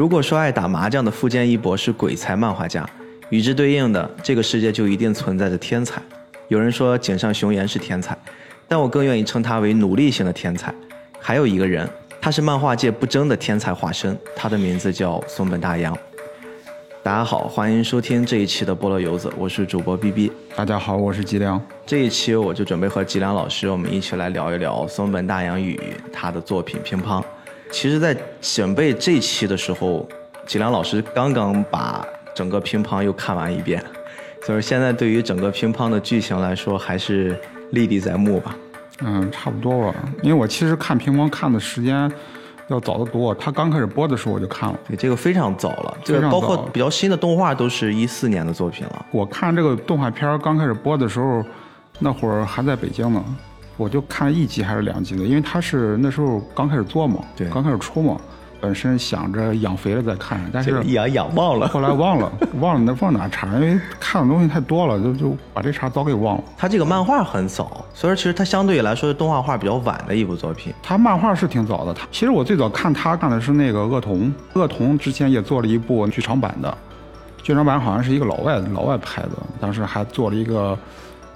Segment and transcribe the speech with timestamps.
[0.00, 2.88] 如果说爱打麻将的富坚义博是鬼才漫画家，
[3.28, 6.00] 与之对应的，这个世界就一定存在着天才。
[6.48, 8.16] 有人说井上雄彦是天才，
[8.66, 10.74] 但我更愿意称他为努力型的天才。
[11.20, 11.86] 还有一个人，
[12.18, 15.94] 他是漫画界不争的天才化身，他的名字叫松本大洋。
[17.02, 20.32] 大家好，欢迎收听这一期的菠萝游子，我是主播 B B。
[20.56, 21.60] 大家好，我是吉良。
[21.84, 25.78] 这一期我就准备和吉良老师，我们一起来聊一聊松本大洋与
[26.10, 27.20] 他的作品《乒乓》。
[27.70, 30.06] 其实，在准备这期的时候，
[30.46, 33.82] 吉良老师刚刚把整个乒乓又看完一遍，
[34.44, 37.38] 所以现在对于整个乒乓的剧情来说，还是
[37.70, 38.56] 历历在目吧。
[39.02, 39.94] 嗯，差不多吧。
[40.22, 42.10] 因为我其实看乒乓看的时间
[42.68, 44.78] 要早得多，他刚开始播的时候我就看了。
[44.86, 49.06] 对，这个非常早了，这个包括比较新的动画都是一四年的作品了。
[49.10, 51.42] 我看这个动画片刚开始播的时候，
[51.98, 53.24] 那会儿还在北京呢。
[53.80, 58.20] 我就看一集还是两集的，因为他是那时候刚开始做嘛，对，刚开始出嘛，
[58.60, 66.44] 本身想着养肥了再看，但是养养忘了，后来忘了， 忘了那放哪茬，因为看的东西太多了，就就把这茬早给忘了。
[66.58, 70.74] 他这个漫画很早，所以说其实他相对来说是动画化比较晚的一部作品。
[70.82, 76.76] 他漫画是挺早的，他其实我最早看他看的是那个恶童，恶童之前也做了一部剧场版的，
[77.42, 80.78] 剧场版好像是一个老外老外拍的，当时还做了一个。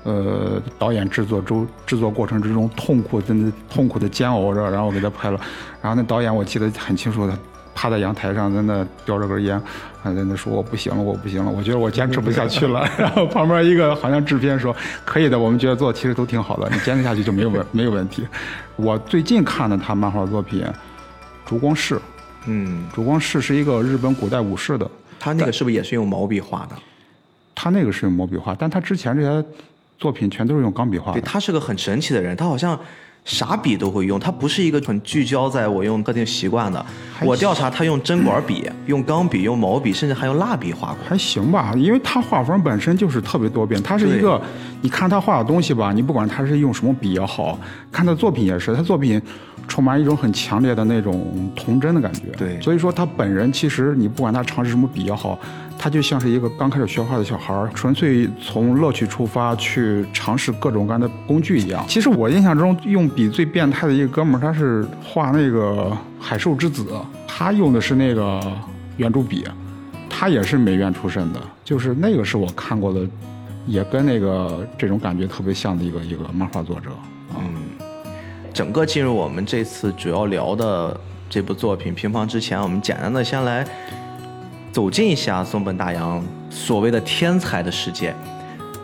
[0.04, 5.40] 呃，导演制作中制作过程之中痛苦真的痛苦的煎熬着，然后给他拍了。
[5.80, 7.36] 然后那导演我记得很清楚，他
[7.74, 9.58] 趴在阳台上在那叼着根烟，
[10.02, 12.86] 还在那说我不行了，我不行了，我觉得我坚持不下去了。
[12.98, 18.28] 然后旁边一个好像制片说可以的，我们觉得做其实都挺好的，你坚持下去就没有问没有问题。
[18.76, 20.62] 我最近看的他漫画作品
[21.46, 21.94] 《烛光室》，
[22.44, 24.86] 嗯，《烛光室》是一个日本古代武士的，
[25.18, 26.76] 他那个是不是也是用毛笔画的？
[27.54, 29.42] 他那个是用毛笔画，但他之前这些。
[30.04, 31.12] 作品全都是用钢笔画。
[31.14, 32.78] 对他是个很神奇的人，他好像
[33.24, 36.84] 啥笔都会用，他不是一个很聚焦在我用特定习惯的。
[37.22, 40.98] 我调查他用针管笔、用钢笔、用毛笔，甚至还用蜡笔画过。
[41.08, 43.82] 还行吧，因为他画风本身就是特别多变。
[43.82, 44.38] 他是一个，
[44.82, 47.58] 你看他画的东西吧，你不管他是用什么笔也好
[47.90, 49.18] 看，他作品也是，他作品
[49.68, 52.30] 充满一种很强烈的那种童真的感觉。
[52.36, 55.38] 对，所以说他本人其实你不管他尝试什么笔也好。
[55.76, 61.84] 他就像是一个刚开始学画的小孩儿，纯粹从乐趣出发去尝试各种各样的工具一样。
[61.88, 66.86] 其实我印象中用笔最变态的一个哥们儿，他是画那个海兽之子，
[67.26, 68.40] 他用的是那个
[68.96, 69.44] 圆珠笔，
[70.08, 73.00] 他也是美院出身的，就是那个是我看过的，
[73.66, 76.90] 也跟那个这种感觉特别像的一个一个漫画作者。
[78.54, 80.98] 嗯，整个进入我们这次主要聊的
[81.28, 83.66] 这部作品《平房》之前，我们简单的先来。
[84.72, 86.20] 走进一下松本大洋
[86.50, 88.12] 所谓的天才的世界，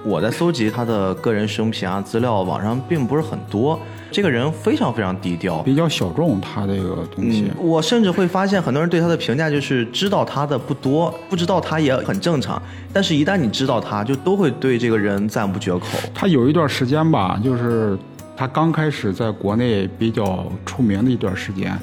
[0.04, 3.76] 我在搜集他的个人生平啊资料，网上并不是很多。
[4.12, 6.40] 这个人非常非常低调，比较小众。
[6.40, 12.60] 他这个东西，我甚至会发现很多人对他的评价就是知道他的不多，不知道他也很正常。
[12.92, 15.86] 但是，一旦你知道他，就都会对这个人赞不绝口。
[16.14, 17.98] 他有一段时间吧，就是
[18.40, 21.78] 他刚开始在国内比较出名的一段时间。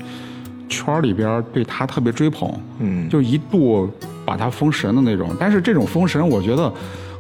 [0.68, 3.88] 圈里边对他特别追捧，嗯，就一度
[4.26, 5.30] 把他封神的那种。
[5.40, 6.74] 但是这种封神，我觉得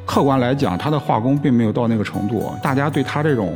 [0.07, 2.51] 客观来讲，他的画工并没有到那个程度。
[2.63, 3.55] 大家对他这种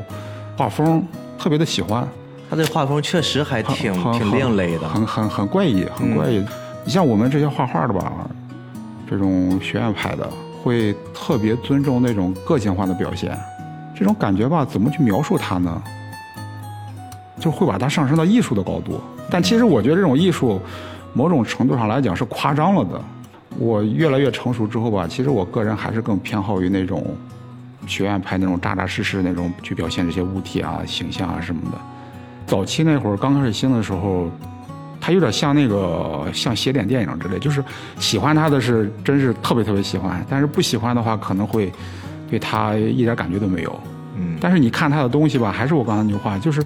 [0.55, 1.03] 画风
[1.37, 2.07] 特别的喜欢，
[2.47, 6.45] 他这画风确实还挺挺另类的，很很很怪异，很怪异。
[6.85, 8.13] 你像我们这些画画的吧，
[9.09, 10.29] 这种学院派的，
[10.63, 13.35] 会特别尊重那种个性化的表现。
[14.01, 15.79] 这种感觉吧，怎么去描述它呢？
[17.39, 20.59] 就会把它上升到艺术的高度，但其实我觉得这种艺术，
[21.13, 22.99] 某种程度上来讲是夸张了的。
[23.59, 27.15] 我越来越成熟之后吧，其实我个人还是更偏好于那种
[27.85, 31.77] 学院派那种扎扎实实那种去表现这些物体啊、形象啊什么的。
[32.47, 34.31] 早期那会儿刚开始兴的时候，
[34.99, 37.63] 他有点像那个像写点电影之类，就是
[37.99, 41.71] 喜欢他的是真是特别特别喜欢，但是不喜欢的话可能会
[42.27, 43.79] 对他一点感觉都没有。
[44.21, 46.63] 嗯，但是你看他的东西吧，还是我刚才那句话，就是。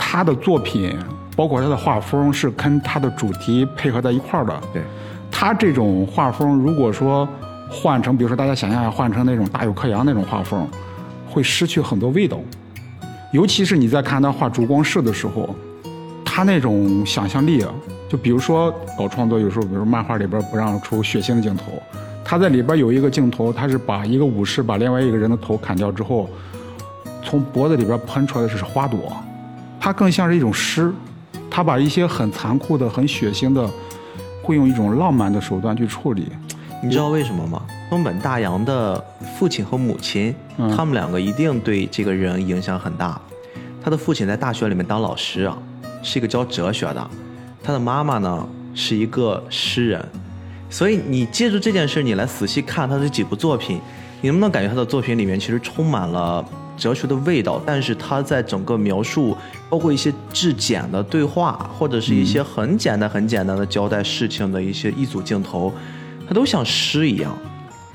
[0.00, 0.96] 他的作品，
[1.36, 4.58] 包括他的画风，是跟他的主题配合在一块儿的。
[4.72, 4.80] 对，
[5.30, 7.28] 他这种画风，如果说
[7.68, 10.66] 换成，比如说大家想象下，换成那种大有克洋那种画风，
[11.28, 12.38] 会失去很多味道。
[13.32, 15.54] 尤其是你在看他画烛光室的时候，
[16.24, 17.70] 他那种想象力啊，
[18.08, 21.64] 就比如说搞创作，有时候比如漫画里边不让出血腥的镜头，
[22.24, 26.30] 他在里边有一个镜头，他是把一个武士把另外一个人的头砍掉之后，
[27.22, 29.16] 从脖子里边喷出来的是花朵。
[29.80, 30.92] 它更像是一种诗，
[31.50, 33.68] 他把一些很残酷的、很血腥的，
[34.42, 36.28] 会用一种浪漫的手段去处理。
[36.82, 37.62] 你知道为什么吗？
[37.90, 39.02] 东本大洋的
[39.36, 40.34] 父亲和母亲，
[40.76, 43.20] 他们两个一定对这个人影响很大。
[43.82, 45.56] 他的父亲在大学里面当老师啊，
[46.02, 47.00] 是一个教哲学的；
[47.62, 50.04] 他的妈妈呢，是一个诗人，
[50.68, 53.80] 所以你借助这件事，你来仔细看他的几部作品，
[54.20, 56.44] 你能不能感觉他的作品里面其实充满了
[56.78, 57.60] 哲学的味道？
[57.66, 59.36] 但是他在整个描述，
[59.68, 65.72] 包括一些质简的对话，或者是一些很简单、很简单的交代事情的一些一组镜头，
[66.26, 67.36] 他都像诗一样。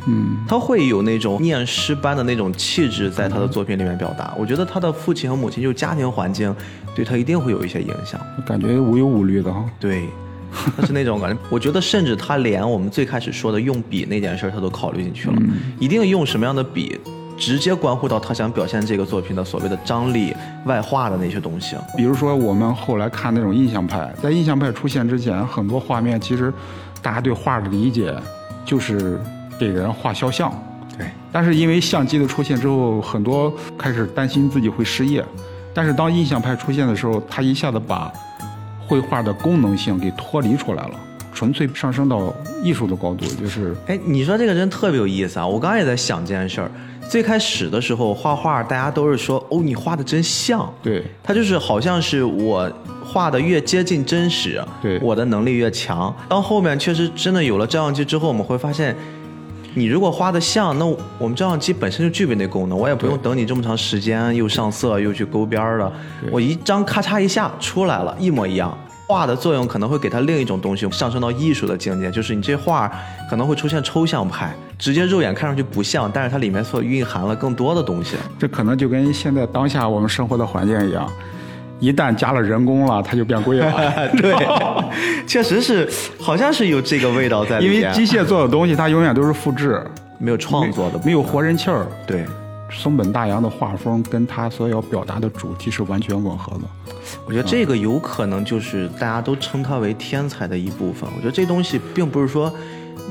[0.05, 4.35] 嗯，他会有那种念诗般的那种气质，在他的作品里面表达。
[4.37, 6.53] 我觉得他的父亲和母亲，就家庭环境，
[6.93, 8.19] 对他一定会有一些影响。
[8.45, 9.63] 感觉无忧无虑的哈。
[9.79, 10.09] 对，
[10.75, 11.41] 他是那种感觉。
[11.49, 15.35] 我觉得，甚至他连我们最开始说的用笔那件事，他都考虑进去了。
[15.79, 16.99] 一定用什么样的笔，
[17.37, 20.35] 直接关乎到他想表现这个作品的所谓的张力、
[20.65, 21.75] 外化的那些东西。
[21.97, 26.53] 比如说，我们后来看那种印象派，在印象派出现之前，很多画面其实
[27.01, 28.15] 大家对画的理解
[28.63, 29.19] 就是
[29.59, 30.53] 给人画肖像。
[30.97, 35.23] 对，但是因为相机的出现之后，很多开始担心自己会失业。
[35.73, 38.13] 但是当印象派出现的时候，他一下子把
[38.87, 40.99] 绘画的功能性给脱离出来了，
[41.33, 42.31] 纯粹上升到
[42.63, 45.47] 艺术的高度，就是哎，你说这个人特别有意思啊！
[45.47, 46.71] 我刚刚也在想这件事儿。
[47.09, 50.71] 最开始的时候画画，大家都是说哦，你画的真像。
[50.81, 52.71] 对他就是好像是我
[53.05, 56.13] 画的越接近真实，对我的能力越强。
[56.27, 58.95] 当后面确实真的有了照相机之后，我们会发现，
[59.75, 60.85] 你如果画的像，那
[61.19, 65.93] 我们照相机本身就具备那功能，我也不用等你这么长时间又上色又去勾边儿的，
[66.31, 68.75] 我一张咔嚓一下出来了，一模一样。
[69.05, 72.91] 画的作用可能会给它另一种东西上升到艺术的境界，就是你这画
[73.29, 78.15] 可能会出现抽象派，直接肉眼看上去不像，但是它里面所蕴含了更多的东西。
[78.39, 81.07] 这可能就跟现在当下我们生活的环境一样，
[81.79, 83.71] 一旦加了人工了，它就变贵了。
[84.15, 84.33] 对，
[85.27, 87.71] 确实是，好像是有这个味道在里因。
[87.71, 89.83] 为机械做的东西，它永远都是复制，
[90.17, 91.85] 没有创作的，没有活人气儿。
[92.07, 92.25] 对。
[92.73, 96.63] 松本大洋的画风跟他所要表达的主题是完全吻合的。
[97.25, 101.09] 我觉得这个有可能就是大家都称他为天才的一部分。
[101.15, 102.53] 我觉得这东西并不是说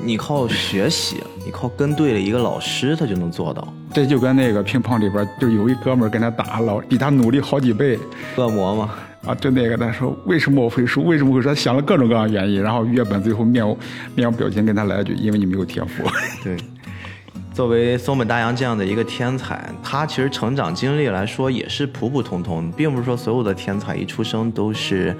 [0.05, 3.67] 你靠学习，你靠跟对了一个老师，他就能做到。
[3.93, 7.99] 这就跟那个乒乓里边就有一哥们儿跟他打，老比他努力好几倍。
[8.37, 8.91] 恶魔嘛，
[9.27, 11.05] 啊，就那个他说为什么我会输？
[11.05, 11.49] 为什么会输？
[11.49, 13.79] 他想了各种各样的原因，然后月本最后面无
[14.15, 16.05] 面无表情跟他来一句：因为你没有天赋。
[16.43, 16.57] 对。
[17.53, 25.15] 作为松本大洋这样的一个天才，他其实成长经历来说也是普普通通，并不是说所有的天才一出生都是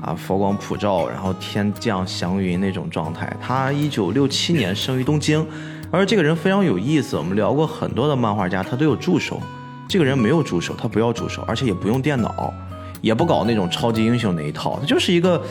[0.00, 3.30] 啊佛光普照，然后天降祥云那种状态。
[3.42, 5.46] 他一九六七年生于东京，
[5.90, 7.14] 而这个人非常有意思。
[7.14, 9.38] 我们聊过很多的漫画家，他都有助手，
[9.86, 12.54] 这个人没有助手，他不要助手，而且也不用电脑，
[13.02, 15.42] 也不搞那种超级英雄那一套，他就是一个。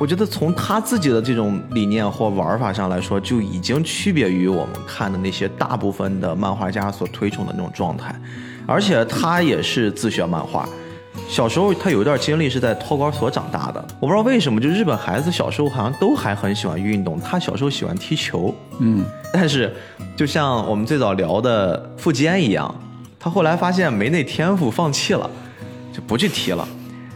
[0.00, 8.12] 我觉得从他自己的这种理念或玩法上来说，就已经区别于我们看的那些大部分的漫画家所推崇的那种状态，
[8.66, 10.68] 而且他也是自学漫画。
[11.28, 17.20] 小时候他有一段经历是在托管所长大的，我不知道为什么，就日本孩子小时候好像都还很喜欢运动。
[17.20, 19.72] 他小时候喜欢踢球，嗯，但是
[20.16, 22.74] 就像我们最早聊的富坚一样，
[23.18, 25.30] 他后来发现没那天赋，放弃了，
[25.92, 26.66] 就不去踢了。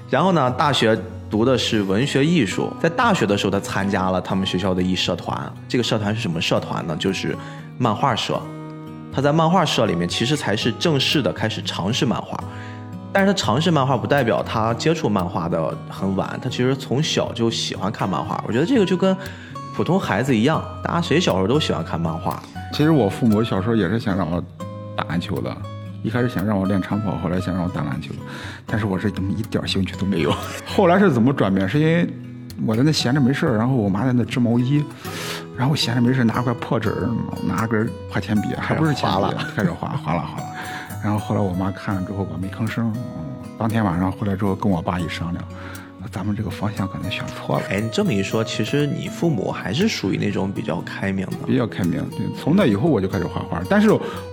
[0.09, 0.97] 然后呢，大学。
[1.31, 5.53] 读的是文学艺术，在大学的时候，他参加了他们学校的一社团。
[5.69, 6.97] 这个社团是什么社团呢？
[6.99, 7.37] 就是
[7.77, 8.41] 漫画社。
[9.13, 12.39] 他在漫画社里面，其实才是正式的开始尝试漫画。
[13.13, 18.43] 但是他尝试漫画不代表他接触漫画的很晚，他其实从小就喜欢看漫画。
[18.47, 19.17] 我觉得这个就跟
[19.75, 22.43] 普通孩子一样，大家谁小时候都喜欢看漫画。
[22.73, 24.43] 其实我父母小时候也是想让我
[24.95, 25.57] 打篮球的。
[26.03, 28.13] 一开始想让我练长跑，后来想让我打篮球，
[28.67, 30.33] 但是我是怎么一点兴趣都没有。
[30.67, 31.69] 后来是怎么转变？
[31.69, 32.09] 是因为
[32.65, 34.85] 我在那闲着没事然后我妈在那织毛衣，
[35.57, 36.95] 然后闲着没事拿块破纸，
[37.47, 40.47] 拿根破铅笔，还不是铅笔，开始画，画了画了。
[41.03, 42.93] 然后后来我妈看了之后吧，没吭声。
[43.59, 45.45] 当天晚上回来之后，跟我爸一商量。
[46.11, 47.65] 咱们这个方向可能选错了。
[47.69, 51.37] 哎，你这么一说，其实你父母还是属于那种比较开明的。
[51.47, 52.21] 比较开明，对。
[52.41, 53.91] 从那以后我就开始画画，但是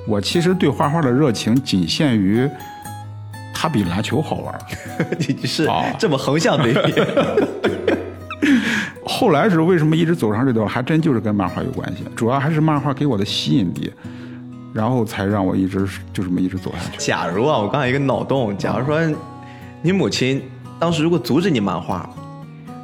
[0.07, 2.49] 我其实对画画的热情仅限于，
[3.53, 4.57] 它比篮球好玩。
[5.19, 5.69] 你是
[5.99, 6.93] 这么横向对比。
[9.03, 13.91] 后来是为什么一直走上这条，还真就是跟漫画有关系，主要还是漫画给我的吸引力，
[14.73, 16.97] 然后才让我一直就这么一直走下去。
[16.97, 18.99] 假如啊，我刚才一个脑洞，假如说
[19.81, 20.41] 你母亲。
[20.79, 22.07] 当时如果阻止你漫画，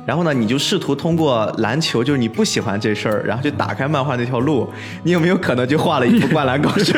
[0.05, 4.67] 然后呢，你就试图通过篮球，就是你不喜欢这事儿，然后就打开漫画那条路，
[5.03, 6.93] 你有没有可能就画了一部《灌篮高手》？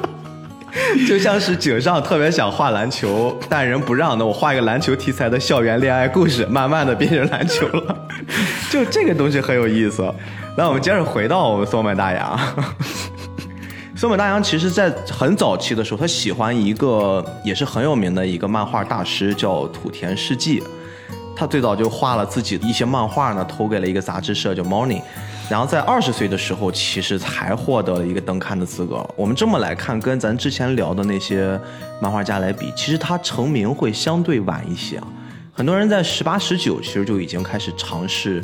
[1.08, 7.96] 就像是井上特别想画篮球，但人不让，那我画一个篮球题材的校园恋爱故事，慢慢的变成篮球了。
[8.70, 10.12] 就这个东西很有意思。
[10.56, 12.38] 那我们接着回到我们松本大洋。
[13.98, 20.62] 松本大洋其实，在很早期的时候，他喜欢一个也是很有名的一个漫画大师，叫土田世纪。
[21.34, 25.02] 他最早就画了自己的一些漫画呢，投给了一个杂志社叫 Morning，
[25.50, 29.04] 然后在二十岁的时候，其实才获得了一个登刊的资格。
[29.16, 31.60] 我们这么来看，跟咱之前聊的那些
[32.00, 35.00] 漫画家来比，其实他成名会相对晚一些。
[35.52, 38.40] 很多人在十八、十九其实就已经开始尝试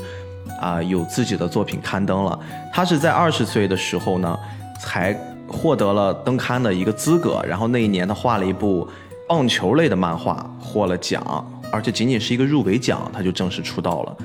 [0.61, 2.37] 啊、有自己的作品刊登了。
[2.73, 4.37] 他是在二十岁的时候呢，
[4.81, 5.17] 才
[5.55, 7.41] 获得了登刊的一个资格。
[7.49, 8.87] 然后那一年他画了一部
[9.29, 11.23] 棒球类的漫画，获了奖，
[11.71, 14.17] 而且仅仅是一个入围奖，他就正式出道了。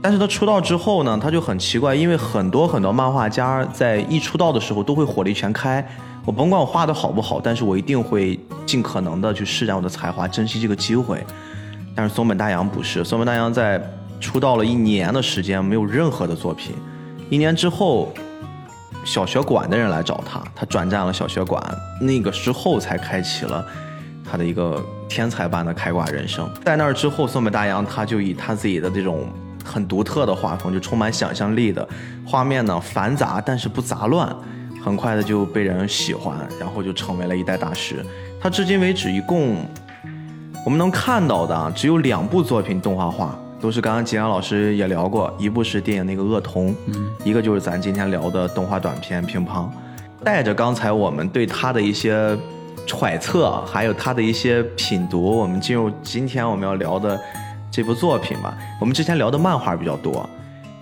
[0.00, 5.86] 但是他出道之后呢，他就很奇怪，因为很多很多漫画家在一出道的时候都会火力全开。
[6.24, 11.24] 我甭管我画的好不好，但是我一定会尽可能的去施展我的才华，珍惜这个机会。
[11.94, 13.80] 但是松本大洋不是，松本大洋在
[14.18, 16.74] 出道了一年的时间，没有任何的作品。
[17.30, 18.12] 一年之后，
[19.04, 21.62] 小学馆的人来找他，他转战了小学馆，
[22.00, 23.64] 那个时候才开启了
[24.30, 26.48] 他的一个天才般的开挂人生。
[26.64, 29.26] 在那儿之后，松本大洋他就以他自己的这种
[29.64, 31.86] 很独特的画风，就充满想象力的
[32.26, 34.34] 画面呢，繁杂但是不杂乱，
[34.84, 38.04] 很快的就被人喜欢，然后就成为了一代大师。
[38.40, 39.56] 他至今为止一共
[40.64, 49.64] 我们能看到的啊，只有两部作品动画化，都是刚刚吉阳老师也聊过，一部是电影那个《恶童》，嗯，一个就是咱今天聊的动画短片《乒乓》。
[50.24, 52.36] 带着刚才我们对他的一些
[52.88, 57.16] 揣测，还有他的一些品读，我们进入今天我们要聊的
[57.70, 58.52] 这部作品吧。
[58.80, 60.28] 我们之前聊的漫画比较多，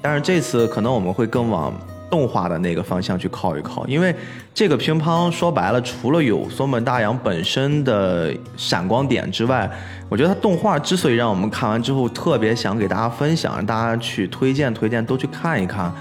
[0.00, 1.74] 但是这次可能我们会更往
[2.10, 4.14] 动画的那个方向去靠一靠，因为
[4.52, 9.70] 这个乒乓说白了，除了有松本大洋本身的闪光点之外，
[10.08, 15.92] 我觉得它动画之所以让我们看完之后特别想给大家分享，让大家去推荐推荐，都去看一看。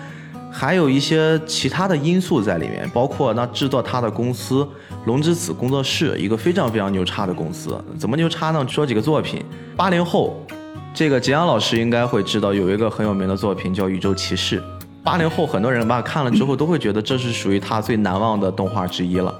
[0.51, 4.67] 还有一些其他的因素在里面，包括那制作它的公司
[5.05, 7.79] 龙之子工作室，一个非常非常牛叉的公司。
[7.99, 8.65] 怎么牛叉呢？
[8.67, 9.45] 说几个作品，
[9.77, 10.43] 八零后，
[10.91, 14.59] 这个吉阳老师应该会知道，有一个很有名的作品叫《宇宙骑士》。
[15.03, 19.33] 八零后很多人吧看了之后都会觉得这是属于他最难忘的动画之一了，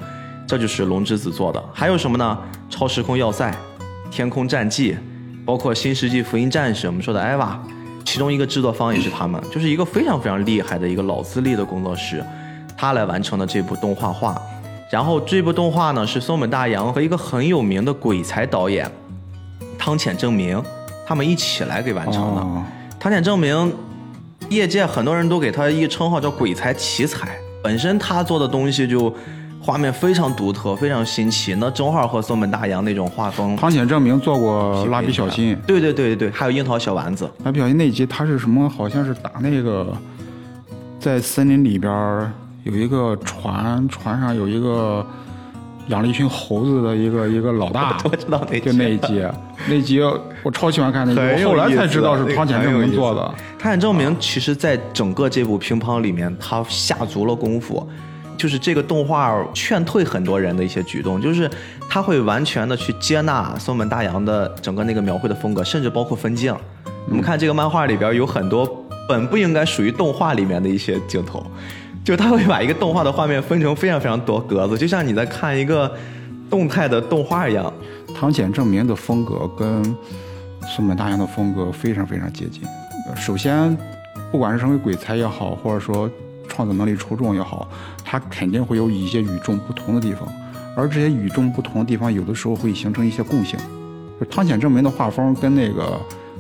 [0.48, 1.64] 这就是龙之子做的。
[1.74, 2.38] 还有什么呢？
[2.70, 3.54] 超时空要塞、
[4.10, 4.98] 天空战记，
[5.46, 7.60] 包括新世纪福音战士，我们说的艾娃。
[8.06, 12.24] 其中一个制作方也是他们，就是一个非常非常厉害的一个老资历的工作室，
[12.76, 14.36] 他来完成的这部动画画。
[14.90, 18.90] 然后这部动画呢是松本大洋和一个很有名的鬼才导演
[19.78, 20.60] 汤浅正明
[21.06, 22.42] 他们一起来给完成的。
[22.42, 22.64] 哦
[23.00, 23.72] 汤浅正明，
[24.50, 29.14] 业界很多人都给他一个称号叫“鬼才奇才”，本身他做的东西就
[29.62, 33.56] 画面非常独特，非常新奇，那正好和松本大洋那种画风。
[33.56, 37.30] 汤浅证明做过蜡笔小新，对对对对对，还有樱桃小丸子。
[37.44, 38.68] 蜡笔小新那一集他是什么？
[38.68, 39.96] 好像是打那个
[41.00, 42.32] 在森林里边儿
[42.64, 45.06] 有一个船，船上有一个
[45.90, 49.24] 养了一群猴子的一个一个老大， 我知道那就那一集，
[49.68, 50.02] 那集
[50.44, 53.22] 我超喜欢看那集，我后来才知道是汤浅证明做的。
[53.60, 57.88] 汤浅证明其实在整个这部乒乓里面，他下足了功夫。
[58.38, 61.50] 就是这个动画劝退很多人的一些举动，就是
[61.90, 66.56] 他会完全的去接纳松本大洋的整个那个描绘的风格，甚至包括分镜。
[67.10, 68.66] 我们看这个漫画里边有很多
[69.10, 71.46] 本不应该属于动画里面的一些镜头，
[72.10, 75.96] 就他会把一个动画的画面分成非常非常多格子，就像你在看一个
[76.50, 77.72] 动态的动画一样。
[78.16, 79.84] 汤浅证明的风格跟
[80.66, 82.64] 松本大洋的风格非常非常接近。
[83.08, 83.78] 呃首先，
[84.32, 86.10] 不管是成为鬼才也好，或者说
[86.48, 87.70] 创作能力出众也好，
[88.04, 90.28] 他肯定会有一些与众不同的地方，
[90.76, 93.60] 而这些与众不同的地方，有的时候会形成一些共性。
[94.20, 95.96] 就汤浅证明的画风跟那个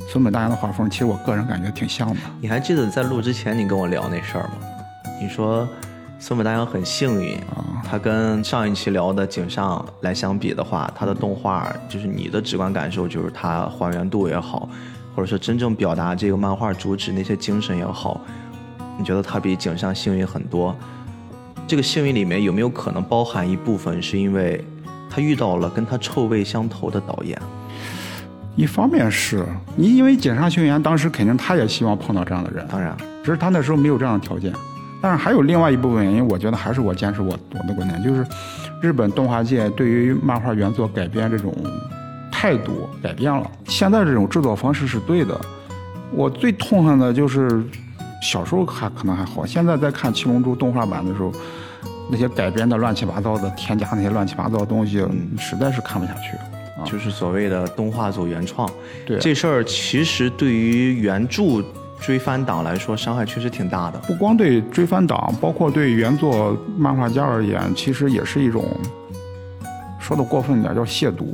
[0.07, 2.15] 松本大洋的画风，其实我个人感觉挺像的。
[2.41, 4.53] 你还记得在录之前你跟我聊那事儿吗？
[5.21, 5.67] 你说
[6.17, 14.69] 松本大洋很幸运啊，他跟上一期聊的井上来相比的话，他的动画就是你的直观感受就是他还原度也好，
[15.15, 18.21] 或者说真正表达这个漫画主旨那些精神也好，
[18.97, 20.75] 你觉得他比井上幸运很多。
[21.67, 24.65] 这个幸运里面有没有可能包含一部分是因为
[25.09, 27.39] 他遇到了跟他臭味相投的导演？
[28.55, 29.45] 一方面是
[29.75, 34.51] 你因为井上雄彦当时肯定他也希望碰到这样的人，当然，只是他那时候没有这样的条件。
[35.01, 38.25] 但是还有另外一部分原因，我觉得还是我坚持我我的观点，就是
[38.81, 41.53] 日本动画界对于漫画原作改编这种
[42.31, 43.49] 态度改变了。
[43.65, 45.39] 现在这种制作方式是对的。
[46.11, 47.63] 我最痛恨的就是
[48.21, 51.31] 小时候看可能还好，现在在看《七龙珠》动画版的时候，
[52.09, 55.05] 那些改编的乱七八糟的，添加那些乱七八糟的东西，
[55.37, 56.35] 实在是看不下去。
[56.35, 58.67] 啊就是所谓的动画组原创。
[59.05, 61.61] 对这事儿其实对于原著
[62.01, 63.99] 追番党来说，伤害确实挺大的。
[63.99, 68.65] 不光对追番党，包括对原作漫画家而言，其实也是一种
[69.99, 71.25] 说的过分点叫亵渎。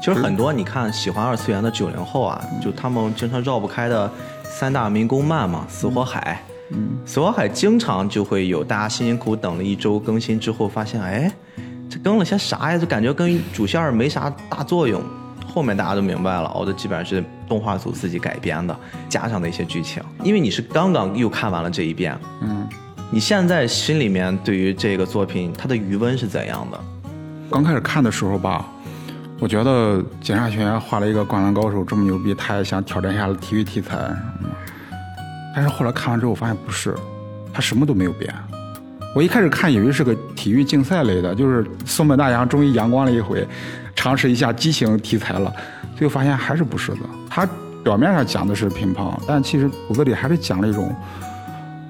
[0.00, 4.10] 其实很多你看喜欢二次元的九零后啊，就他们经常绕不开的
[4.44, 6.42] 三大民工漫嘛，《死火海》。
[6.74, 11.30] 嗯，《死火海》经常就会有大家辛辛苦苦等了一周更新之后，发现哎，
[11.90, 12.78] 这更了些啥呀？
[12.78, 15.02] 就感觉跟主线没啥大作用。
[15.52, 18.74] 后面大家都明白了，哦，这基本上是动画组自己改编的，
[19.08, 20.02] 加上的一些剧情。
[20.24, 22.66] 因为你是刚刚又看完了这一遍，嗯，
[23.10, 26.80] 你现在心里面对于这个作品它的余温是怎样的？
[27.50, 28.64] 刚开始看的时候吧，
[29.38, 34.10] 我觉得井上雄彦画了一个《灌篮高手》这么牛逼，他也想挑战一下体育题材。
[35.54, 36.96] 但是后来看完之后，发现不是，
[37.52, 38.32] 他什么都没有变。
[39.14, 43.46] 我一开始看以为是个体育竞赛类的，就是松本大洋终于阳光了一回，
[43.94, 45.52] 尝试一下激情题材了，
[45.96, 47.00] 最后发现还是不是的。
[47.28, 47.46] 他
[47.84, 50.94] 表面上讲的是乒乓，但其实骨子里还是讲了一种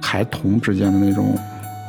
[0.00, 1.38] 孩童之间的那种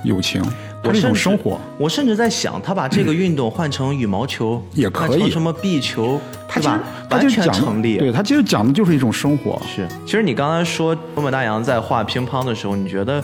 [0.04, 0.40] 友情，
[0.84, 1.60] 它是一种甚至生活。
[1.80, 6.22] 我甚至在想，他把这个运动换成羽毛球也可以换成什么壁球，
[6.54, 7.40] 对吧他其实？
[7.40, 7.98] 他完全成立。
[7.98, 9.60] 对他其实讲的就是一种生活。
[9.66, 13.24] 是，其实你刚才说松本大洋在画乒乓的时候，你觉得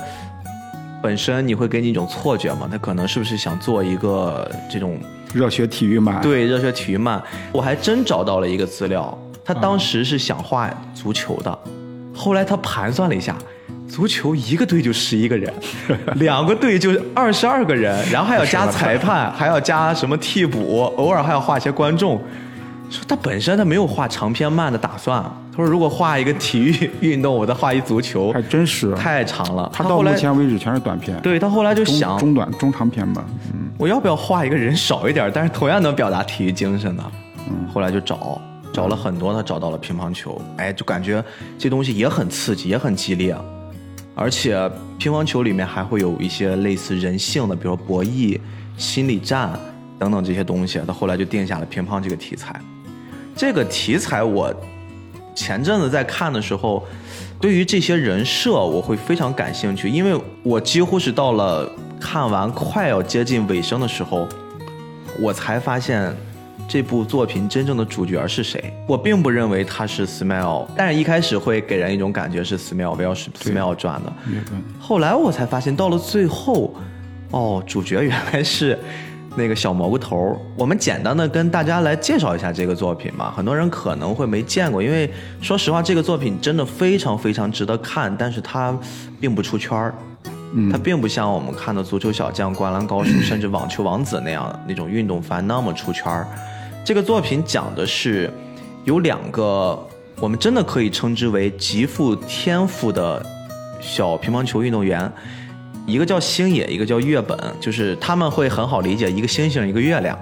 [1.02, 2.68] 本身你会给你一种错觉嘛？
[2.72, 5.00] 他可能是不是想做一个这种
[5.34, 7.22] 热血体育漫，对热血体育漫？
[7.52, 11.60] 我还真找到了一个资料，他当时是想画足球的，
[12.14, 13.36] 后来他盘算了一下。
[13.88, 15.52] 足球一个队就十一个人，
[16.18, 22.22] 两个队就二十二个人，然后还要加 裁判，还要加什么替补，偶尔还要画一些观众。
[22.92, 25.24] 说他本身他没有画长篇漫的打算，
[25.60, 28.94] 他说如果画一个体育 运动，我再画一足球还，真是。
[28.96, 29.70] 太长了。
[29.74, 33.26] 他到目前为止全是短片，对他后来就想，中短中长篇吧。
[33.54, 37.04] 嗯，我要不要画一个人少一点，但是同样能表达体育精神的？
[37.50, 41.22] 嗯，后来就找找了很多，他找到了乒乓球，哎，就感觉
[41.58, 43.36] 这东西也很刺激，也很激烈，
[44.16, 44.58] 而且
[44.98, 48.40] 乒乓球里面还会有一些类似人性的，比如博弈、
[48.78, 49.60] 心理战
[49.98, 50.80] 等等这些东西。
[50.88, 52.58] 他后来就定下了乒乓这个题材。
[53.36, 54.54] 这个题材我
[55.40, 56.86] 前阵子在看的时候，
[57.40, 64.28] 对于这些人设我会非常感兴趣，因为我几乎是到了看完快要接近尾声的时候，
[65.18, 66.14] 我才发现
[66.68, 68.74] 这部作品真正的主角是谁。
[68.86, 74.12] 我并不认为他是 Smile，但是一开始会给人一种感觉是 Smile 围绕 Smile 转的。
[74.78, 76.76] 后来我才发现，到了最后，
[77.32, 78.78] 哦，主角原来是
[79.40, 80.40] 那个小蘑菇头。
[80.56, 88.78] 我们简单的跟大家来介绍一下这个作品吧，很多人可能会没见过，因为说实话，这个作品真的非常非常值得看，但是它
[89.20, 89.96] 并不出圈儿。
[90.72, 96.28] 它并不像我们看的《足球小将》《灌篮高手》 甚至《网球王子》那样那种运动番那么出圈儿。
[96.84, 98.34] 这个作品讲的是
[98.84, 99.80] 有两个
[100.20, 103.24] 我们真的可以称之为极富天赋的
[103.80, 105.12] 小乒乓球运动员，
[105.86, 110.18] 一个叫星野，一个叫月本，就是他们会很好理解，一个星星，一个月亮。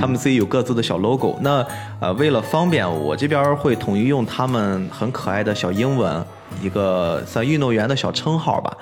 [0.00, 1.36] 他们自己有各自的小 logo。
[1.40, 1.66] 那
[1.98, 6.24] 呃，为了方便，我这边会统一用他们很可爱的小英文，
[6.62, 8.76] 一个算运动员的小称号吧。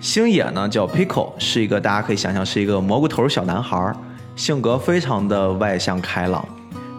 [0.00, 3.92] 星野呢叫 Pico，是一个大家可以想象是一个蘑菇头小男孩，
[4.36, 6.46] 性格非常的外向开朗。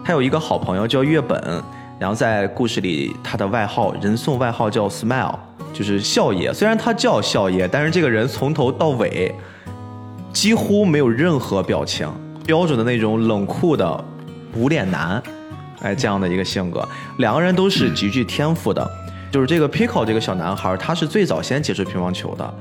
[0.04, 1.62] 他有一个好朋友叫月本，
[1.98, 5.34] 然后在故事里他的外号人送外号叫 Smile，
[5.72, 6.52] 就是笑爷。
[6.52, 9.34] 虽然他叫笑爷，但是这个人从头到尾
[10.32, 12.08] 几乎没有任何表情，
[12.44, 14.04] 标准的那种冷酷的
[14.54, 15.22] 无脸男，
[15.82, 16.86] 哎，这样的一个性格。
[17.18, 18.88] 两个人都是极具天赋的，
[19.30, 22.54] 就是这个 Pico 这个小男孩，他是最早先接触乒乓球的，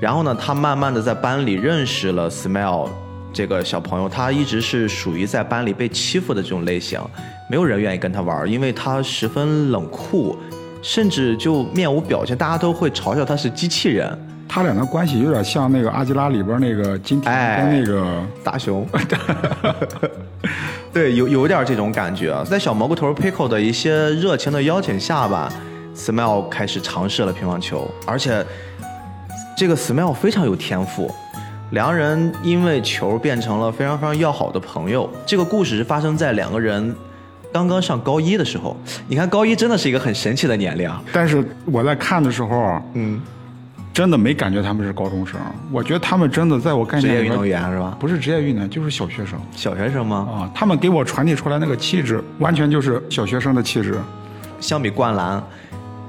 [0.00, 2.88] 然后呢，他慢慢的在班里认识了 Smile
[3.32, 7.00] 这个小朋友，他一直是属于在班里被欺负的这种类型，
[7.48, 10.36] 没有人愿意跟他玩，因为他十分冷酷，
[10.82, 14.18] 甚至就面无表情，大家都会嘲笑他是机器人。
[14.48, 18.86] 他俩的关系有点像那个《阿基拉》里边那个金田哎跟那个大熊，
[20.92, 22.44] 对，有有点这种感觉啊。
[22.44, 25.50] 在小蘑菇头 Pico 的一些热情的邀请下吧
[25.96, 28.44] ，Smile 开始尝试了乒乓球，而且
[29.56, 31.10] 这个 Smile 非常有天赋。
[31.70, 35.08] 两人因为球变成了非常非常要好的朋友。
[35.24, 36.94] 这个故事是发生在两个人
[37.52, 38.76] 刚刚上高一的时候。
[39.06, 40.88] 你看，高一真的是一个很神奇的年龄。
[40.88, 43.20] 啊但是我在看的时候啊，嗯，
[43.92, 45.38] 真的没感觉他们是高中生，
[45.70, 47.96] 我觉得他们真的在我概念里边职业运动员是吧？
[48.00, 50.28] 不是职业运动员，就是小学生小学生吗？
[50.32, 50.50] 啊。
[50.54, 53.98] 他们给我传递出来那个气质，完全就是小学生的气质。
[54.60, 55.42] 相比灌篮，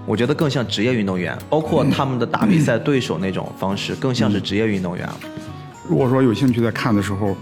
[0.06, 5.10] 我觉得更像职业运动员，包括他们的打比赛对手那种方式，更像是职业运动员。
[5.90, 7.36] 如果说有兴趣在看的时候，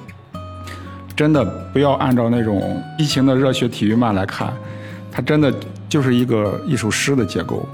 [1.16, 1.44] 真的
[1.74, 4.54] 不要按照那种激情的热血体育漫来看，
[5.12, 5.54] 它真的
[5.90, 7.66] 就是一个一首诗的结构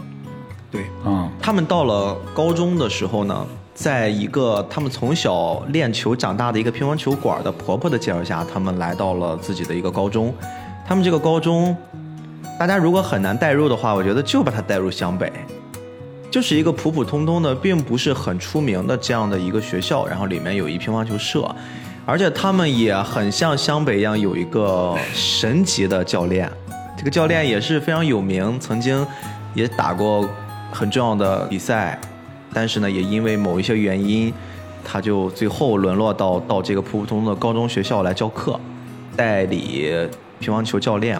[0.72, 1.30] 对，啊。
[1.42, 10.34] 他们到了高中的时候呢，在一个他们从小练球长大的一个乒乓球馆的婆婆的介绍下，他们来到了自己的一个高中。
[10.86, 11.76] 他们这个高中，
[12.60, 15.32] 大家如果很难代入的话，我觉得就把它带入湘北，
[16.32, 21.48] 就是一个普普通通的，并不是很出名的这样的一个学校，然后里面有一乒乓球社，
[22.10, 26.50] 而且他们也很像湘北一样有一个神级的教练，
[26.98, 29.06] 这个教练也是非常有名，曾经
[29.54, 30.26] 也打过
[30.72, 32.00] 很重要的比赛，
[32.54, 34.34] 但是呢，也因为某一些原因，
[34.86, 38.58] 他就最后沦落到到这个普普通通的高中学校来教课，
[39.18, 39.92] 代理
[40.40, 41.20] 乒乓球教练。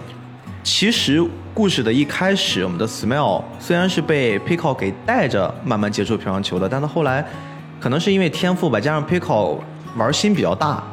[0.64, 1.22] 其实
[1.54, 7.26] 故事的一开始，我们的 Smile 虽然是被 Pico 给带着慢慢接触乒乓球的，但他后来
[7.78, 9.58] 可能是因为天赋吧，加上 Pico
[9.98, 10.84] 玩心比较大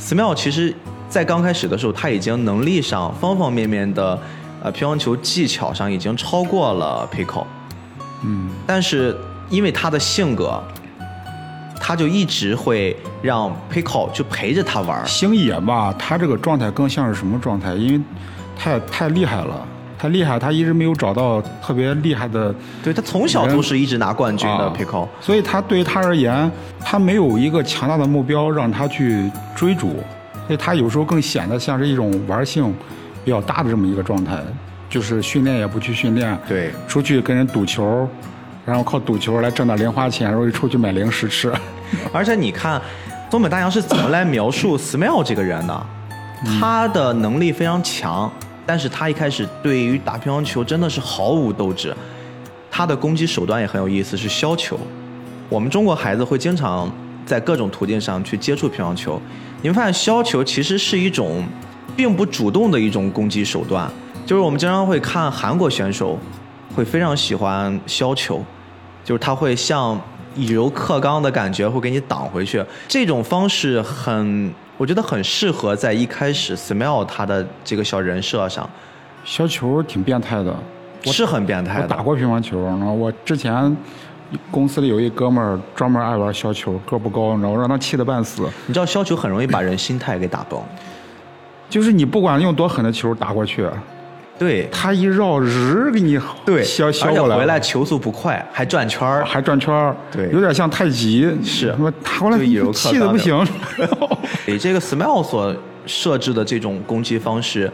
[0.00, 0.74] ，Smile 其实
[1.08, 4.18] 在刚开始的时候，他已经能力上方方面面的
[4.62, 7.44] 呃乒乓球技巧上已经超过了 Pico，
[8.24, 9.16] 嗯，但是
[9.48, 10.62] 因为他的性格，
[11.80, 15.06] 他就一直会让 Pico 就陪着他玩。
[15.06, 17.74] 星野吧，他这个状态更像是什么状态？
[17.74, 18.00] 因为
[18.58, 19.66] 太太厉害了，
[20.02, 29.90] 太厉害，他一直没有找到特别厉害的，对他从小都是一直拿冠军的啊 Pico，所以他对于他而言，他没有一个强大的目标让他去追逐，
[30.48, 32.74] 所以他有时候更显得像是一种玩性
[33.24, 34.38] 比较大的这么一个状态，
[34.90, 36.72] 就是训练也不去训练，对。
[36.88, 38.08] 出去跟人赌球，
[38.66, 41.28] 然后靠赌球来挣点零花钱，然后又出去买零食。
[41.28, 41.52] 吃。
[42.12, 42.82] 而且你看，
[43.30, 45.86] 东北大洋是怎么来描述 Smile 这个人的？
[46.58, 48.28] 他的能力非常强，
[48.64, 51.94] 但是他一开始对于打乒乓球真的是毫无斗志。
[52.70, 54.78] 他的攻击手段也很有意思，是削球。
[55.48, 56.90] 我们中国孩子会经常
[57.26, 59.20] 在各种途径上去接触乒乓球，
[59.60, 61.44] 你会发现削球其实是一种
[61.94, 63.90] 并不主动的一种攻击手段。
[64.24, 66.18] 就是我们经常会看韩国选手
[66.74, 68.42] 会非常喜欢削球，
[69.04, 70.00] 就是他会像
[70.34, 72.64] 以柔克刚的感觉会给你挡回去。
[72.88, 74.50] 这种方式很，
[74.82, 78.68] 我觉得很适合在一开始 Smile 他的这个小人设上，
[79.24, 80.52] 削球挺变态的，
[81.04, 81.82] 是很变态的。
[81.84, 83.76] 我打过乒乓球，然后我之前
[84.50, 88.42] 公司里有一哥们儿专门爱玩削球，个不高，然后让他气得半死。
[88.66, 90.60] 你知道削球很容易把人心态给打崩。
[91.70, 93.64] 就是你不管用多狠的球打过去，
[94.38, 94.68] 对。
[94.72, 99.24] 他一绕日给你对，削削过来，回来球速不快，还转圈儿。
[99.24, 100.28] 还转圈儿，对。
[100.30, 101.72] 有点像太极，是。
[101.72, 103.46] 他妈打过来就以柔克刚气的不行。
[104.46, 105.54] 你 这个 Smile 所
[105.86, 107.70] 设置的这种攻击方式，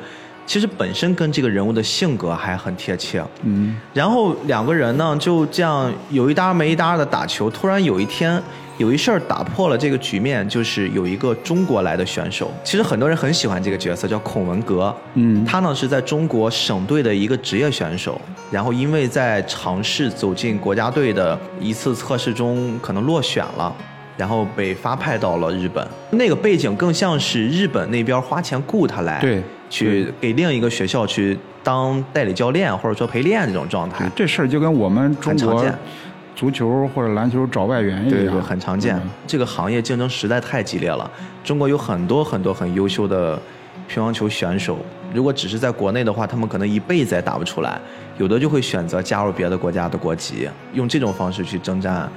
[0.48, 3.22] 其实本身跟这个人物的性格还很贴切。
[3.42, 8.42] 嗯，然后两个人呢就这样有一搭没一搭的打球，突然有一天
[8.78, 14.94] 有一事儿打破了这个局面，就是有一个中国来的选手，其实很多人很喜欢这个角色，叫孔文革。
[15.12, 18.18] 嗯他呢是在中国省队的一个职业选手，
[18.50, 23.70] 然后因为在尝试走进国家队的一次测试中可能落选了。
[24.16, 34.10] 然后被发派到了日本，那个背景更像是日本那边花钱雇他来，对去给另一个学校去当代理教练或者说陪练这种状态。
[34.14, 35.64] 这事儿就跟我们中国
[36.34, 38.96] 足球或者篮球找外援一样，对对，很常见。
[38.96, 41.10] 嗯这个行业竞争实在太激烈了，
[41.42, 43.36] 中国有很多很多很优秀的
[43.88, 44.78] 乒乓球选手，
[45.12, 47.80] 如果只是在国内的话，他们可能一辈子也打不出来，
[48.18, 52.08] 有的就会选择加入别的国家的国籍，用这种方式去征战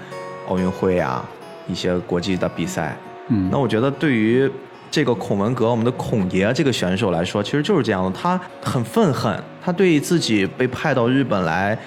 [0.48, 1.28] 奥运会啊
[1.68, 2.96] 一些国际的比赛。
[3.30, 4.50] 嗯那我觉得对于
[4.92, 11.78] 这个孔文革，我们的孔爷这个选手来说，其实就是这样的，他很愤恨，他对自己被派到日本来，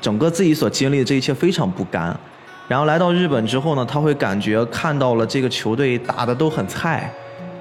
[0.00, 2.14] 整个自己所经历的这一切非常不甘。
[2.66, 7.08] 然后来到日本之后呢，他会感觉看到了这个球队打的都很菜，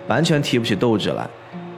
[0.08, 1.30] 完全提不起斗志来。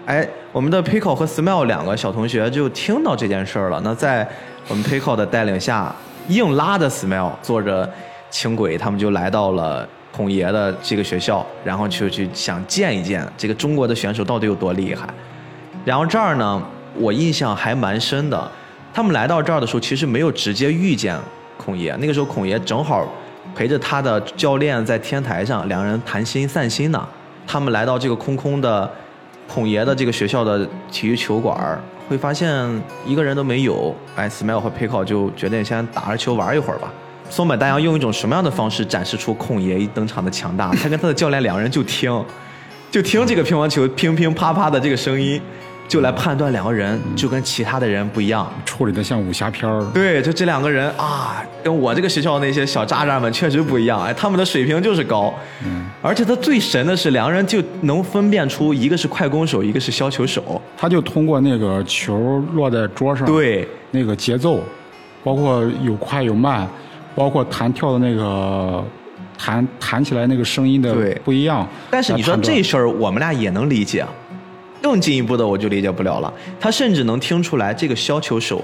[0.05, 3.81] 哎，我们的 Pico 和 Smile 两个小同学就听到这件事儿了。
[3.83, 4.27] 那在
[4.67, 5.93] 我们 Pico 的带领下，
[6.29, 7.89] 硬拉着 Smile 坐着
[8.29, 15.07] 轻轨，他们就来到了孔爷的这个学校，然后就去想见一见这个中国的选手到底有多厉害。
[15.83, 16.61] 然后这儿呢，
[16.95, 18.51] 我印象还蛮深的。
[18.93, 21.17] 他们来到这儿的时候，其实没有直接遇见
[21.57, 21.95] 孔爷。
[21.95, 23.11] 那个时候，孔爷正好
[23.55, 27.07] 陪着他的教练在天台上，两个人谈心散心呢。
[27.47, 28.89] 他们来到这个空空的
[29.47, 32.47] 孔爷的这个学校的体育球馆，会发现
[33.03, 33.93] 一个人都没有。
[34.15, 36.93] 哎，Smile 和 Pico 就决定先打着球玩一会儿吧。
[37.29, 40.71] 松本大洋用一种什么样的方式展示出孔爷一登场的强大？
[40.75, 42.23] 他跟他的教练两个人就听，
[42.91, 45.41] 就听这个乒乓球乒乒啪啪的这个声音，
[45.87, 48.51] 就来判断两个人就跟其他的人不一样。
[48.65, 49.83] 处理的像武侠片儿。
[49.93, 55.33] 对，就这两个人啊，跟我这个学校那些小渣渣们确实不一样，哎，他们的水平就是高。
[55.65, 60.61] 嗯，而且他最神的是，两个人就能分辨出一个是快攻手，一个是削球手。
[60.77, 64.61] 他就通过那个球落在桌上，对，那个节奏，
[65.23, 66.67] 包括有快有慢，
[67.15, 68.83] 包括弹跳的那个
[69.37, 71.67] 弹弹起来那个声音的对不一样。
[71.89, 74.05] 但是你说这事儿，我们俩也能理解，
[74.81, 78.63] 更进一步的我就理解不了了，他甚至能听出来这个削球手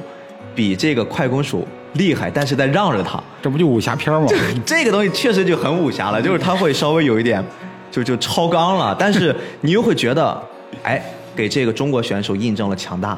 [0.55, 3.21] 比这个快攻手厉害，但是在让着他。
[3.41, 4.27] 这不就武侠片吗？
[4.65, 7.43] 这个东西确实就很武侠了，就是他会稍微有一点
[7.89, 10.41] 就就超纲了，但是 你又会觉得，
[10.83, 11.01] 哎，
[11.35, 13.17] 给这个中国选手印证了强大。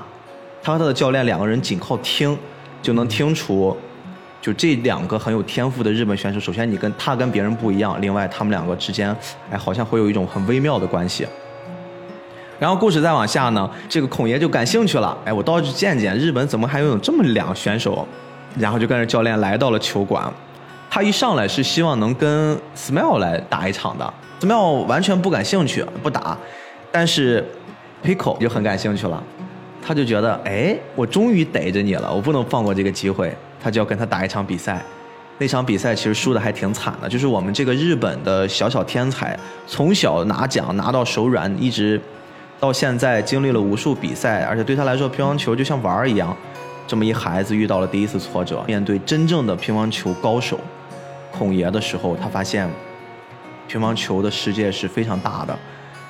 [0.64, 2.38] 他和他的教练两个人仅靠听
[2.84, 3.76] 就能听出，
[4.42, 9.16] 就这两个很有天赋的日本选手，首先你跟他跟别人不一样，另外他们两个之间，
[9.52, 11.28] 哎，好像会有一种很微妙的关系。
[12.60, 18.08] 然后故事再往下呢，这个孔爷就感兴趣了，哎，我倒去见见日本怎么还有这么两选手，
[18.58, 20.32] 然后就跟着教练来到了球馆。
[20.90, 26.38] 他一上来是希望能跟 Smile 来打一场的，Smile 完全不感兴趣，不打。
[26.92, 27.44] 但是
[28.04, 29.24] Pico 就很感兴趣了，
[29.82, 34.82] 他就觉得，哎，我终于逮着你了，我不能放过这个机会，他就要跟他打一场比赛。
[35.38, 42.00] 那场比赛其实输的还挺惨的，就是我们这个日本的小小天才，从小拿奖拿到手软，一直。
[42.60, 46.38] 到现在经历了无数比赛，而且对他来说乒乓球就像玩儿一样。
[46.86, 50.60] 这么一孩子遇到了第一次挫折，面对真正的乒乓球高手
[51.32, 52.70] 孔爷的时候，他发现
[53.68, 55.58] 乒乓球的世界是非常大的，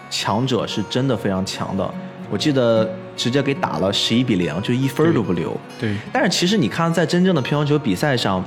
[0.10, 1.90] 强者是真的非常强的。
[2.32, 5.56] 我记得直接给打了十一比零，就一分都不留。
[5.80, 5.96] 对。
[6.12, 8.44] 但是其实你看，在真正的乒乓球比赛上，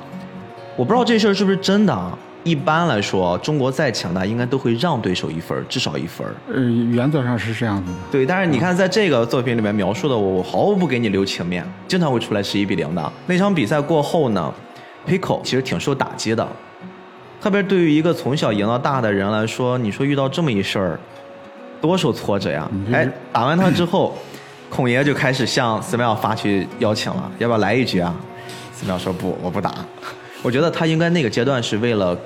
[0.75, 1.93] 我不知道这事儿是不是真的。
[1.93, 2.19] 啊。
[2.45, 6.27] 一般来说，中国再强大，应该都会让对手一分，至少一分。
[6.47, 6.61] 呃，
[6.93, 7.99] 原则上是这样子的。
[8.13, 13.13] 对，但是你看，在这个作品里面描述的，我我毫不给你留情面，经常会出来十一比零的。
[13.27, 14.53] 那场比赛过后呢
[15.09, 16.47] ，Pico 其实挺受打击的，
[17.41, 21.01] 特别对于一个从小赢到大的人来说，你说遇到这么一事儿，
[21.87, 22.71] 多受挫折呀！
[22.93, 24.17] 哎，打完他之后，
[24.71, 28.15] 孔爷就开始向 Smile 发去邀请了，要不要来一局啊
[28.75, 29.75] ？Smile 说不，我不打。
[30.43, 32.17] 我觉得他应该那个阶段是为了。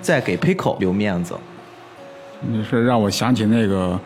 [0.00, 1.32] 再给 Pico 留面子，
[2.40, 3.96] 你是让我想起那个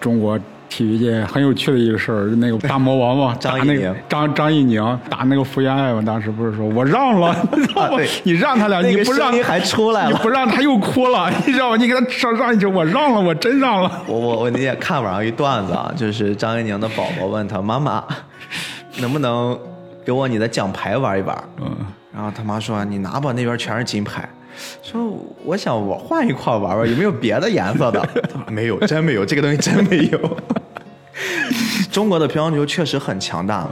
[0.00, 7.34] 中国体育界很有趣的一个事儿，那个大魔王嘛， 张怡宁，张张怡宁打那个福原爱嘛，当时不是说我让了，
[8.24, 11.76] 你让他俩，你不让还出来了，你不让他又哭了，你知道吗？
[11.76, 13.90] 你给他上上一句，我让了，我真让了。
[14.06, 18.04] 我我我那天看网上一段子啊，就是张怡宁的宝宝问他妈妈，
[18.98, 19.58] 能不能
[20.04, 21.44] 给我你的奖牌玩一玩？
[21.60, 21.76] 嗯，
[22.14, 24.28] 然后他妈说你拿吧，那边全是金牌。
[24.82, 25.10] 说
[25.44, 28.08] 我想我换一块玩玩，有没有别的颜色的？
[28.48, 30.36] 没有，真没有，这个东西真没有。
[31.90, 33.66] 中国的乒乓球确实很强大，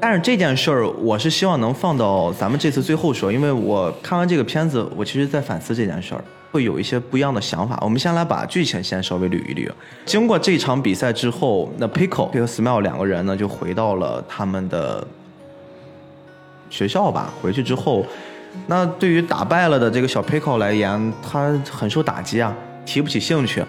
[0.00, 7.78] 但是这件事儿我是希望能放到咱们这次最后说，因为我看完这个片子，我其实在反思这件事儿，会有一些不一样的想法。
[7.80, 9.70] 我们先来把剧情先稍微捋一捋。
[10.04, 15.06] 经过这场比赛之后，那 Pico 和 Smile 两个人呢就回到了他们的
[16.68, 17.32] 学校吧。
[17.40, 18.04] 回去之后。
[18.66, 23.64] 那对于打败了的这个小 Pico 来言，他很受打击啊，提不起兴趣。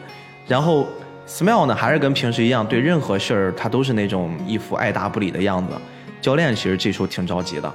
[0.48, 0.88] 然后
[1.28, 5.74] Smile 呢，还是跟平时一样，对任何事儿他都是那种一副爱答不理的样子。
[6.22, 7.74] 教练其实这时候挺着急的，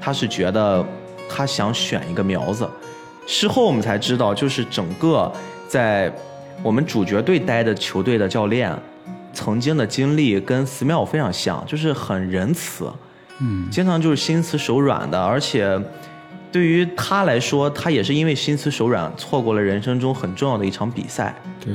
[0.00, 0.84] 他是觉得
[1.28, 2.68] 他想选一个苗子。
[3.26, 5.32] 事后我们才知道，就是整个
[5.66, 6.12] 在
[6.62, 8.72] 我们主角队待的球队的教练，
[9.32, 12.92] 曾经的经历跟 Smile 非常像，就是很仁慈。
[13.42, 15.76] 嗯，经常就是心慈手软的，而且
[16.52, 21.34] 对于他来说，他也是因为心慈手软，错过了人生中很重要的一场比赛。
[21.58, 21.74] 对，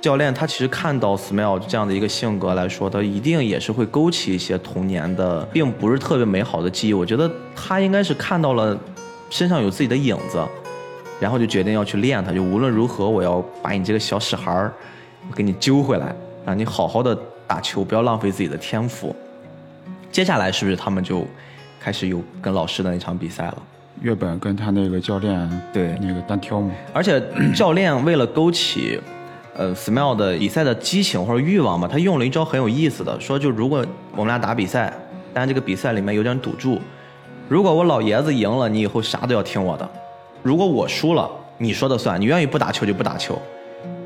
[0.00, 6.92] 教练他其实看到 Smile 这样的一个性格来说，他一定也是会勾起一些童年的，并不是特别美好的记忆。
[6.94, 8.76] 我觉得他应该是看到了
[9.30, 10.42] 身上有自己的影子，
[11.20, 14.72] 然后就决定要去练他，就无论如何，我要把你这个小屎孩儿，
[15.34, 16.14] 给你揪回来，
[16.44, 17.16] 让你好好的
[17.46, 19.14] 打球，不要浪费自己的天赋。
[20.16, 21.26] 接下来是不是他们就
[21.78, 23.58] 开始有跟老师的那场比赛了？
[24.00, 26.72] 月本跟他那个教练对那个单挑嘛。
[26.94, 27.22] 而且
[27.54, 28.98] 教练为了勾起
[29.54, 34.90] 呃 Smile 的比赛的激情或者欲望嘛，他用了一招很有意思的，说就如果我们俩打比赛，
[35.34, 36.80] 但这个比赛里面有点赌注，
[37.46, 39.86] 如果我老爷子赢了，你以后啥都要听我的；
[40.42, 43.38] 如果我输了，你说的算，你愿意不打球就不打球。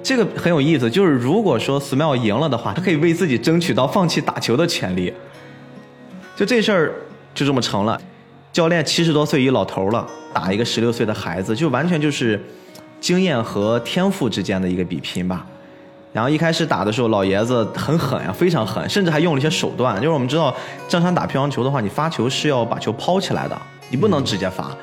[0.03, 5.15] 这个很有意思，就是如果说 Smile 赢了的话，他可以为自己争取到放弃打球的权利。
[6.41, 6.95] 就这事儿
[7.35, 8.01] 就这么成了，
[8.51, 12.43] 教练七十多岁一老头了，打一个十六岁的孩子，就完全就是
[12.99, 15.45] 经验和天赋之间的一个比拼吧。
[16.15, 19.95] 然后一开始打的时候，老爷子很狠呀，非常狠，甚至还用了一些手段。
[19.97, 20.57] 就是我们知道，
[20.89, 24.75] 正常打乒乓球的话，你发球是要把球抛起来的，你不能直接发。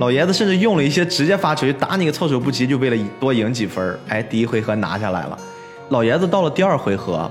[0.00, 3.96] 老爷子甚至用了一些直接发球，就打你个措手不及，就为了多赢几分。
[4.08, 5.38] 哎，第一回合拿下来了。
[5.90, 7.30] 老爷子到了第二回合。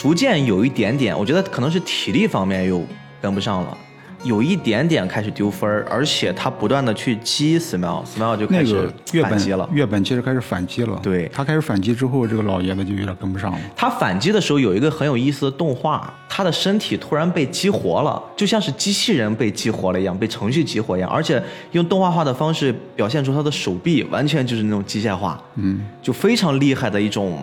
[0.00, 2.82] 逐渐有一点点，我觉得可能是体力方面又
[3.20, 3.76] 跟不上了，
[4.24, 9.66] 有一点点开始丢分儿，而且他不断的去击 Smile，Smile 就开始月反击了。
[9.66, 13.58] 本月本其实开始反击了，对他开始反击之后，这个老爷子就有点跟不上了。
[13.76, 27.38] 他反击的时候有一个很有意思的动画，他的身体突然被激活了，就像是机器人被激活了一样，被程序激活一样，而且用动画化的方式表现出他的手臂完全就是那种机械化，嗯，就非常厉害的一种。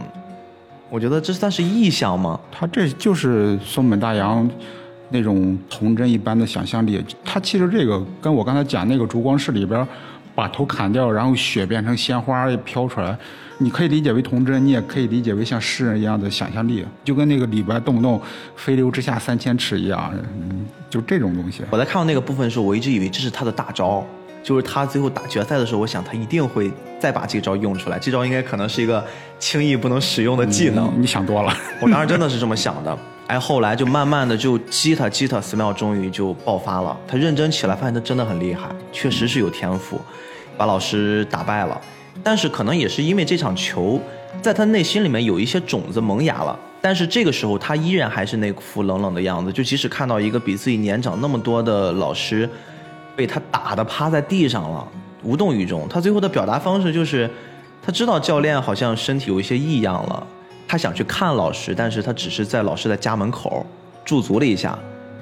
[0.90, 2.40] 我觉得这算是意象吗？
[2.52, 4.50] 他这就是松本大洋
[5.10, 7.04] 那种童真一般的想象力。
[7.26, 9.86] 他其实这个跟我刚才讲那个烛光室里边
[10.34, 13.18] 把头砍掉，然后血变成鲜花飘出来，
[13.58, 18.22] 你可以理解为童真，你也可以理解为像诗人一样的想象力，就跟那个李白动不动
[18.56, 21.64] “飞流直下三千尺”一样，嗯，就这种东西。
[21.70, 24.06] 我在看到那个部分的时候，我一直以为这是他的大招，
[24.48, 29.06] 就是他最后打决赛的时候，我想他一定会再把这招用出来，这招应该可能是一个
[29.38, 30.90] 轻易不能使用的技能。
[30.98, 31.54] 你想多了。
[31.82, 32.98] 我当时真的是这么想的。
[33.28, 36.98] 哎，后来就慢慢的就激他激他，Smile 终于就爆发了。
[37.06, 40.00] 他认真起来，发现他真的很厉害，确实是有天赋，
[40.56, 41.82] 把老师打败了。
[42.24, 44.00] 但是可能也是因为这场球，
[44.42, 46.58] 在他内心里面有一些种子萌芽了。
[46.80, 49.52] 但是这个时候，他依然还是那副冷冷的样子。
[49.52, 52.50] 就即使看到一个比自己年长那么多的老师，
[53.18, 54.88] 被他打的趴在地上了，
[55.24, 55.88] 无动于衷。
[55.90, 57.28] 他最后的表达方式就是，
[57.82, 60.28] 他知道教练好像身体有一些异样了。
[60.68, 63.66] 他想去看老师，但是他只是在老师的家门口
[64.06, 64.78] 驻足了一下，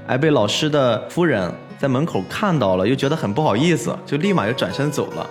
[0.07, 5.25] 哎，被老师的夫人在门口看到了，又觉得很不好意思，就立马又转身走了。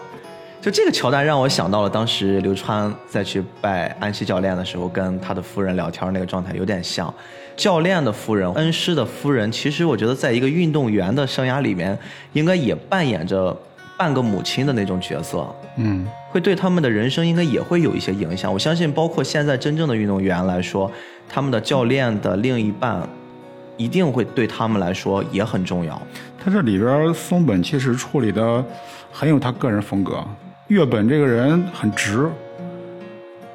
[0.63, 7.13] 就这个桥段让我想到了当时刘川在去拜安西教练的时候，跟他的夫人聊天那个状态有点像。
[7.57, 11.97] 教练的夫人，恩师的夫人，其实我觉得在一个运动员的生涯里面，
[12.33, 13.57] 应该也扮演着
[13.97, 15.47] 半个母亲的那种角色。
[15.77, 18.53] 嗯，会对他们的人生应该也会有一些影响。
[18.53, 20.91] 我相信，包括现在真正的运动员来说，
[21.29, 23.09] 他们的教练的另一半，
[23.77, 26.01] 一定会对他们来说也很重要。
[26.45, 28.65] 他这里边松本其实处理的
[29.13, 30.23] 很有他个人风格。
[30.69, 32.29] 月本这个人很直，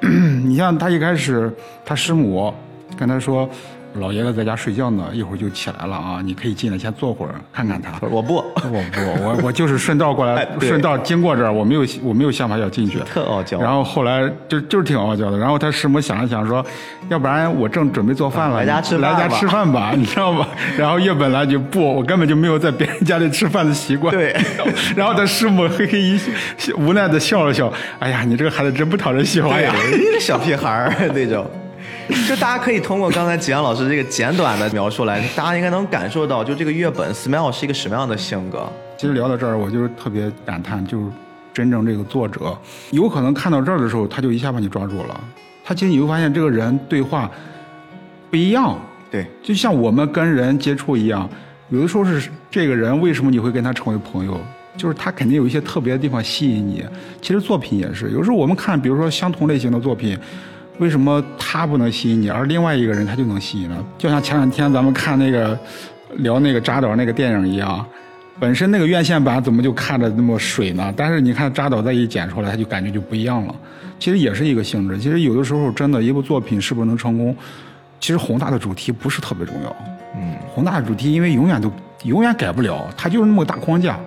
[0.00, 1.52] 你像他一开始，
[1.84, 2.52] 他师母
[2.96, 3.48] 跟他说。
[3.94, 6.20] 老爷子在家睡觉呢，一会儿就起来了啊！
[6.24, 7.92] 你可以进来先坐会儿，看看他。
[8.08, 8.42] 我不，我
[8.92, 13.00] 不，我 我就是顺道过来，顺道经过这儿，我没有我没有想法要进去。
[13.12, 13.58] 特傲娇。
[13.60, 15.36] 然后后来就就是挺傲娇的。
[15.36, 16.64] 然后他师母想了想说，
[17.08, 20.46] 要不然我正准备做饭了，来家吃来家吃饭吧， 你知道吧？
[20.78, 24.14] 然后叶本来就不，我根本就没有在别人家里吃饭的习惯。
[24.14, 24.34] 对。
[24.94, 26.18] 然后他师母嘿嘿一
[26.76, 29.74] 无奈的笑了笑，哎呀，你这个孩子真不讨人喜欢呀，
[30.20, 31.44] 小屁孩儿那种。
[32.28, 38.70] 就大家可以通过刚才吉阳老师这个简短的描述来，大家应该能感受到，就这个月本 Smile 是一个什么样的性格。
[38.96, 41.06] 其实聊到这儿，我就是特别感叹，就是
[41.54, 42.56] 真正这个作者
[42.90, 45.20] 有可能看到这儿的时候，他就一下把你抓住了。
[45.64, 47.30] 他其实你会发现，这个人对话
[48.30, 48.78] 不一样。
[49.10, 51.28] 对，就像我们跟人接触一样，
[51.68, 54.40] 有的时候是这个人为什么你会跟他成为朋友，
[54.76, 56.84] 就是他肯定有一些特别的地方吸引你。
[57.22, 60.18] 其实作品也是，有时候我们看，比如说相同类型的作品。
[60.80, 63.76] 为什么他不能吸引你，而另外一个人他就能吸引呢？
[63.98, 65.56] 就像前两天咱们看那个
[66.16, 67.84] 聊那个扎导那个电影一样，
[68.38, 70.90] 本身那个院线版怎么就看着那么水呢？
[70.96, 73.54] 但是你看扎导再一剪出来，他就感觉就不一样了。
[73.98, 74.96] 其实也是一个性质。
[74.96, 77.36] 其实有的时候真的一部作品是不是能成功，
[78.00, 79.76] 其实宏大的主题不是特别重要。
[80.16, 81.70] 嗯，宏大的主题因为永远都
[82.04, 84.00] 永远改不了，它就是那么个大框架。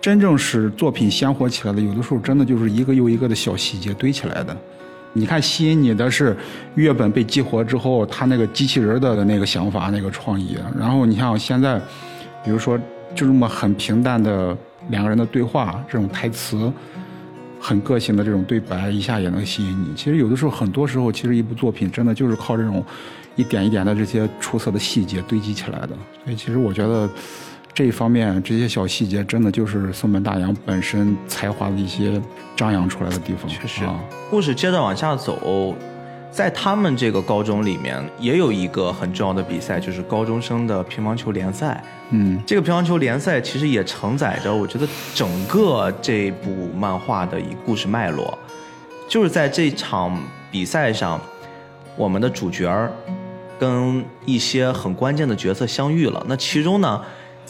[0.00, 4.56] 真正使作品鲜活起来的，有的时候真的就是一个又一个的小细节堆起来的。
[5.12, 6.36] 你看，吸引你的是
[6.76, 10.56] 月本被激活之后，他那个机器人的那个想法、那个创意。
[10.78, 11.80] 然后你像现在，
[12.44, 12.78] 比如说
[13.14, 14.56] 就这么很平淡的
[14.88, 16.72] 两个人的对话，这种台词，
[17.58, 19.92] 很个性的这种对白，一下也能吸引你。
[19.96, 22.84] 其实有的时候，很多时候，其实一部作品真的就是靠这种
[23.34, 25.88] 一点一点的这些出色的细节堆积起来的。
[26.24, 27.08] 所以，其实我觉得。
[27.72, 32.20] 这一方面，这些小细节真的就是松本大洋本身才华的一些
[32.56, 33.48] 张扬出来的地方。
[33.48, 35.74] 确实，啊、故事接着往下走，
[36.30, 41.82] 在他们这个高中里面，也有一个很重要的比赛，就是高中生的乒乓球联赛。
[42.10, 48.36] 嗯，这个乒乓球联赛其实也承载着，我觉得整个这部漫画的一故事脉络，
[49.08, 51.18] 就是在这场比赛上，
[51.96, 52.92] 我们的主角儿
[53.58, 56.22] 跟一些很关键的角色相遇了。
[56.28, 57.00] 那其中呢？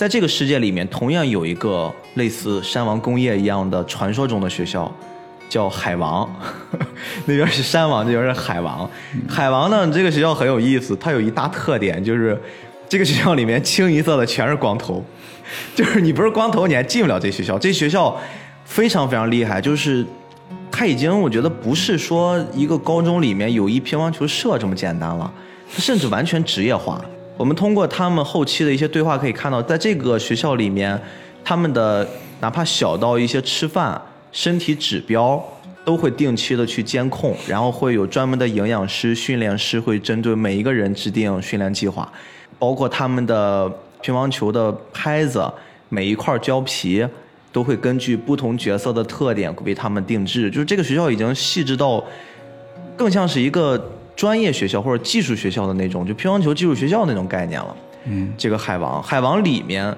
[0.01, 4.91] 在这个世界里面，同样有一个类似山王工业一样的传说中的学校，
[5.47, 6.27] 叫海王。
[7.29, 8.89] 那边是山王，这边是海王。
[9.29, 12.41] 海王呢，这个学校很有意思，它有一大特点，就是
[12.89, 15.05] 这个学校里面清一色的全是光头，
[15.77, 17.59] 就是你不是光头，你还进不了这学校。
[17.59, 18.19] 这学校
[18.65, 20.03] 非常非常厉害，就是
[20.71, 25.31] 它已经我觉得不是说一个高中里面有一乒乓球社这么简单了，
[25.71, 26.99] 它甚至完全职业化。
[27.41, 31.01] 我们通过他们后期的一些对话可以看到，在这个学校里面，
[31.43, 32.07] 他们的
[32.43, 33.99] 哪怕小到一些吃饭、
[34.31, 35.43] 身体指标，
[35.83, 42.13] 都会定期的去监控，然后会有专门的营养师、训练师会针对每一个人制定训练计划，
[42.59, 43.67] 包括他们的
[44.03, 45.43] 乒乓球的拍子，
[45.89, 47.09] 每一块胶皮
[47.51, 50.51] 都会根据不同角色的特点为他们定制。
[50.51, 52.05] 就是这个学校已经细致到，
[52.99, 57.77] 更像是一个专业学校或者技术学校的那种，就乒乓球技术学校那种概念了。
[58.05, 59.95] 嗯，这个海王，海王里面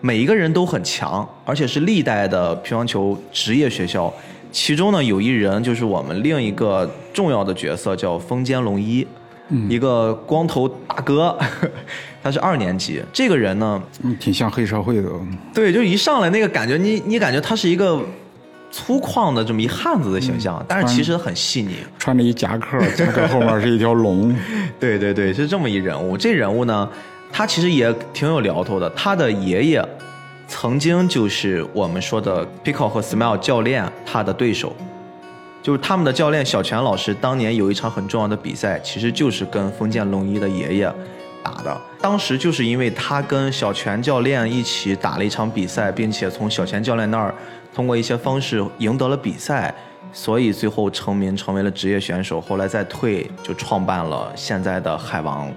[0.00, 4.12] 每一个人都很强，而且是历代的乒乓球职业学校。
[4.50, 9.06] 其中呢，有一人就是我们另一个重要的角色，叫风间龙一，
[9.68, 11.38] 一个光头大哥，
[12.22, 13.02] 他是二年级。
[13.12, 15.08] 这个人呢，嗯挺像黑社会的。
[15.54, 17.98] 对，就一上来那个感觉，你你感觉他是一个
[18.72, 21.76] 粗犷的这么一汉子的形象，但是其实很细腻。
[21.98, 24.34] 穿着一夹克， 夹克后面是一条龙。
[24.80, 26.16] 对对对，是这么一人物。
[26.16, 26.88] 这人物呢，
[27.30, 28.88] 他其实也挺有聊头的。
[28.90, 29.86] 他的爷爷
[30.48, 34.74] 曾经就是我们说的 Pico 和 Smile 教练他的对手，
[35.62, 40.92] 就是他们的教练小泉老师当年有一场很重要的比赛，其实就是跟封建龙一的爷爷
[41.44, 41.80] 打的。
[42.00, 47.34] 当时就是因为他跟小泉教练一起打了一场比赛，并且从小泉教练那儿
[47.74, 49.74] 通过一些方式赢得了比赛，
[50.12, 52.40] 所以最后成名成为了职业选手。
[52.40, 55.50] 后来再退，就创办了现在的海王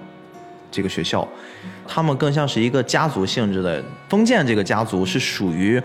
[0.70, 1.26] 这个学校。
[1.86, 3.82] 他们更像是一个家族性质的。
[4.08, 5.80] 封建这个家族是属于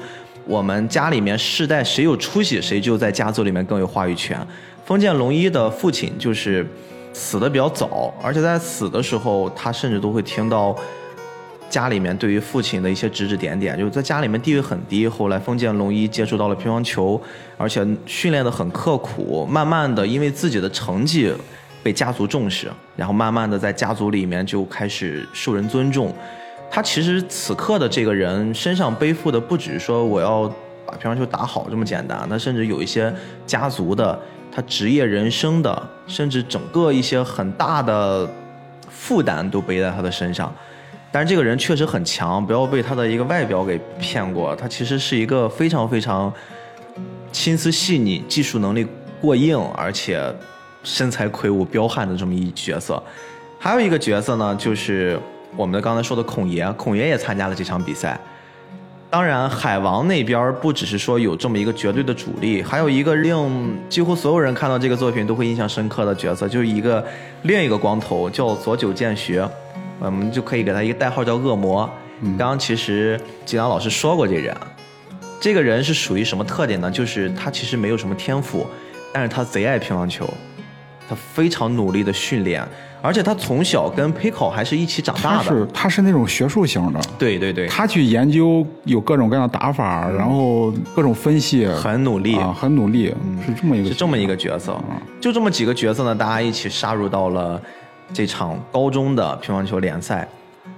[0.45, 4.39] 我们家里面世代谁有出息，谁就在家族里面更有话语权。
[4.85, 6.65] 封建龙一的父亲就是
[7.13, 10.75] 死的比较早，而且在死的时候，他甚至都会听到
[11.71, 15.07] 家里面对于父亲的一些指指点点，就是在家里面地位很低。
[15.07, 17.19] 后来封建龙一接触到了乒乓球，
[17.57, 21.33] 而且训练的很刻苦，慢慢的因为自己的成绩
[21.81, 26.13] 被家族重视，然后慢慢的在家族里面就开始受人尊重。
[26.69, 30.47] 他其实此刻的这个人身上背负的不只是说我要
[30.85, 33.13] 把乒乓球打好这么简单，那甚至有一些
[33.45, 34.19] 家族的、
[34.51, 38.29] 他职业人生的，甚至整个一些很大的
[38.89, 40.53] 负担都背在他的身上。
[41.11, 46.33] 但是这个人确实很强，不要被他的一个外表给骗过，他其实是一个非常非常
[47.31, 48.87] 心思细腻、技术能力
[49.19, 50.23] 过硬，而且
[50.83, 53.01] 身材魁梧、彪悍的这么一角色。
[53.59, 55.19] 还有一个角色呢，就是
[55.57, 58.19] 我们刚才说的孔爷，孔爷也参加了这场比赛。
[59.09, 67.05] 当然，海王那边不只是说有这么一个绝对的主力，还有一个令几乎所有人看到这个作品都会印象深刻的角色，就是一个
[67.41, 69.45] 另一个光头叫佐久间学，
[70.01, 71.89] 我们就可以给他一个代号叫恶魔。
[72.37, 74.55] 刚刚其实吉良老师说过这人，
[75.39, 76.91] 这个人是属于什么特点呢？
[76.91, 78.65] 就是他其实没有什么天赋，
[79.11, 80.31] 但是他贼爱乒乓球，
[81.09, 82.63] 他非常努力的训练，
[83.01, 85.49] 而且他从小跟 Pico 还是一起长大的。
[85.49, 92.37] 他是他是那种学术型的，对对对，他去研究有各种各样的打法，然后各种分析，很努力。
[92.37, 93.11] 啊，很努力，
[93.43, 94.79] 是这么一个是这么一个角色。
[95.19, 97.59] 就这么几个角色呢，大家一起杀入到了
[98.13, 100.27] 这场高中的乒乓球联赛。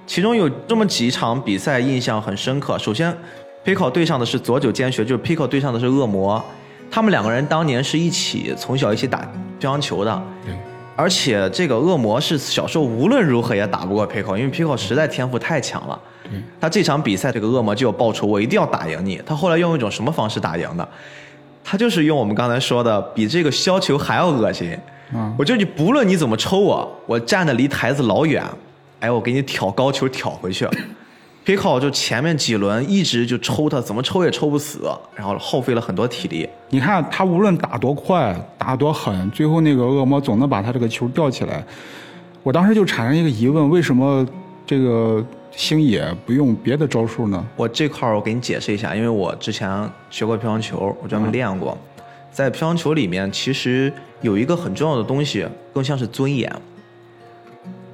[0.06, 2.78] 其中有这么几场比赛印象很深刻。
[2.78, 3.16] 首先
[3.64, 6.44] ，Pico 对上的是佐久间学，就是 Pico 对上的是恶魔。
[6.92, 9.20] 他们两个人当年是一起从小一起打
[9.60, 10.24] 乒乓球的，
[10.96, 16.00] 而且这个恶魔是小时候无论如何也打不过 Pico，因为 Pico 实在天赋太强了。
[16.60, 19.22] 他这场比赛，这个恶魔就要报仇，我一定要打赢你。
[19.26, 20.88] 他后来用一种什么方式打赢的？
[21.64, 24.78] 他就是用我们刚才说的，比这个削球还要恶心。
[25.14, 28.44] 嗯我就你不论你怎么抽我，我站的离台子老远，
[29.00, 30.68] 哎，我给你挑高球挑回去。
[31.46, 36.48] Pico 就前面几轮一直就抽他，怎么抽也抽不死，然后耗费了很多体力。
[36.70, 41.62] 你看他无论打多快，打多狠，最后那个恶魔总能把他这个球吊起来。
[42.44, 44.26] 我当时就产生一个疑问：为什么
[44.66, 47.46] 这个星野不用别的招数呢？
[47.58, 49.70] 我这块儿我给你解释一下，因为我之前
[50.10, 51.78] 学过乒乓球，我专门练过。
[52.34, 56.52] 在乒乓球里面，其实有一个很重要的东西，更像是尊严。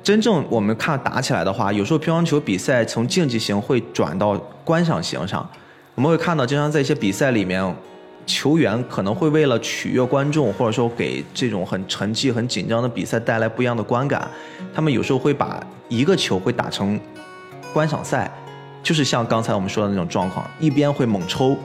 [0.01, 5.47] 真正我们看打起来的话，有时候乒乓球比赛从竞技型会转到观赏型上，
[5.93, 7.75] 我们会看到，经常在一些比赛里面，
[8.25, 14.25] 球员可能会为了取悦观众，或者说给这种很沉寂、很紧张的比赛带来不一样的观感，
[14.73, 16.97] 他们有时候会把一个球会打成
[17.73, 18.31] 观赏赛，
[18.81, 21.57] 就是像刚才我们说的那种状况，一边会猛抽，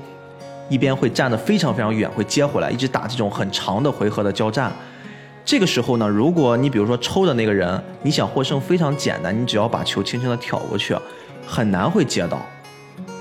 [0.68, 4.72] 一边会站得非常非常远，会接回来，一直打这种很长的回合的交战。
[5.44, 10.96] 这个时候呢，如果你比如说抽的那个人，你想获胜非常简单，你只要把球轻轻的挑过去，
[11.46, 12.40] 很难会接到。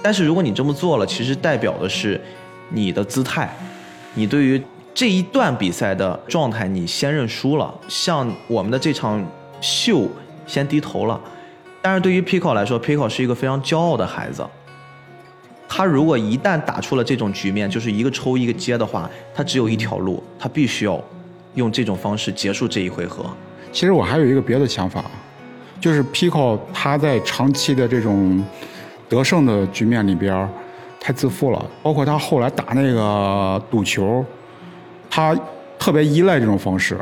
[0.01, 2.19] 但是如果你这么做了，其实代表的是
[2.69, 3.53] 你的姿态，
[4.13, 4.61] 你对于
[4.93, 9.21] 这一段比赛的状态，你先认输了，向我们的这场
[9.59, 10.07] 秀
[10.47, 11.19] 先低头了。
[11.81, 14.45] 但是对于 Pico 来说，Pico 是一个非常骄傲的孩子。
[15.75, 21.03] 他如果一旦打出了这种局面，就是一个抽一个接的话，他只有一条路，他必须要
[21.55, 23.25] 用这种方式结束这一回合。
[23.71, 25.03] 其实我还有一个别的想法，
[25.81, 28.45] 就是 Pico 他在长期的这种
[29.09, 30.47] 得胜的局面里边
[30.99, 34.23] 太自负了，包括他后来打那个赌球，
[35.09, 35.35] 他
[35.79, 36.99] 特别依赖这种方式，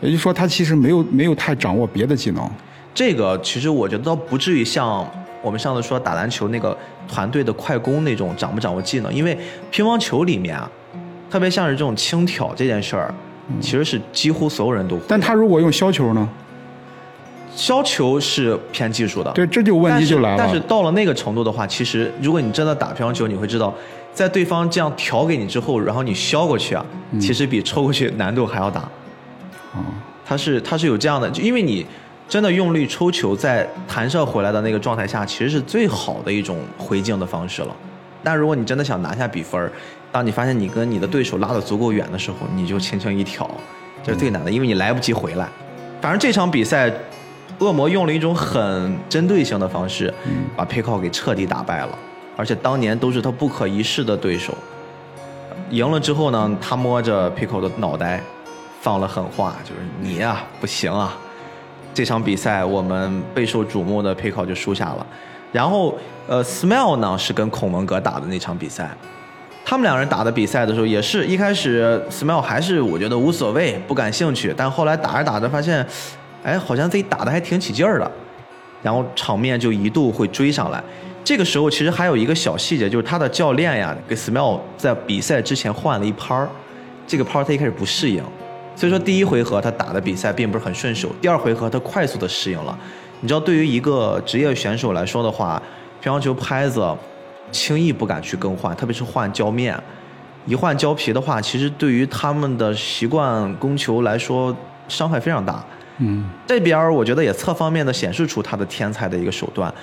[0.00, 2.50] 也就是说他其实没有没有太掌握别的技能。
[2.94, 5.06] 这个其实我觉得倒不至于像
[5.42, 6.74] 我们上次说打篮球那个
[7.08, 9.36] 团队的快攻那种掌不掌握技能，因为
[9.70, 10.70] 乒乓球里面啊，
[11.30, 13.12] 特别像是这种轻挑这件事儿，
[13.60, 15.02] 其实是几乎所有人都会。
[15.08, 16.28] 但他如果用削球呢？
[17.56, 20.36] 削球是偏技术的，对，这就问题就来了。
[20.38, 23.74] 但是到了那个程度的话，其实如果你真的打乒乓球，你会知道，
[24.12, 26.86] 在对方这样挑给你之后，然后你削过去啊，
[27.18, 28.80] 其实比抽过去难度还要大。
[29.74, 29.82] 哦，
[30.24, 31.84] 它是它是有这样的，就因为你
[32.28, 37.74] 真的用力抽球，在弹射回来的那个状态下，其实是最好的一种回敬的方式了。
[38.22, 39.70] 但如果你真的想拿下比分，
[40.12, 43.50] 当你发现你跟你的对手拉得足够远的时候，你就轻轻一挑，
[44.04, 45.48] 这是最难的，因为你来不及回来。
[46.00, 46.92] 反正这场比赛。
[47.60, 50.14] 恶魔用了一种很针对性的方式，
[50.56, 51.98] 把 Pico 给彻底打败了，
[52.36, 54.54] 而且当年都是他不可一世的对手。
[55.70, 58.22] 赢了之后呢，他摸着 Pico 的脑袋，
[58.80, 61.18] 放了狠话，就是你呀不行啊！
[61.98, 65.04] 这场比赛我们备受瞩目的 Pico 就输下了。
[65.50, 68.88] 然后，呃，Smile 呢是跟孔文革打的那场比赛，
[69.64, 75.84] 他们两人打的比赛的时候，也是一开始 Smile 还是我觉得无所谓，不感兴趣，但后来打着打着发现。
[76.44, 78.08] 哎，好像自己打的还挺起劲儿的，
[78.80, 80.80] 然后场面就一度会追上来。
[81.24, 86.48] 这个时候其实还有一个小细节，就是他的教练呀给 Smile 在比赛之前换了一拍儿，
[87.08, 88.22] 这个拍儿他一开始不适应，
[88.78, 92.78] 所以说第一回合他打的比赛并不是很顺手，第二回合他快速的适应了。
[93.20, 95.60] 你知道，对于一个职业选手来说的话，
[96.00, 96.96] 乒乓球拍子
[97.50, 99.76] 轻易不敢去更换，特别是换胶面，
[100.46, 104.56] 一换胶皮的话，其实对于他们的习惯攻球来说
[104.86, 105.64] 伤害非常大。
[105.98, 109.74] 嗯，这边我觉得也侧方面的显示出他的天才的一个手段，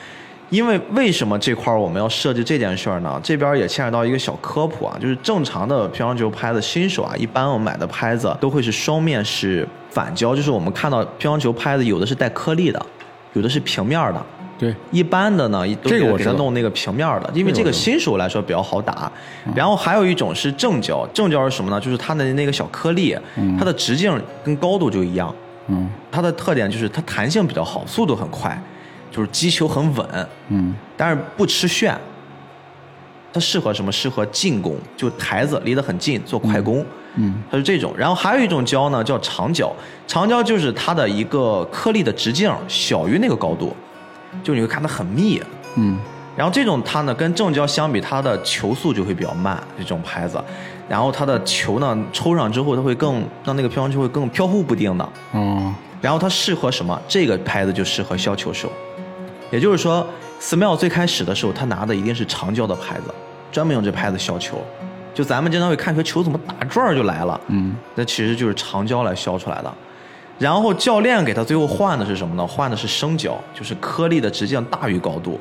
[0.50, 3.20] 因为为什么这块我们要设计这件事儿呢？
[3.24, 12.86] 这边也牵扯到一个小科普啊，就是正常的乒乓球拍子新手啊，一般我们买的拍子都会是双面是反胶，就是我们看到乒乓球拍子有的是带颗粒的，
[13.34, 14.26] 有的是平面的。
[14.58, 19.12] 对，一般的呢都是给它弄那个平面的，因为这个新手来说比较好打。
[19.54, 21.78] 然后还有一种是正胶，正胶是什么呢？
[21.82, 23.18] 就是它的那个小颗粒，
[23.60, 25.36] 它的直径跟高度就一样。
[25.68, 28.58] 嗯，它的特点就是它弹性比较好，速度很快，
[29.16, 30.28] 就是击球很稳。
[30.49, 31.97] 嗯，但是不吃炫。
[33.32, 33.91] 它适合什么？
[33.91, 36.86] 适合进攻，就台子离得很近做快攻。
[37.16, 37.93] 嗯，它是这种。
[37.97, 39.70] 然后还有一种胶呢，叫长胶。
[40.07, 43.76] 长胶就是它的一个颗粒的直径小于那个高度，
[44.41, 45.41] 就你会看它很密。
[45.76, 45.99] 嗯，
[46.38, 49.61] 然后这种它呢跟正胶相比，它的球速就会比较慢。
[49.78, 50.41] 这种拍子。
[50.88, 55.09] 然后它的球呢，抽上之后，它会更让那个乒乓球会更飘忽不定的。
[55.34, 55.74] 哦。
[56.01, 56.97] 然后它适合什么？
[57.05, 58.72] 这个拍子就适合削球手。
[59.56, 60.06] 也就是说
[60.41, 63.03] ，Smell 最开始的时候，他拿的一定是长焦的拍子，
[63.53, 64.62] 专门用这拍子削球。
[65.14, 67.39] 就咱们经常会看出球怎么打转就来了。
[67.47, 67.74] 嗯。
[67.95, 69.74] 那其实就是长焦来削出来的。
[70.38, 72.45] 然后教练给他最后换的是什么呢？
[72.45, 75.39] 换的是升胶，就是颗粒的直径大于高度。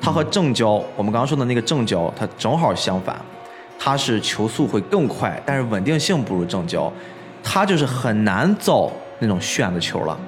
[0.00, 3.14] 它和正胶，我们刚刚说的那个正胶，它正好相反。
[3.78, 6.92] 它是球速会更快，但是稳定性不如正胶，
[7.44, 8.90] 它就是很难造
[9.20, 10.18] 那种炫的球了。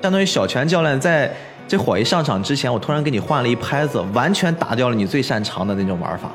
[0.00, 1.30] 相当于小泉教练在
[1.68, 6.30] 这火一上场之前，我突然给你换了一拍子，完全打掉了你最擅长的那种玩法。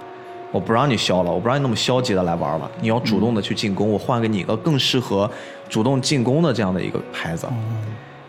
[0.52, 3.90] 我不让你消了，我不让你那么消极的来玩了，你要主动的去进攻。
[3.90, 5.28] 我换给你一个更适合
[5.68, 7.48] 主动进攻的这样的一个拍子。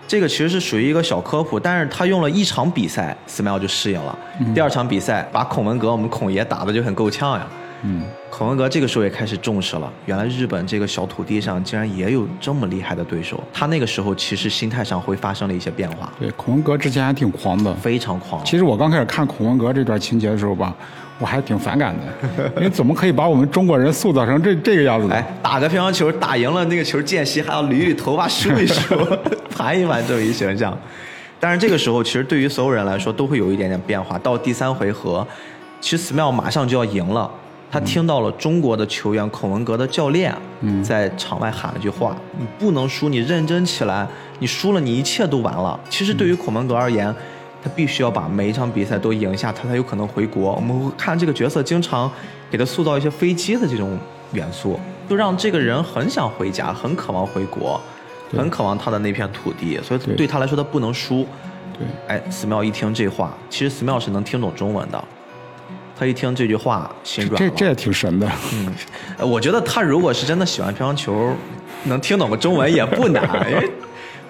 [0.08, 4.18] 这个其实是属于一个小科普，但是他用了一场比赛，Smile 就适应了。
[4.54, 7.46] 第二场比赛把孔文革我们孔爷打的就很够呛呀。
[7.86, 9.92] 嗯，孔文革这个时候也开始重视了。
[10.06, 13.38] 原来日本这个小土地上竟然也有这么厉害的对手。
[13.52, 16.10] 他那个时候其实心态上会发生了一些变化。
[16.18, 18.42] 对，孔文革之前还挺狂的，非常狂。
[18.42, 20.74] 其实我刚开始看孔文革这段情节的时候吧，
[21.18, 25.12] 我还挺反感的， 因为怎么可以把我们中国人塑造成这这个样子？
[25.12, 28.96] 哎，打个乒乓球打赢了那个球间隙还要捋捋头发梳一梳，
[29.54, 30.74] 盘一盘这么一形象。
[31.38, 34.18] 但是这个时候其实对于所有人来说都会有一点点变化。
[34.20, 35.26] 到第三回合，
[35.82, 37.30] 其实 Smile 马上就要赢了。
[37.70, 40.32] 他听到了中国的球员孔文革的教练
[40.82, 44.06] 在场外喊了句话：“你不能输，你认真起来，
[44.38, 47.12] 你输了你一切都完了。”其实对于孔文革而言，
[47.62, 50.52] 他必须要把每一场比赛都赢下，他才有可能回国。
[50.54, 52.10] 我们会看这个角色经常
[52.50, 53.98] 给他塑造一些飞机的这种
[54.32, 57.80] 元素，就让这个人很想回家，很渴望回国，
[58.36, 59.80] 很渴望他的那片土地。
[59.82, 61.26] 所以对他来说，他不能输。
[61.76, 65.04] 对，哎，寺庙一听这话，其实寺庙是能听懂中文的。
[65.98, 67.38] 他一听这句话，心软了。
[67.38, 68.28] 这这也挺神的。
[68.52, 68.74] 嗯
[69.20, 71.32] 我觉得他如果是真的喜欢乒乓球，
[71.84, 73.70] 能听懂个中文也不难， 因为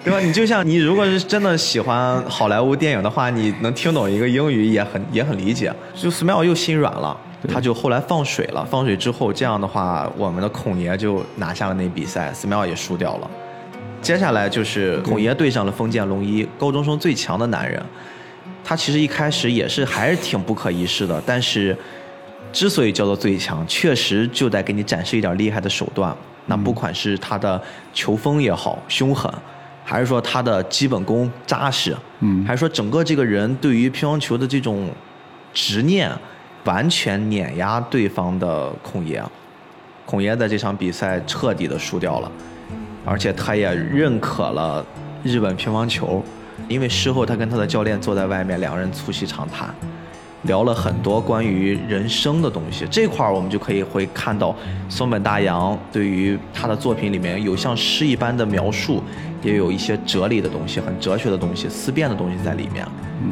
[0.03, 0.19] 对吧？
[0.19, 5.73] 你就像你如果是真的喜欢好莱坞电影的话，你能听懂一个英语也很也很理解。
[5.95, 7.17] 就 Smile 又心软了，
[7.51, 8.63] 他就后来放水了。
[8.69, 13.31] 放水之后，这样的话，我们的孔爷就拿下了那比赛，，Smile 也输掉了。
[14.03, 17.81] 接下来就是孔爷对上了封建龙一，高中生最强的男人。
[18.67, 21.77] 他其实一开始也是还是挺不可一世的，但是
[22.51, 26.13] 之所以叫做最强，确实就得给你展示一点厉害的手段。
[26.47, 27.61] 那不管是他的
[27.93, 29.31] 球风也好，凶狠，
[29.83, 34.89] 还是说他的基本功扎实，嗯还是说整个这个人对于乒乓球的这种
[35.53, 36.11] 执念，
[36.63, 39.23] 完全碾压对方的孔爷。
[40.05, 42.31] 孔爷在这场比赛彻底的输掉了，
[43.03, 44.85] 而且他也认可了
[45.23, 46.23] 日本乒乓球，
[46.67, 49.73] 因为事后他跟他的教练坐在外面，两个人促膝长谈，
[50.43, 52.87] 聊了很多关于人生的东西。
[52.89, 54.55] 这块儿我们就可以会看到
[54.89, 59.03] 松本大洋对于他的作品里面有像诗一般的描述，
[59.43, 62.85] 也有一些哲理的东西、很哲学的东西、思辨的东西在里面。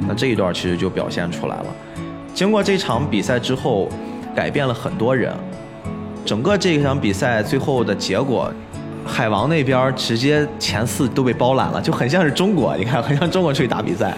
[0.07, 1.65] 那这一段其实就表现出来了。
[2.33, 3.89] 经过这场比赛之后，
[4.35, 5.33] 改变了很多人。
[6.25, 8.51] 整个这场比赛最后的结果，
[9.05, 14.15] 海王那边直接前四都被包揽了，就很像是中国，你看，很像中国出去打比赛，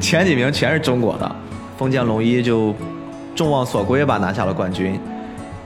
[0.00, 1.36] 前几名全是中国的。
[1.76, 2.74] 封建龙一就
[3.34, 4.98] 众望所归吧，拿下了冠军。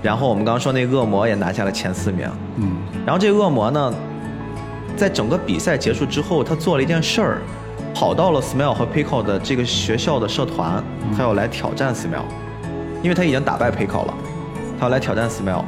[0.02, 2.28] 然后我们刚刚说那恶魔也拿下了前四名。
[2.56, 3.94] 嗯，然后这恶魔呢，
[4.96, 7.42] 在整个比赛结束之后，他做了一件事儿，
[7.94, 10.82] 跑到了 Smile 和 Pico 的这个学校的社团，
[11.16, 12.24] 他要来挑战 Smile，
[13.02, 14.14] 因为他已经打败 Pico 了，
[14.78, 15.64] 他要来挑战 Smile。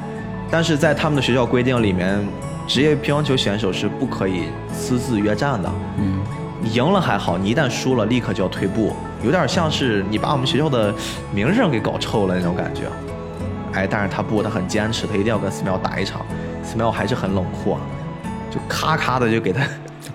[0.50, 2.18] 但是在他们的学校规定里面，
[2.66, 5.70] 职业乒乓球选手是不可以私自约战的。
[5.98, 6.20] 嗯，
[6.62, 10.92] 你赢了还好，你一旦输了，立刻就要退步，有点像是你把我们学校的
[11.32, 12.82] 名声给搞臭了那种感觉。
[13.72, 16.22] 哎，但是他不，他很坚持，他一定要跟 Smile 打一场。
[16.64, 17.80] Smile 还是很冷酷啊，
[18.50, 19.62] 就咔咔的就给他，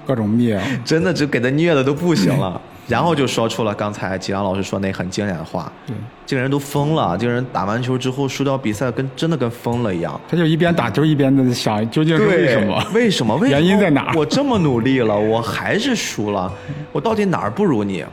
[0.07, 0.59] 各种灭。
[0.83, 2.59] 真的就给他虐的都不行了。
[2.89, 10.19] 然后就说出了刚才吉阳老师说那很经典的话，对，这个人都疯了，这个人打完球之后输掉比赛，跟真的跟疯了一样。
[10.27, 12.83] 他就一边打球一边的想，究竟是为什么？
[12.93, 13.35] 为什么？
[13.37, 16.51] 为什么原因在哪我这么努力了，我还是输了，
[16.91, 18.03] 我到底哪儿不如你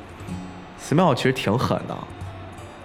[0.80, 1.96] ？？Smile 其实挺狠的，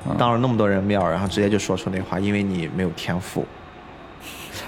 [0.07, 3.45] 嗯当着那么多人面，然后直接就说出那话，因为你没有天赋。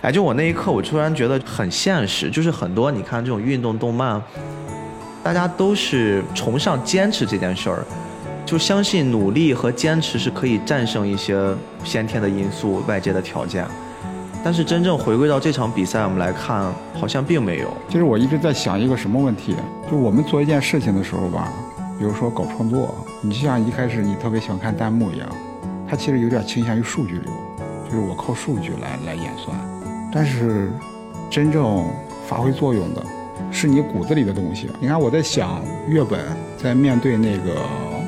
[0.02, 4.22] 哎，就我那一刻，我突然觉得很现实，就是很多你看这种运动动漫，
[5.24, 7.86] 大家都是崇尚坚持这件事儿，
[8.46, 13.66] 就相信努力和坚持是可以战胜一些先天的因素、外界的条件。
[14.44, 17.70] 但是真正回归到这场比赛，我们来看，好像并没有。
[17.88, 19.56] 其实我一直在想一个什么问题，
[19.90, 21.48] 就我们做一件事情的时候吧，
[21.98, 25.30] 比如说搞创作，你就像一开始你特别喜欢看弹幕一样，
[25.90, 27.32] 它其实有点倾向于数据流，
[27.86, 29.58] 就是我靠数据来来演算。
[30.12, 30.70] 但是
[31.30, 31.86] 真正
[32.28, 33.02] 发挥作用的
[33.54, 34.68] 是你骨子里的东西。
[34.80, 36.20] 你看我在想，月本
[36.58, 37.56] 在面对那个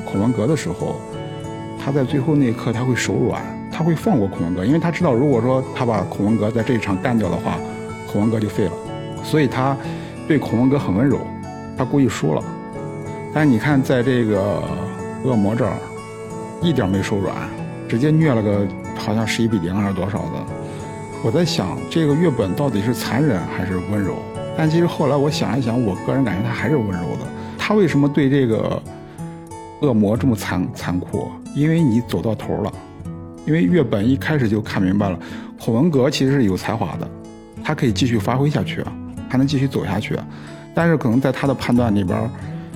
[0.04, 1.00] 孔文革的时候，
[1.82, 3.40] 他在最后那一刻他会手软，
[3.70, 7.58] 他会放过孔文革，因为他知道如果说他把孔文革在这一场干掉的话，
[8.10, 8.72] 孔文革就废了，
[9.22, 9.76] 所以他
[10.26, 11.20] 对孔文革很温柔，
[11.78, 12.42] 他故意输了。
[13.32, 14.62] 但是你看，在这个
[15.22, 15.76] 恶魔这儿，
[16.60, 17.34] 一点没手软，
[17.88, 18.66] 直接虐了个
[18.96, 20.44] 好像十一比零还是多少的。
[21.22, 24.16] 我在想，这个月本到底是残忍还是温柔？
[24.56, 27.26] 但其实后来我想一想，我个人感觉他还是温柔的。
[27.58, 28.82] 他为什么对这个
[29.82, 31.28] 恶魔这么残残酷？
[31.54, 32.72] 因为你走到头了。
[33.46, 35.18] 因为月本一开始就看明白了，
[35.60, 37.08] 孔文革其实是有才华的，
[37.62, 38.82] 他可以继续发挥下去，
[39.28, 40.18] 还能继续走下去。
[40.74, 42.28] 但是可能在他的判断里边，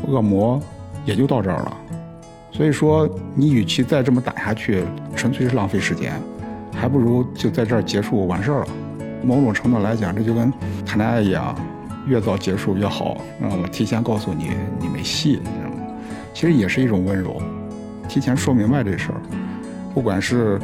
[0.06, 0.62] 恶魔
[1.04, 1.76] 也就到这儿了。
[2.52, 4.84] 所以说，你与其再这么打下去，
[5.16, 6.12] 纯粹是浪费时间，
[6.72, 8.66] 还不如就在这儿结束完事儿了。
[9.22, 10.52] 某种程度来讲，这就跟
[10.86, 11.54] 谈恋爱一样，
[12.06, 13.16] 越早结束越好。
[13.40, 15.76] 让我提前告诉你，你没戏，你知道吗？
[16.32, 17.40] 其实也是一种温柔，
[18.08, 19.20] 提前说明白这事儿。
[19.92, 20.58] 不管是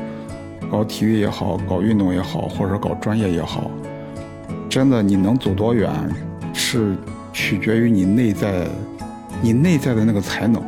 [0.71, 3.71] 搞体育也好，搞运动也好，或者搞专业也好，
[4.69, 5.91] 真的你能走多远，
[6.53, 6.97] 是
[7.33, 8.67] 取决于你内在，
[9.43, 10.63] 你内在的那个才能，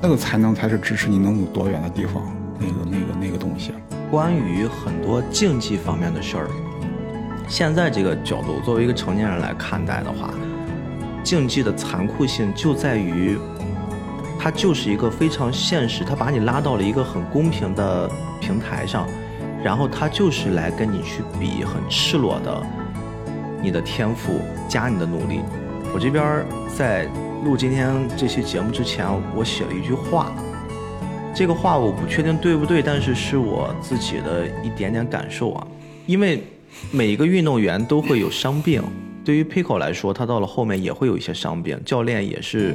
[0.00, 2.22] 那个才能才是支持你能走多远的地方，
[2.58, 3.72] 那个那个那个东西。
[4.10, 6.48] 关于很多竞技方面的事儿，
[7.48, 10.30] 现在这个角度，作为一个成年人来看待的话，
[11.22, 13.38] 竞技的残酷性就在于，
[14.38, 19.06] 它就是一个非常现实，它把你拉到了一个很公平的平台上，
[19.62, 22.62] 然后它就是来跟你去比很赤裸的
[23.62, 25.40] 你的天赋加你的努力，
[25.94, 27.06] 我这边在
[27.44, 30.32] 录今天这期节目之前，我写了一句话。
[31.34, 35.66] 这个话我不确定对不对，但是是我自己的一点点感受啊。
[36.06, 36.44] 因为
[36.90, 38.82] 每一个运动员都会有伤病，
[39.24, 41.80] 对于 Pico 来说，他到了后面也会有一些伤病。
[41.84, 42.74] 教练也是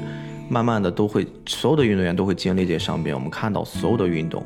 [0.49, 3.13] 慢慢的都会，所有的运动员都会经历这些伤病。
[3.13, 4.45] 我们看到所有的运动，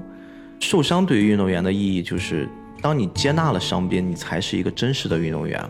[0.60, 2.48] 受伤对于运动员的意义就是，
[2.82, 5.64] 当你接纳了伤病，你才是一个真实的运动员。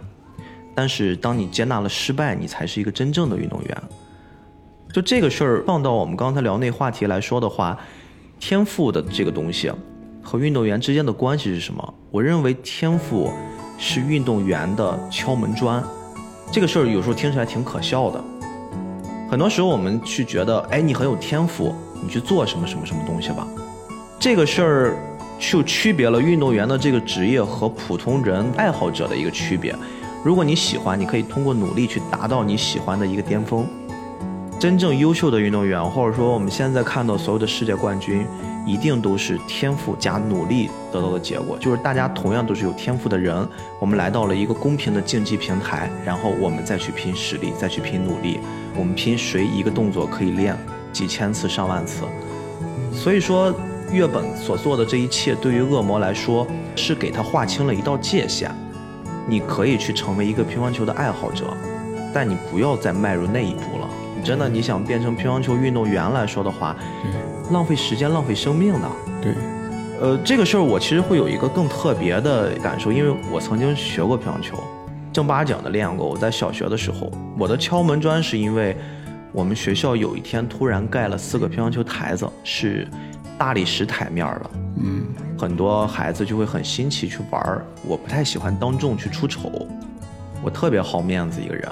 [0.75, 3.83] 但是，当你接纳了失败，你才是一个真正的运动员。
[4.91, 7.77] 就这个事儿放到我们刚才聊那话题来说的话，
[8.39, 9.71] 天赋的这个东西
[10.21, 11.93] 和运动员之间的关系是什么？
[12.09, 13.31] 我认为天赋
[13.85, 15.83] 是运动员的敲门砖。
[16.49, 18.23] 这个事儿有时候听起来挺可笑的。
[19.29, 23.45] 很多时候我们去觉得，哎，你很有天赋，你去做什么什么什么东西吧。
[24.17, 24.97] 这个事儿
[25.37, 29.75] 就区别了运动员的这个职业和普通人爱好者的一个区别。
[30.23, 33.67] 如果你喜欢，你可以通过努力去达到你喜欢的一个巅峰。
[34.63, 38.25] 真正优秀的运动员，或者说我们现在看到所有的世界冠军，
[38.65, 41.57] 一定都是天赋加努力得到的结果。
[41.59, 43.45] 就是大家同样都是有天赋的人，
[43.77, 48.39] 我们来到了一个公平的竞技平台，然后我们再去拼实力，再去拼努力。
[48.77, 50.57] 我们拼谁一个动作可以练
[50.93, 52.05] 几千次、上万次。
[52.93, 53.53] 所以说，
[53.91, 56.47] 月本所做的这一切，对于恶魔来说，
[56.77, 58.49] 是给他划清了一道界限。
[59.27, 61.47] 你可以去成为一个乒乓球的爱好者，
[62.13, 63.89] 但你不要再迈入那一步了。
[64.23, 66.73] 你真的你想变成乒乓球运动员来说的话，
[67.51, 68.89] 浪费时间、浪费生命的。
[69.21, 69.33] 对，
[69.99, 74.57] 呃，这个事儿我其实会有一个更特别的感受，因为我曾经学过乒乓球，
[75.11, 76.07] 正八经的练过。
[76.07, 78.77] 我在小学的时候，我的敲门砖是因为
[79.33, 82.87] 我们学校有一天突然盖了四个乒乓球台子，是
[83.37, 84.51] 大理石台面的。
[84.77, 85.03] 嗯。
[85.37, 89.67] 很多孩子就会很新奇去玩儿，我不太喜欢当众去出丑，
[90.41, 91.69] 我特别好面子一个人。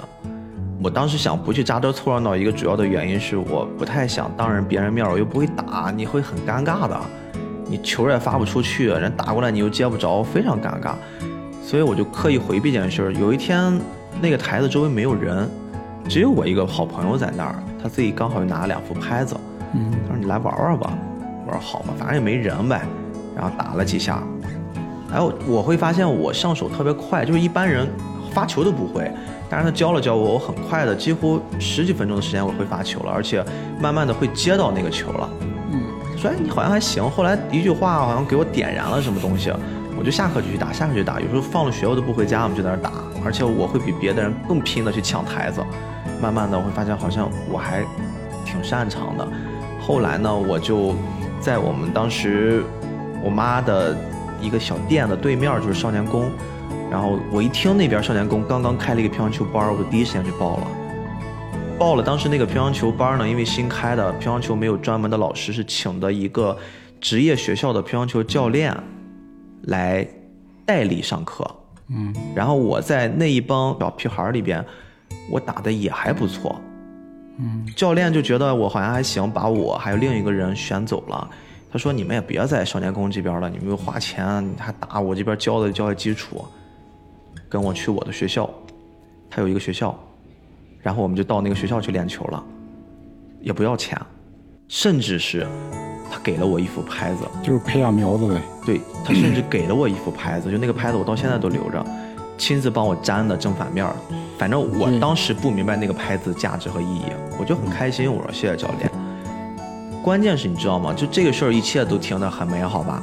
[0.82, 7.00] 我当时想不去扎堆凑热闹，一个主要的原因是我不太想当着别人面，我又不会打，你会很尴尬的，
[7.66, 10.94] 你球也发不出去，人打过来你又接不着，非常尴尬。
[11.62, 13.12] 所以我就刻意回避这件事儿。
[13.12, 13.80] 有一天，
[14.20, 15.48] 那个台子周围没有人，
[16.08, 19.36] 只有我一个好朋友在那儿，他自己刚好又拿了两副拍子，
[19.74, 20.92] 嗯，他说你来玩玩吧。
[21.46, 22.82] 我说好吧，反正也没人呗。
[23.36, 24.20] 然后打了几下，
[25.12, 27.88] 哎，我我会发现我上手特别快，就是一般人
[28.32, 29.10] 发球都不会，
[29.52, 33.44] 但是他教了教我，我很快的，几乎十几分钟的时间我会发球了，而且
[33.78, 35.28] 慢慢的会接到那个球了。
[35.70, 35.82] 嗯，
[36.16, 39.52] 说哎你好像还行，后来一句话好像给我点燃了什么东西，
[39.98, 42.90] 我就下课就去打，下课就打，有时候放了学我都不回家，我们就在那打，
[43.22, 45.62] 而且我会比别的人更拼的去抢台子，
[46.18, 47.84] 慢慢的我会发现好像我还
[48.46, 49.28] 挺擅长的。
[49.80, 50.94] 后来呢，我就
[51.40, 52.64] 在我们当时。
[53.24, 53.96] 我妈的
[54.40, 56.28] 一个小店的对面就是少年宫，
[56.92, 60.66] 然后我一听那边少年宫刚刚开了一个乒乓球班，我就第一时间去报了。
[61.78, 66.54] 报了当时那个乒乓球班呢，因为新开的乒乓球没有专门的老师，是请的一个
[67.00, 68.76] 职业学校的乒乓球教练
[69.62, 70.06] 来
[70.66, 71.50] 代理上课。
[71.88, 74.62] 嗯，然后我在那一帮小屁孩里边，
[75.30, 76.60] 我打的也还不错。
[77.38, 81.26] 嗯，教练就觉得我好像还行，把我还有另一个人选走了。
[81.72, 86.44] 他说：“你们也别在少年宫这边了，你们又花钱，还打我这边教的教的基础，
[87.52, 88.48] 跟我去我的学校，
[89.28, 89.94] 他有一个学校，
[90.80, 92.42] 然后我们就到那个学校去练球了，
[93.42, 94.00] 也不要钱，
[94.68, 95.46] 甚至是
[96.10, 98.40] 他给了我一副拍子，就是培养苗子呗。
[98.64, 101.84] 对他甚至给了我一副拍子，就那个拍子我到现在都留着，
[102.38, 103.86] 亲自帮我粘的正反面，
[104.38, 107.02] 反正我当时不明白那个拍子价值和意义，
[107.38, 108.90] 我就很开心，我说谢谢教练。”
[110.02, 110.94] 关键是你知道吗？
[110.94, 113.02] 就这个事儿，一切都停得很美好吧。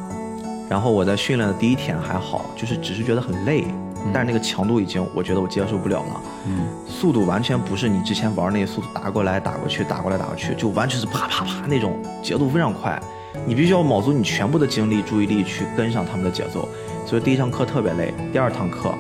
[0.68, 3.66] 然后我在训练的第一天还好，就是只是觉得很累，
[4.14, 6.22] 但是那个强度已经，我觉得我接受不了了。
[6.48, 13.02] 嗯，速度完全不是你之前玩那个速度，打过来打过去，打过来打过去，就完全是啪啪啪那种节奏非常快，
[13.46, 16.68] 你必须要卯足你全部的精力、注意力去跟上他们的节奏。
[17.06, 18.94] 所以第一堂课特别累，第二堂课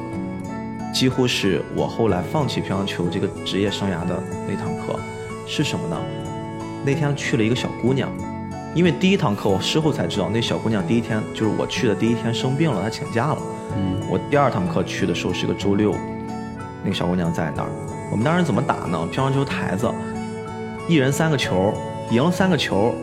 [0.93, 4.99] 几乎是我后来放弃乒乓球这个职业生涯的那堂课，
[5.45, 5.97] 是什么呢？
[6.85, 8.09] 那天去了一个小姑娘，
[8.73, 13.37] 因为第一堂课我事后才知道，那小姑娘第一天就是我去的第一天生病了，她请假了。
[13.75, 15.95] 嗯，我第二堂课去的时候是个周六，
[16.83, 17.69] 那个小姑娘在那儿。
[18.11, 19.07] 我们当时怎么打呢？
[19.11, 19.91] 乒乓球台子，
[20.87, 21.73] 一人三个球，
[22.11, 22.93] 赢了三个球，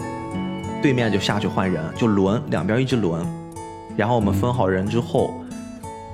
[0.82, 3.24] 对面就下去换人，就轮两边一直轮。
[3.96, 5.34] 然后我们分好人之后，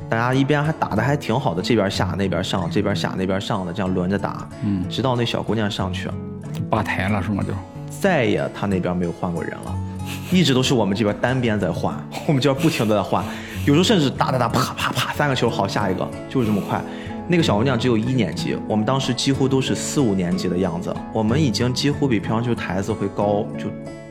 [0.09, 4.47] 大家一边还打的还挺好的，这边下那边上，这边下那边上的，这样轮着打。
[4.63, 6.09] 嗯，直到那小姑娘上去。
[6.69, 7.43] 罢台了是吗？
[7.43, 7.53] 就
[8.01, 9.75] 再也她那边没有换过人了，
[10.31, 11.95] 一直都是我们这边单边在换，
[12.27, 13.25] 我们这边不停的在换，
[13.65, 16.83] 有时候甚至打打打啪啪啪三个球好下一个，就是这么快。
[17.29, 23.67] 那个小姑娘只有一年级，我们当时几乎都是四五年级的样子，我们已经几乎比乒乓球台子会高，就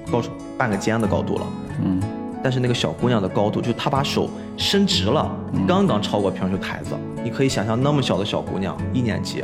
[0.10, 1.46] 高出半个肩的高度了。
[1.84, 2.02] 嗯，
[2.42, 5.30] 但是那个小姑娘的高度，就她把手伸直了，
[5.68, 6.96] 刚刚超过乒乓球台子。
[7.22, 9.44] 你可以想象，那么小的小姑娘，一年级，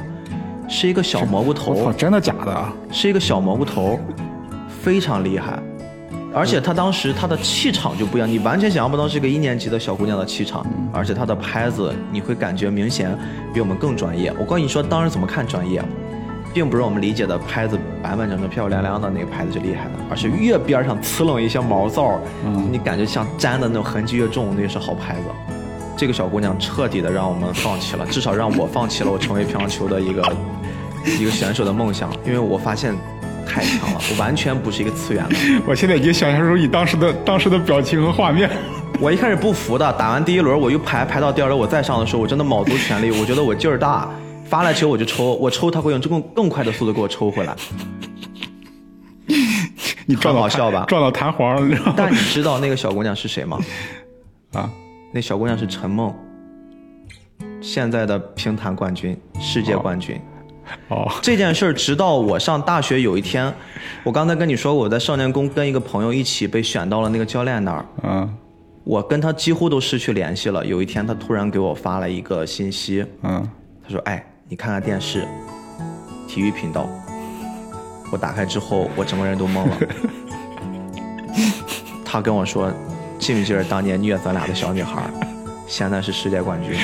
[0.70, 2.66] 是一个小蘑菇头操，，真的假的？
[2.90, 4.00] 是一个小蘑菇头，
[4.82, 5.60] 非常厉害。
[6.34, 13.18] 而且她当时她的气场就不一样，你完全想象不到是个一年级的小姑娘的气场，而且她的拍子你会感觉明显
[13.54, 14.32] 比我们更专业。
[14.40, 15.82] 我告诉你说，当时怎么看专业，
[16.54, 22.20] 并不是我们理解的拍子板板正正、漂漂亮亮的那个拍子是厉害的，而是越边上呲楞一些毛躁，
[22.72, 25.22] 你感觉像粘的那种痕迹越重，那个是好拍子。
[25.96, 30.22] 这个小姑娘彻底的让我们放弃了，至少让我放弃了我成为乒乓球的一个
[31.20, 32.94] 一个选手的梦想，因为我发现
[33.48, 35.36] 太强了， 我完全不是一个次元的。
[35.66, 38.50] 我现在已经想象出你当时的当时的表情和画面。
[39.00, 44.10] 我一开始不服的，打完第一轮我又排排到第二轮，我再上的时候，我真的卯足全力，我觉得我劲儿大，
[44.46, 47.56] 发了球我就抽，我抽他会用更更快的速度给我抽回来。
[50.10, 51.94] 你撞到很好笑吧撞到弹簧了，你知道吗？
[51.98, 53.60] 但你知道那个小姑娘是谁吗？
[54.54, 54.70] 啊，
[55.12, 56.12] 那小姑娘是陈梦，
[57.62, 60.16] 现在的乒坛冠军、世界冠军。
[60.16, 60.37] 哦，
[61.22, 63.54] 这件事儿，直到我上大学有一天，
[64.04, 68.38] 我刚才跟你说过，我在少年宫跟一个朋友一起被选到了那个教练那儿，嗯
[68.84, 70.66] 我跟他几乎都失去联系了。
[70.66, 73.46] 有一天，他突然给我发了一个信息，嗯，
[73.84, 75.28] 他说：“哎，你看看电视，
[76.26, 76.88] 体育频道。”
[78.10, 79.78] 我打开之后，我整个人都懵了。
[82.06, 82.72] 他跟我说
[83.20, 85.04] ：“记不记得当年虐咱俩的小女孩
[85.68, 86.78] 儿，现在是世界冠军？”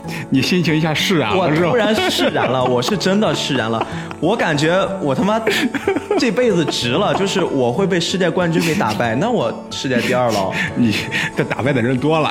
[0.32, 1.76] 你心情一下释然我了，我突？
[1.76, 3.84] 然释然了， 我是真的释然了。
[4.20, 5.40] 我感觉我他妈
[6.18, 10.52] 这辈子值了，就是我会被世界冠军给打败， 那我世界第二了。
[10.76, 10.94] 你
[11.36, 12.30] 这打败的人多了，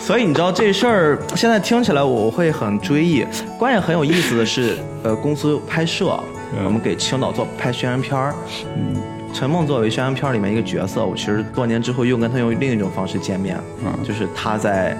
[0.00, 3.26] 所以你知道这事儿现在听起来我会很追忆。
[3.58, 6.18] 关键很有意思的是，呃，公司拍摄，
[6.64, 8.34] 我们给青岛做拍宣传片儿。
[8.76, 8.96] 嗯
[9.34, 14.96] 陈梦作为宣传片里面一个角色，我其实多年之后又跟他用另一种方式见面，嗯就是他在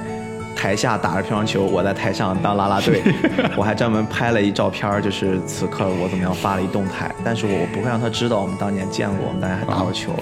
[0.57, 3.01] 台下打着乒乓球，我在台上当啦啦队，
[3.57, 10.13] 我还专门拍了一照片，就是此刻我怎么样发了一动态，但是我不会让他知道我们当年见过，我们当年还打过球，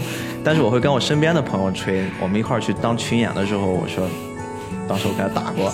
[0.45, 4.07] 但是我会跟我身边的朋友吹，我们一块儿去当群演的时候，我说。
[4.89, 5.73] 当时我给他打过，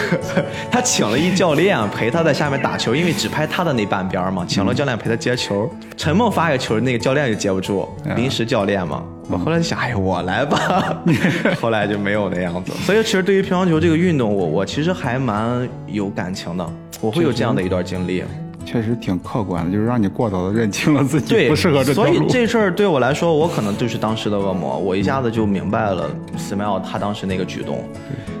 [0.70, 5.70] 他请了一教练陪他在下面打球，因为只拍他的那半边嘛，请了教练陪他接球。
[5.96, 9.04] 陈梦发一个球，那个教练就接不住，临时教练嘛。
[9.28, 11.02] 我后来就想，哎呀，我来吧。
[11.60, 12.72] 后来就没有那样子。
[12.84, 16.68] 所以其实对于乒乓球这个运动，我我其实还蛮有感情的，
[17.00, 18.24] 我会有这样的一段经历。
[18.64, 22.20] 确实挺客观的， 就是让你过早的认清了自己对，不适合这条所以。
[22.28, 27.84] 这事儿对我来说，我可能就是当时的恶魔，我一下子就明白了 Smile 他当时那个举动。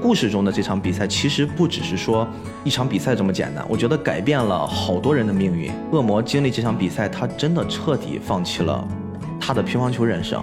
[0.00, 2.26] 故事中的这场比赛其实不只是说
[2.64, 5.70] 一场比赛这么简单，我觉得改变了好多人的命运。
[5.92, 8.86] 恶魔经历这场比赛，他真的彻底放弃了
[9.38, 10.42] 他的乒乓球人生。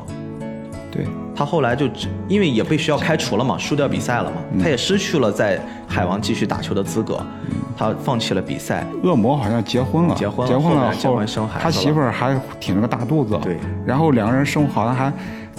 [0.97, 1.87] 对，他后来就
[2.27, 4.59] 因为也被学校开除了嘛，输掉比赛了嘛，嗯。
[4.59, 7.23] 他也失去了在海王继续打球的资格，
[7.77, 8.83] 他放弃了比赛。
[9.03, 15.13] 恶魔好像结婚了，结婚了结婚了后面结婚生孩子他媳妇儿还挺着个大肚子，对，然后两个人生活好像还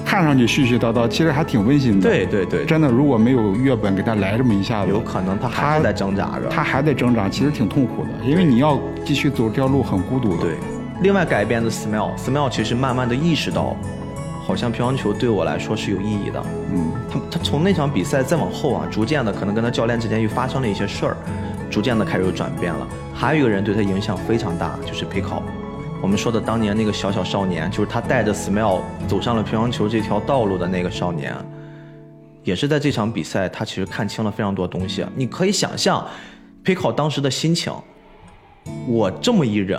[0.04, 2.08] 看上去絮絮叨叨，其实还挺温馨的。
[2.08, 6.48] 对对对，真的，如果没有月本给他来这么一下子，有可能他还是在挣扎着。
[6.48, 10.42] 他还在挣扎，其实挺痛苦的，因为你要继续走这条路很孤独的。
[10.42, 10.56] 对，
[11.02, 13.76] 另外改编的 Smell，Smell 其实慢慢的意识到，
[14.48, 16.42] 好像乒乓球对我来说是有意义的。
[16.72, 21.16] 嗯，他他从那场比赛再往后啊，逐渐的可能跟他教练之间又发生了一些事儿，
[21.70, 22.88] 逐渐的开始有转变了。
[23.14, 25.42] 还有一个人对他影响非常大，就是皮考。
[26.00, 31.34] 我们说的当年那个小小少年，就是他带着 Smile 走上了乒乓球这条道路的那个少年，
[32.42, 35.04] 也是在这场比赛，他其实看清了非常多东西。
[35.14, 36.06] 你可以想象，
[36.62, 37.70] 皮考当时的心情。
[38.86, 39.78] 我这么一人，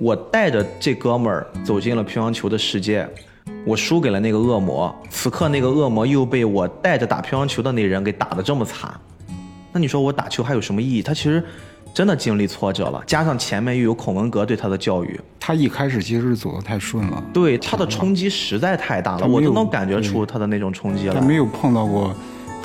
[0.00, 3.08] 我带着这哥们儿走进了乒乓球的世界，
[3.64, 4.94] 我输给了那个恶魔。
[5.10, 8.92] 此刻那个恶魔又被我带着打乒乓球的那人给打得这么惨，
[9.72, 11.02] 那你说我打球还有什么意义？
[11.02, 11.44] 他其实
[11.94, 21.14] 真的经历挫折了，加上前面又有孔文革对他的教育，他一开始其实是走得太顺了，对他的冲击实在太大了，我都能感觉出他的那种冲击了。
[21.14, 22.14] 他没有碰到过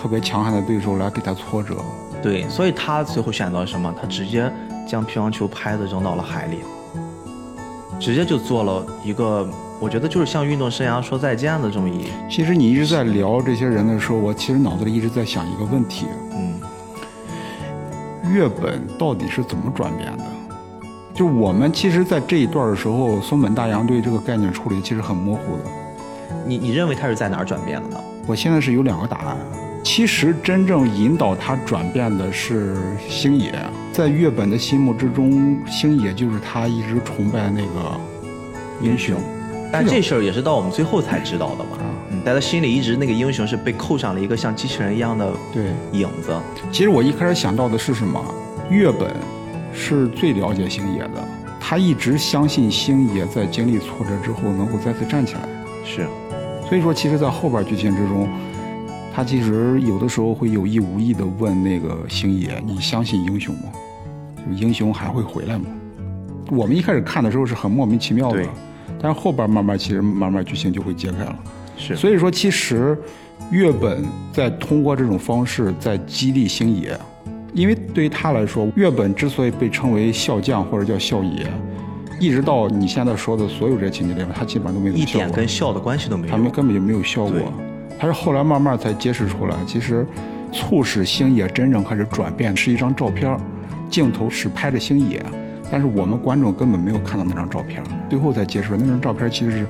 [0.01, 1.75] 特别强悍的对手来给他挫折。
[2.21, 3.93] 对，所以他最后选择什么？
[3.99, 4.51] 他直接
[4.87, 6.57] 将乒乓球拍子扔到了海里，
[7.99, 9.49] 直接就做了一个，
[9.81, 16.53] 我觉得就是向运动生涯说再见的这么一，其实你一直在聊这些人的时候，我其实脑子里一直在想一个问题：嗯，
[18.31, 20.23] 月本到底是怎么转变的？
[21.15, 25.63] 就我们其实，在这一段的时候，松本大洋对这个概念处理其实很模糊的。
[26.45, 27.97] 你你认为他是在哪儿转变的呢？
[28.27, 29.35] 我现在是有两个答案，
[29.83, 32.77] 其实真正引导他转变的是
[33.09, 33.51] 星野，
[33.91, 37.99] 在月本的心目之中，星野就是他一直崇拜的那个
[38.79, 39.19] 英雄。
[39.71, 41.77] 但这事儿也是到我们最后才知道的嘛。
[41.79, 46.35] 啊嗯，在他心里一直那个英雄是被扣上了一个像机器人一样的对，影子。
[46.71, 48.21] 其实我一开始想到的是什么？
[48.69, 49.15] 月本
[49.73, 51.27] 是最了解星野的，
[51.59, 55.41] 他一直相信星野在经历挫折之后能够再次站起来。
[55.85, 56.05] 是，
[56.67, 58.29] 所以说，其实，在后边剧情之中，
[59.13, 63.63] 他其实有的时候会有意无意的问那个星野：“你相信英雄吗？
[64.37, 65.65] 就英雄还会回来吗？”
[66.51, 68.47] 我们一开始看的时候是很莫名其妙的对，
[68.99, 71.35] 但是后边慢慢，其实慢慢剧情就会揭开了。
[71.77, 72.97] 是，所以说，其实
[73.51, 76.97] 月本在通过这种方式在激励星野，
[77.53, 81.47] 因为对于他来说，月本之所以被称为笑将或者叫笑爷，
[82.19, 86.31] 一直到你现在说的所有这些情节里面，他基本上都没怎么一点跟笑的关系都没有。
[86.31, 87.53] 他们根本就没有笑过。
[87.99, 90.05] 他是后来慢慢才揭示出来，其实
[90.51, 93.37] 促使星野真正开始转变是一张照片，
[93.89, 95.23] 镜头是拍着星野，
[95.71, 99.67] 但是我们观众根本没有看到那张照片，最后才揭示那张照片其实是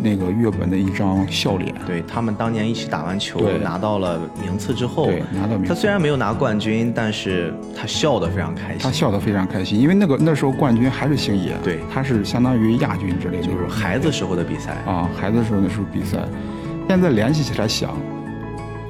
[0.00, 1.74] 那个月本的一张笑脸。
[1.86, 8.78] 对他们当年一起打完球拿到了名次之后，对拿到名次他虽然没有拿冠军，但是他笑得非常开心。
[8.78, 14.72] 他笑得非常开心，因为那个那时候冠军还是星爷，对他是相当于亚军之类的，就是孩子时候的比赛。
[14.86, 16.18] 啊，孩子时候那时候比赛，
[16.88, 17.96] 现在联系起来想，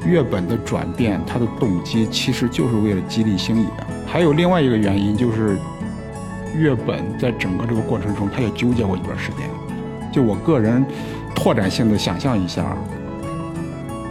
[0.07, 3.69] 月本的转变，他的动机其实就是为了激励星野。
[4.07, 5.57] 还有另外一个原因就是，
[6.55, 9.49] 月本在整个这个过程中，他也纠结过一段时间。
[10.13, 10.85] 就我个人
[11.35, 12.77] 拓展性的想象一下，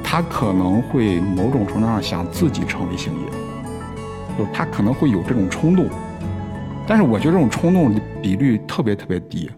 [0.03, 3.29] 他可能会某种程度上想自己成为星野，
[4.37, 5.87] 就他可能会有这种冲动，
[6.87, 9.49] 但是我觉得这种冲动的比率特别特别低。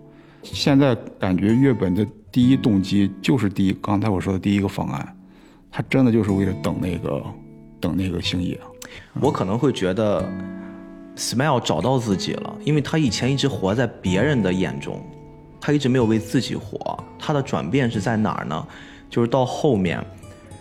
[0.41, 5.15] 现在感觉月本的第一动机就是第一，刚才我说的第一个方案，
[5.71, 7.23] 他真的就是为了等那个
[7.79, 8.59] 等那个星野。
[9.21, 10.29] 我可能会觉得
[11.15, 15.01] ，Smile 找到自己了，因为他以前一直活在别人的眼中，
[15.59, 16.97] 他一直没有为自己活。
[17.19, 18.67] 他的转变是在哪儿呢？
[19.09, 20.03] 就是到后面，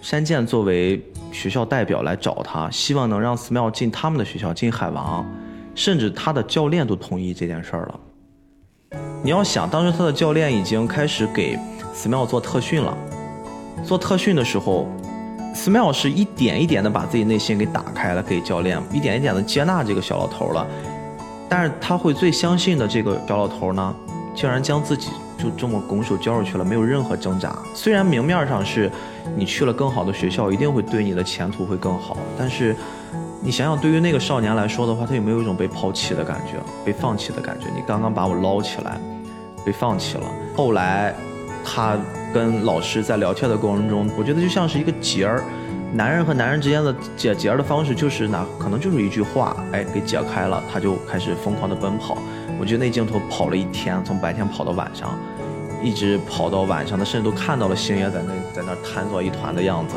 [0.01, 5.25] 山健作为学校代表来找他，希望能让 Smile 进他们的学校，进海王，
[5.75, 8.01] 甚至他的教练都同意这件事儿了。
[9.23, 11.59] 你要想，当时他的教练已经开始给
[11.95, 12.97] Smile 做特训了，
[13.85, 14.87] 做特训的时候。
[15.55, 20.67] Smile 是一点一点的把自己内心给打开了，给教练一点一点的接纳这个小老头了。
[21.49, 23.95] 但是他会最相信的这个小老头呢，
[24.35, 27.55] 竟然将自己就这么拱手交出去了，没有任何挣扎。
[27.75, 28.91] 虽然明面上是
[29.37, 32.75] 你去了更好的学校，一定会对你的前途会更好，但是
[33.43, 37.67] 你想想，对于那个少年来说的话，他有没有一种被抛弃的感觉，被放弃的感觉？
[37.77, 38.99] 你刚刚把我捞起来，
[39.65, 40.25] 被放弃了。
[40.57, 41.15] 后来
[41.65, 41.97] 他。
[42.33, 45.45] 跟老师在聊天的过程中，我觉得就像是一个结儿，
[45.93, 52.17] 男人和男人之间的解结儿的方式就是哪可能就是一句话，哎，给解开了，他就开始疯狂的奔跑。
[52.59, 55.15] 我觉得那镜头跑了一天，从白天跑到晚上，
[55.83, 59.97] 一直跑到晚上，他甚至都看到了星爷在那在那瘫作一团的样子，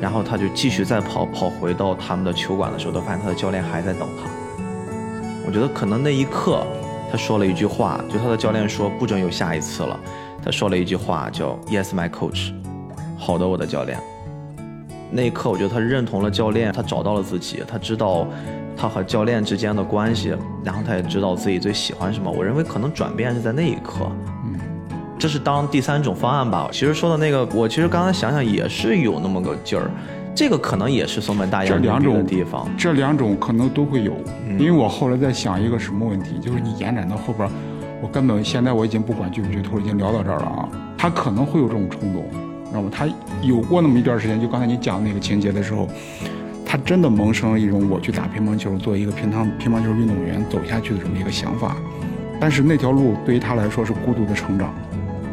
[0.00, 4.30] 然后他就继续再跑，跑回到他们的球馆的时候，他发现他的教练还在等他。
[5.46, 6.66] 我觉得可能那一刻，
[7.12, 10.00] 他说了一句话，就他的教练说不准有下一次了。
[10.44, 12.52] 他说了一句话，叫 “Yes, my coach”，
[13.16, 13.98] 好的，我的教练。
[15.10, 18.26] 那一刻，我觉得他认同了教练，他找到了自己，他知道
[18.76, 22.30] 他和教练之间的关系，然后他也知道自己最喜欢什么。
[22.30, 24.06] 我认为可能转变是在那一刻，
[24.44, 24.60] 嗯，
[25.18, 26.68] 这是当第三种方案吧。
[26.70, 29.90] 其实说的那个，我其实刚才想想也是有那么个劲儿，
[30.34, 32.68] 这个可能也是松本大洋这两种的地方。
[32.76, 34.12] 这两种可能都会有，
[34.58, 37.48] 因为我后来在想一个什么问题，就是你延展到后边。
[38.04, 40.68] 我根本现在我已经不管剧不剧透，已经聊到这儿了啊。
[40.98, 42.28] 他可能会有这种冲动，
[42.66, 42.90] 知道吗？
[42.92, 43.08] 他
[43.40, 45.88] 有过那么一段时间，就刚才你讲那个情节的时候，
[46.66, 51.76] 他真的萌生了一种我去打乒乓球，做一个乒乓乒乓球运动员走下去的这么一个想法。
[52.38, 54.74] 但是那条路对于他来说是孤独的成长。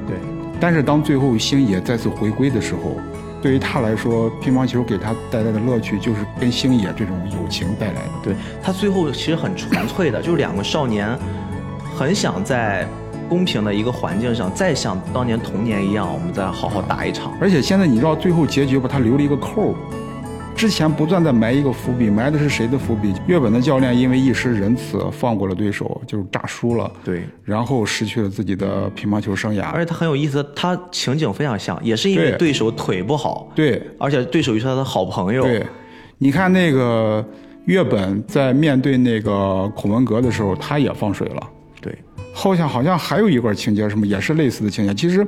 [0.08, 0.16] 对。
[0.58, 2.96] 但是当最后星野再次回归的时候，
[3.42, 8.12] 对于他来说，乒乓球给他带来的乐趣就是跟星野这种友情带来的。
[8.24, 11.20] 对他最后其实很纯粹的，就是两个少年。
[12.02, 12.88] 很想在
[13.30, 17.32] 公平的一个环境上，再像当年童年一样，我们再好好打一场。
[17.40, 18.90] 而且现在你知道最后结局吧？
[18.92, 19.76] 他留了一个扣
[20.56, 23.14] 之前不断在埋一个伏笔，埋的是谁的伏笔？
[23.28, 26.92] 月本的教练因为一时仁慈放过了对手，就是炸输了。
[27.04, 29.70] 对，然后失去了自己的乒乓球生涯。
[29.70, 33.48] 而且他很有意思，他情景非常像，也是因为对手腿不好。
[33.54, 35.44] 对，而且对手又是他的好朋友。
[35.44, 35.64] 对，
[36.18, 37.24] 你看那个
[37.66, 41.48] 月本在面对那个孔文革的时候，他也放水了。
[42.34, 44.94] 对，好像好像还有一段情节，什么也是类似的情节。
[44.94, 45.26] 其实，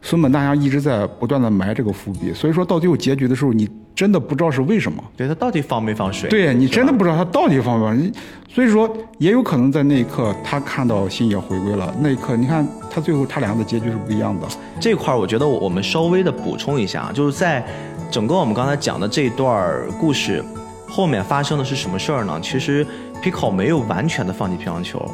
[0.00, 5.02] 孙本大洋一直在不断的埋这个伏笔，所以说到最后结局的时候，你真的不知道是为什么。
[5.16, 6.28] 对他到底放没放水？
[6.28, 8.12] 对你真的不知道他到底放没放。
[8.54, 14.46] 所以说，也有可能在那一刻他看到星野回归了，那一刻你看他最后他俩的结局是不一样的。
[14.78, 17.64] 这块儿我觉得我们稍微的补充一下，就是在
[18.10, 20.44] 整个我们刚才讲的这段故事
[20.86, 22.38] 后面发生的是什么事儿呢？
[22.42, 22.86] 其实
[23.22, 25.10] Pico 没有完全的放弃乒乓球，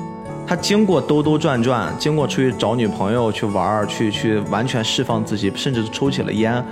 [0.48, 6.64] 他经过兜兜转转，经过出去找女朋友去玩儿，去去完全释放自己，甚至抽起了烟。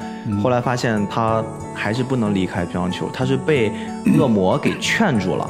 [0.42, 3.70] 后来发现他还是不能离开乒乓球，他是被
[4.18, 5.46] 恶魔给劝住了。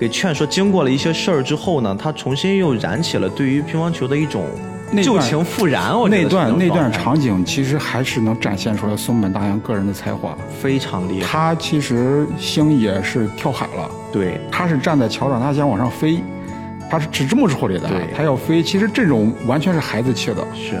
[0.00, 4.46] 给劝说，经过了一些事儿之后呢，他重新又燃起了对于乒乓球的一种
[5.02, 5.98] 旧情复燃。
[5.98, 10.34] 我觉得那段那段场景其实还是能展现出来松本大洋个人的才华。
[10.58, 11.26] 非常厉害。
[11.26, 16.22] 他其实星野是跳海了，对他是站在桥上，他想往上飞，
[16.90, 18.62] 他是是这么处理的对，他要飞。
[18.62, 20.80] 其实这种完全是孩子气的，是，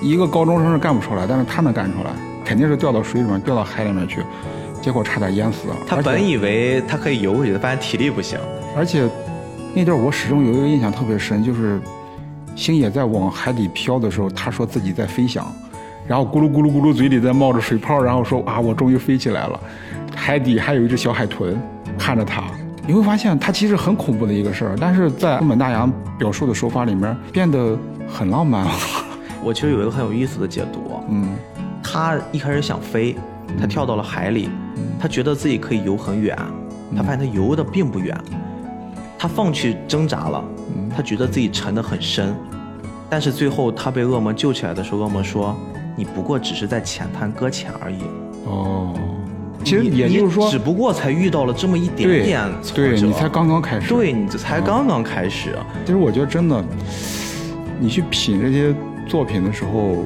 [0.00, 2.10] 一个高中生是干不出来，但是他能干出来，
[2.44, 4.22] 肯定是掉到水里面，掉到海里面去，
[4.80, 5.76] 结果差点淹死了。
[5.86, 8.38] 他本以为他可以游回去，发现体力不行。
[8.76, 9.08] 而且
[9.74, 11.80] 那段我始终有一个印象特别深，就是
[12.56, 15.46] 星野在往海底飘的时候，他说自己在飞翔，
[16.06, 19.60] 然后咕噜咕噜咕噜嘴里在冒着水泡，然后说啊，我终于飞起来了。
[20.14, 21.60] 海底还有一只小海豚
[21.98, 22.44] 看着他，
[22.86, 27.78] 你会发现它其实很恐怖的一个事儿，但是在松本大洋表述的手法里面变得
[28.08, 28.72] 很浪漫了。
[29.42, 31.28] 我其实有一个很有意思的解读，嗯。
[31.82, 33.14] 他一开始想飞，
[33.60, 34.48] 他跳到了海里，
[34.98, 36.36] 他觉得自己可以游很远，
[36.96, 38.18] 他发现他游的并不远，
[39.18, 40.42] 他放弃挣扎了，
[40.96, 42.34] 他觉得自己沉得很深，
[43.08, 45.54] 但是最后他被恶魔救起来的时候，恶魔说
[45.94, 47.98] ：“你不过只是在浅滩搁浅而已。”
[48.46, 48.92] 哦，
[49.64, 53.88] 其实也就是说只，不过才遇到了这么一点点挫折，对你才刚刚开始。
[53.88, 55.56] 对你这才刚刚开始。
[55.84, 56.62] 其实我觉得真的，
[57.80, 58.74] 你去品这些
[59.08, 60.04] 作品的时候，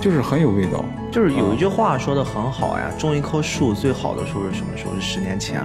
[0.00, 0.84] 就是很有味道。
[1.12, 4.94] 就是有一句话说的很好呀，种一棵树最好的时候是什么时候？
[4.96, 5.62] 是十年前，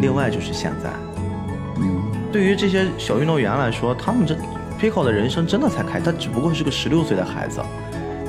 [0.00, 0.90] 另外就是现在。
[1.76, 4.34] 嗯，对于这些小运动员来说，他们这
[4.80, 7.60] Pico 的人生真的才开，他只不过是个十六岁的孩子。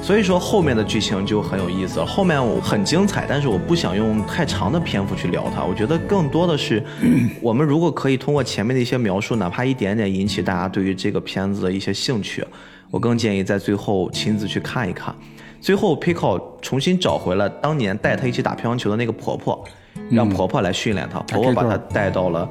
[0.02, 5.64] 所以说后面的剧情就很有意思了，后面我很精彩，但是我不想用太长的篇幅去聊它。
[5.64, 6.84] 我觉得更多的是，
[7.41, 12.43] 我们如果可以通过前面的一些描述，哪怕一点点引起大家对于这个片子的一些兴趣，
[12.89, 15.14] 我更建议在最后亲自去看一看。
[15.62, 19.64] 最后 Pico 重新找回了当年带他一起打乒乓球的那个婆婆，
[20.10, 22.50] 让婆婆来训练他，婆婆把他带到了。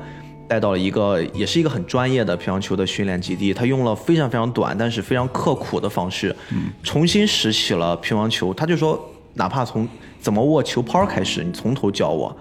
[0.48, 6.34] 带到了一个也是一个很专业的乒乓球的训练基地，他用了非常非常短但是非常刻苦的方式，
[6.82, 8.54] 重新拾起了乒乓球。
[8.54, 8.98] 他就说，
[9.34, 9.86] 哪怕从
[10.20, 12.34] 怎么握球拍开始，你从头教我。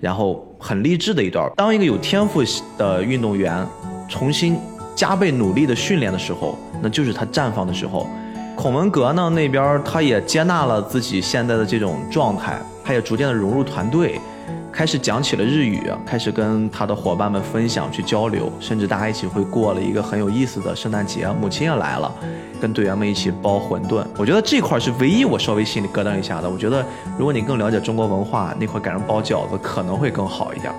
[0.00, 1.46] 然后很励志的一段。
[1.56, 2.42] 当一个有天赋
[2.78, 3.66] 的运动员
[4.08, 4.58] 重新
[4.96, 8.08] 加倍努力的训练的时候，那就是他绽放的时候。
[8.56, 14.18] 孔文革呢那边他也接纳了自己现在的这种状态，他也逐渐的融入团队。
[14.72, 22.10] 开始讲起了日语，开始跟他的伙伴们分享去交流，甚至大家一起会过了一个很有意思的圣诞节，母亲也来了，
[22.60, 24.04] 跟队员们一起包馄饨。
[24.16, 26.48] 我觉得这块是唯一我稍微心里咯噔一下的。
[26.48, 26.84] 我觉得
[27.18, 30.72] 如果你更了解中国文化，那块改成包饺子可能会更好一点。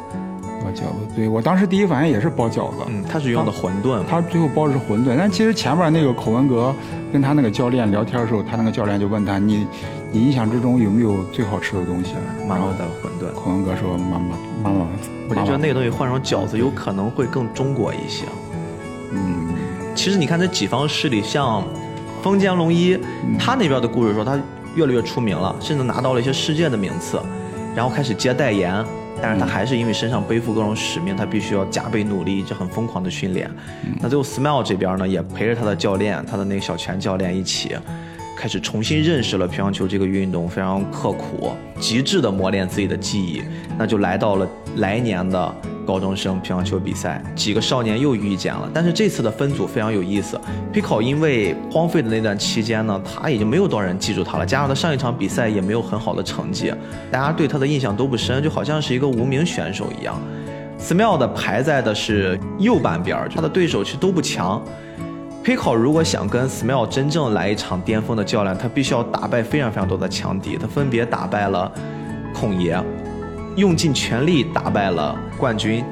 [0.63, 2.77] 包饺子，对我当时第一反应也是包饺子。
[2.87, 6.73] 嗯，他是用的馄饨，他最后包的是馄饨，但其实前面那个孔文革
[7.11, 9.67] 跟他那个教练聊天的时候，他那个教练就问他你。
[10.13, 12.15] 你印象之中有没有最好吃的东西？
[12.45, 13.33] 妈妈的馄饨。
[13.33, 14.87] 孔文哥说：“妈妈，妈妈。”
[15.29, 18.25] 我就觉得那个东西换成饺子，有可能会更中国一些。
[19.13, 19.53] 嗯，
[19.95, 21.63] 其实你看这几方势力，像
[22.21, 22.99] 丰间龙一，
[23.39, 24.37] 他那边的故事说他
[24.75, 27.17] 越来越出名了，甚至拿到了一些世界的名次，
[27.73, 28.83] 然后开始接代言。
[29.23, 33.49] 但是他还是因为身上背负各种使命，他必须要加倍努力，一直很疯狂的训练。
[34.01, 37.77] 那最后 Smile 这边呢，也陪着他的教练，他的那个小泉教练一起。
[38.41, 43.43] 开始重新认识了乒乓球这个运动，非常刻苦，极致的磨练自己的技艺。
[43.77, 45.55] 那就来到了来年的
[45.85, 48.67] 高中生乒乓球比赛，几个少年又遇见了。
[48.73, 50.41] 但是这次的分组非常有意思
[50.73, 56.73] ，Pico 因为荒废的那段期间呢，他已经没有多少人记住他了，加上他上一场比赛也没有很好的成绩，
[57.11, 60.19] 大家对他的印象都不深，就好像是一个无名选手一样。
[60.79, 64.59] Smile 的排在的是右半边，他的对手其实都不强。
[65.43, 70.55] Pico 如果想跟 Smile 真正来一场巅峰的较量，他必须要打败非常非常多的强敌。
[70.55, 71.71] 他分别打败了
[72.31, 72.79] 孔爷，
[73.55, 75.83] 用尽全力打败了冠军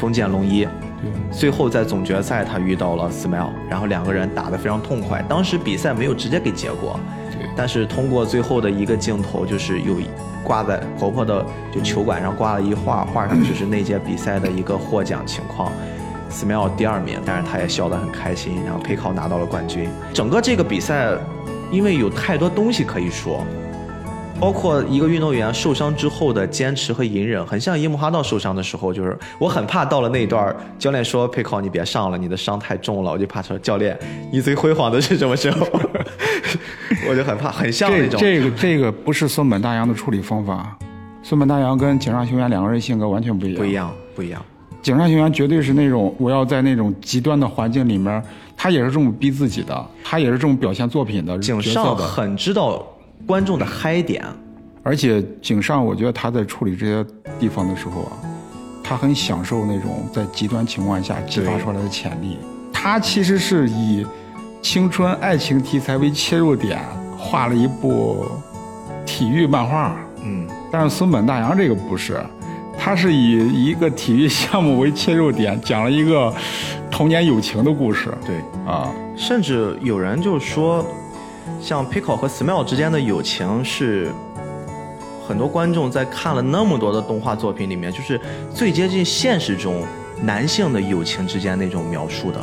[0.00, 0.66] 封建龙一。
[1.30, 5.24] 最后在总决赛他遇到了 Smile，然后两个人打得非常痛快。
[5.28, 6.98] 当时比赛没有直接给结果，
[7.54, 9.94] 但是通过最后的一个镜头，就是有
[10.42, 15.70] 挂在婆婆的就球馆上挂了一画，画上就是那届比赛的一个获奖情况。
[16.30, 19.88] ，Smile 第二名，但是他也笑得很开心，然后 Payco 拿到了冠军。
[20.12, 21.12] 整个这个比赛，
[21.70, 23.44] 因为有太多东西可以说。
[24.40, 33.98] 包括一个运动员受伤之后的坚持和隐忍，很像樱木花道受伤的时候，就是我很怕到了那一段，教练说佩考你别上了，你的伤太重了，我就怕说教练
[34.30, 35.66] 你最辉煌的是什么时候？
[37.08, 38.20] 我就很怕，很像那种。
[38.20, 40.78] 这个这个不是松本大洋的处理方法，
[41.24, 43.58] 松本大洋跟井上雄彦两个人性格完全不一样。
[43.58, 44.40] 不一样，不一样。
[44.82, 48.22] 井上雄彦绝对是那种我要在那种极端的环境里面，
[48.56, 51.38] 他也是这么逼自己的，他也是这种表现作品的。
[51.38, 52.86] 井上很知道。
[53.26, 54.24] 观众的嗨点，
[54.84, 57.04] 而且井上，我觉得他在处理这些
[57.38, 58.12] 地方的时候啊，
[58.82, 62.38] 他很享受那种在极端情况下激发出来的潜力。
[62.72, 64.06] 他其实是以
[64.62, 66.78] 青春爱情题材为切入点，
[67.18, 68.24] 画了一部
[69.04, 69.96] 体育漫画。
[70.24, 72.24] 嗯，但是松本大洋这个不是，
[72.78, 76.32] 他是以一个体育项目为切入点，讲了一个
[76.90, 78.08] 童年友情的故事。
[78.24, 80.84] 对啊，甚至有人就说。
[81.60, 84.12] 像 Pickle 和 Smile 之间的友情是
[85.26, 88.20] 很多观众在看了那么多的动画作品里面，就是
[88.54, 89.82] 最接近现实中
[90.22, 92.38] 男性的友情之间那种描述的。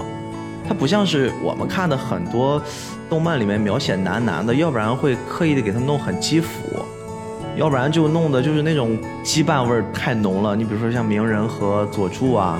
[0.67, 2.61] 它不像是我们看的很多
[3.07, 6.49] 动漫里面描写男男的，要不然会刻意的给他弄很基辅，
[7.55, 10.55] 要不然就弄的就是那种羁绊味儿太浓了。
[10.55, 12.59] 你比如说像鸣人和佐助啊，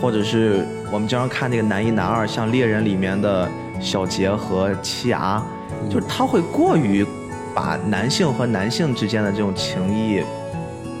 [0.00, 3.48] 或者是我们经常看那个男一男二，像猎人里面的
[3.80, 5.42] 小杰和七牙。
[5.90, 7.04] 就是他会过于
[7.52, 10.22] 把男性和男性之间的这种情谊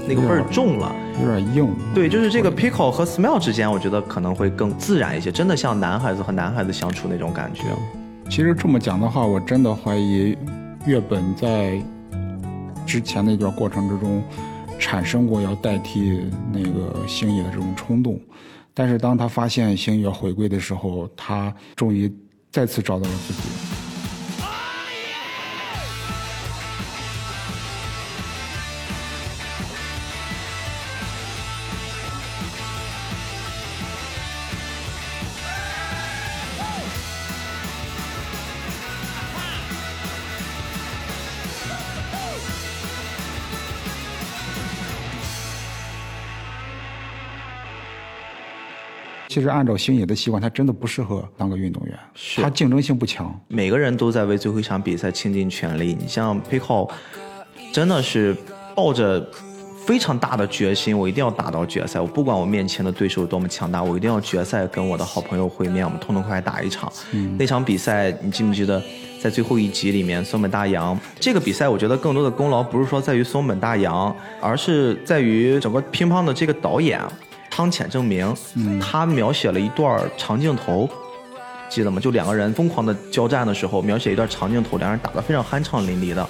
[0.08, 0.92] 那个味儿重了，
[1.22, 1.68] 有点硬。
[1.94, 7.62] 对，就是这个 Pico 和 Smile 之间，我觉得可能会更自然一些，真的像男孩子和男孩子相处那种感觉。
[8.28, 10.36] 其实这么讲的话，我真的怀疑
[10.84, 11.80] 月本在
[12.86, 14.22] 之前那段过程之中
[14.78, 16.20] 产生过要代替
[16.52, 18.20] 那个星野的这种冲动，
[18.74, 22.12] 但是当他发现星野回归的时候，他终于
[22.50, 23.81] 再次找到了自己。
[49.32, 51.98] 其实按照星野的习惯，他真的不适合当个运动员，
[52.36, 53.34] 他竞争性不强。
[53.48, 55.96] 每个人都在为最后一场比赛倾尽全力。
[55.98, 56.86] 你像 p i c o
[57.72, 58.36] 真的是
[58.76, 59.26] 抱着
[59.86, 61.98] 非常大的决心，我一定要打到决赛。
[61.98, 66.92] 我不管我面前的对手有多么强大，我一定要决赛跟我的好朋友会面，我们痛痛快快打一场。
[67.38, 68.82] 那场比赛你记不记得，
[69.18, 77.00] 在最后一集里面，松本大洋这个比赛，我觉得更多的功劳不是说在于松本大洋，而是在于整个乒乓的这个导演。
[77.54, 78.34] 汤浅证明，
[78.80, 80.88] 他描写了一段长镜头，
[81.68, 82.00] 记得吗？
[82.00, 86.26] 就两个人疯狂的交战的时候，描写一段长镜头，两人打得非常酣畅淋漓的。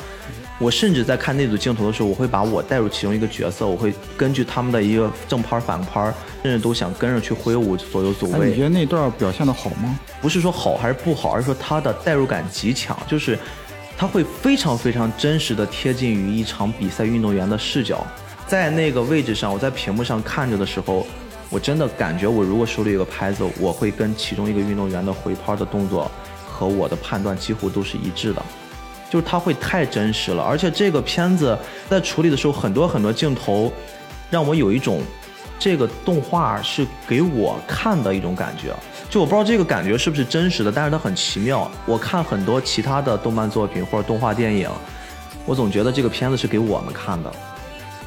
[0.58, 6.12] 我甚至在看那组镜头的时候，我会把我带入其中一个角色，我会根据他们的一个正拍反拍，
[6.42, 8.50] 甚至都想跟着去挥舞左右左卫。
[8.50, 9.96] 你觉得那段表现的好吗？
[10.20, 13.38] 不是说好还是不好，而是说他的代入感极强，就是
[13.96, 18.04] 他会非常非常真实的贴近于一场比赛运动员的视角。
[18.52, 21.06] 在那个位置上，我在屏幕上看着的时候，
[21.48, 26.10] 我真的感觉，我如果手里有个拍子，我会跟其中一个运动员的回拍的动作
[26.46, 28.42] 和我的判断几乎都是一致的，
[29.08, 30.42] 就是它会太真实了。
[30.42, 31.56] 而且这个片子
[31.88, 33.72] 在处理的时候，很多很多镜头
[34.28, 35.00] 让我有一种
[35.58, 38.74] 这个动画是给我看的一种感觉。
[39.08, 41.70] 就我不知道这个感觉是不是真实的，但是它很奇妙。
[41.86, 44.68] 我看很多其他的动漫作品或者动画电影，
[45.46, 47.32] 我总觉得这个片子是给我们看的。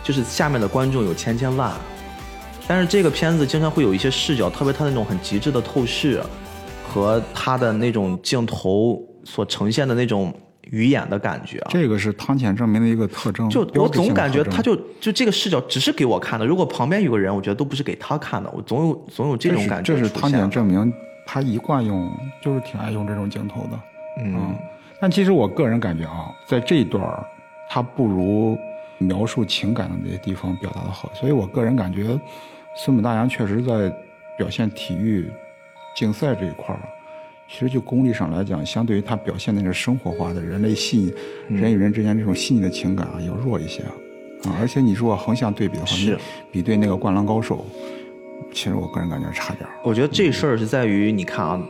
[0.06, 1.74] 就是下面的观众有千千万，
[2.68, 6.22] 但是这个片子经常会有一些视角，特别它那种很极致的透视，
[6.88, 11.60] 和它的那种镜头所呈现的那种鱼眼的感觉。
[11.70, 13.50] 这个是汤浅证明的一个特征。
[13.50, 18.48] 就我总感觉他就就这个视角只是给我看的，如果旁边有个人，我觉得都不是给他看的。
[18.56, 19.96] 我总有总有这种感觉。
[19.96, 20.94] 这是汤浅证明，
[21.26, 22.08] 他一贯用
[22.44, 23.80] 就是挺爱用这种镜头的。
[24.24, 24.56] 嗯，
[25.02, 27.04] 但其实我个人感觉啊，在这一段
[27.68, 28.56] 他不如。
[28.98, 32.20] 描述情感的那些地方表达的好，所以我个人感觉，
[32.78, 33.90] 孙本大洋确实在
[34.38, 35.30] 表现体育
[35.96, 36.80] 竞赛这一块儿，
[37.50, 40.98] 其实就功力上来讲，相对于他表现那种生活化的人类细
[41.50, 43.92] 腻、人与人之间这种细腻的情感啊，要弱一些啊。
[44.60, 46.18] 而且你如果横向对比的话，是。
[46.52, 47.66] 比对那个《灌篮高手》，
[48.54, 51.62] 其实我个人感觉差点我觉得这事儿是在于，你看啊，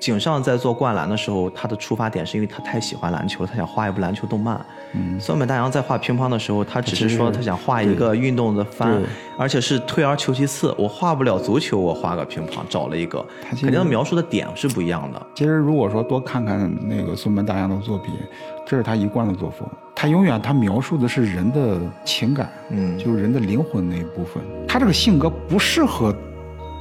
[0.00, 4.64] 井上在做灌篮的时候，他的出发点是因为他太喜欢篮球，他想画一部篮球动漫。
[4.92, 9.02] 嗯，松本大洋在画乒乓的时候，他只是说他想画一个运动的番，
[9.36, 15.26] 而且是退而求其次，我画不了足球，我画个乒乓，找了一个，他肯定描述的点是不一样的。
[15.34, 18.14] 其实如果说多看看那个松本大洋的作品，
[18.64, 19.68] 这是他一贯的作风。
[19.94, 24.42] 他永远他描述的是人的情感，嗯就是人的灵魂那一部分。
[24.68, 26.14] 他这个性格不适合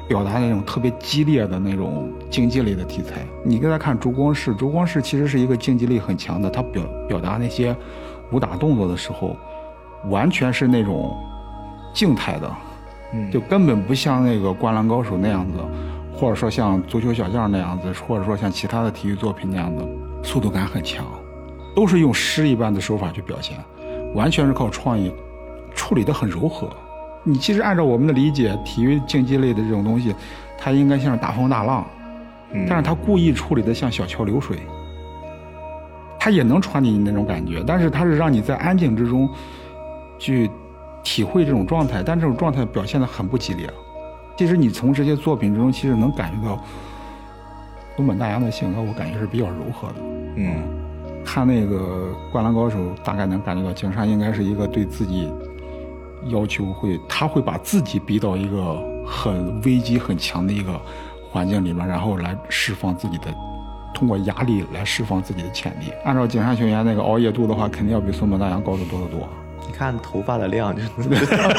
[0.07, 3.26] 表达那种特别激烈的那种竞技类的题材。
[3.44, 7.76] 你给他看烛光式》，《烛光式其实是一个竞技力很强的，他表表达那些
[8.32, 9.36] 武打动作的时候，
[10.10, 11.15] 完全是那种
[11.94, 12.56] 静态的，
[13.14, 15.57] 嗯就根本不像那个《灌篮高手》那样子，
[16.14, 19.84] 或者说像《足球小将》那样子，或者说像其他的体育作品那样子，
[20.23, 21.06] 速度感很强，
[21.76, 23.57] 都是用诗一般的手法去表现，
[24.14, 25.11] 完全是靠创意，
[25.73, 26.69] 处理的很柔和。
[27.27, 30.15] 你其实按照我们的理解，体育竞技类的这种东西，
[30.60, 31.84] 它应该像是大风大浪，
[32.53, 34.60] 嗯但是他故意处理的像小桥流水，
[36.19, 39.27] 他也能传递你那种感觉，但是他是让你在安静之中
[40.19, 40.49] 去
[41.03, 43.68] 体会这种状态，但这种状态表现的很不激烈。
[44.38, 46.61] 其实你从这些作品之中，其实能感觉到
[47.97, 49.95] 东本大洋的性格，我感觉是比较柔和的。
[50.35, 50.61] 嗯
[51.26, 55.27] 看那个《灌篮高手》，大概能感觉到井上应该是一个对自己
[56.27, 60.79] 要求会，他会把自己逼到一个很危机很强的一个
[61.31, 63.33] 环境里面，然后来释放自己的，
[63.93, 65.91] 通过压力来释放自己的潜力。
[66.03, 69.27] 按照警察学员那个熬夜度的话，肯定要比松本大洋高得多得多。
[69.67, 71.49] 你看头发的量就能知道。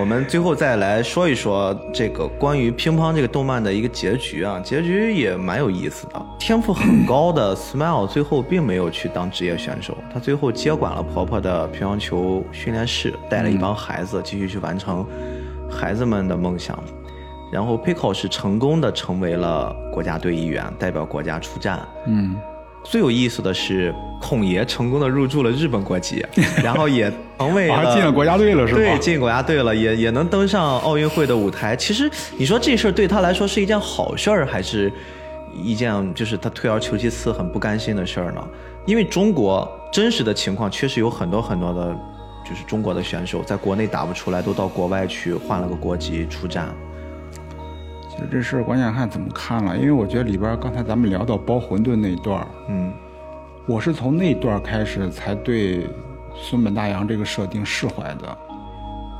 [0.00, 6.26] 我们最后再来说一说这个关于乒乓这个动漫的一个结局啊，结局也蛮有意思的。
[6.38, 15.06] 天赋很高的 Smile 最后并没有去当职业选手，他最后接管了婆婆的乒乓球训练室，带了一帮孩子继续去完成
[15.70, 16.82] 孩子们的梦想。
[17.52, 21.78] 然后 Pico 是成功的成为了国家队一员，代表国家出战。
[22.06, 22.36] 嗯，
[22.82, 26.24] 最有意思的是，孔爷成功的入驻了日本国籍，
[26.62, 28.80] 然后也成为了还 进了国家队了是吧？
[28.80, 31.76] 对，进国家队了，也也能登上奥运会的舞台。
[31.76, 34.92] 其实你说这事儿对他来说是一件好事儿，还是
[35.62, 38.48] 一件就是他退而求其次、很不甘心的事儿呢？
[38.86, 41.94] 因为中国真实的情况确实有很多很多的，
[42.48, 46.74] 就是中国的选手在国内打不出来，都到国外去换了个国籍出战。
[48.30, 52.92] 这事儿关键看怎么看了，因为我觉得里边刚才咱们聊到包馄饨那一段儿，嗯。
[53.66, 55.86] 我是从那段开始才对
[56.34, 58.38] 孙本大洋这个设定释怀的，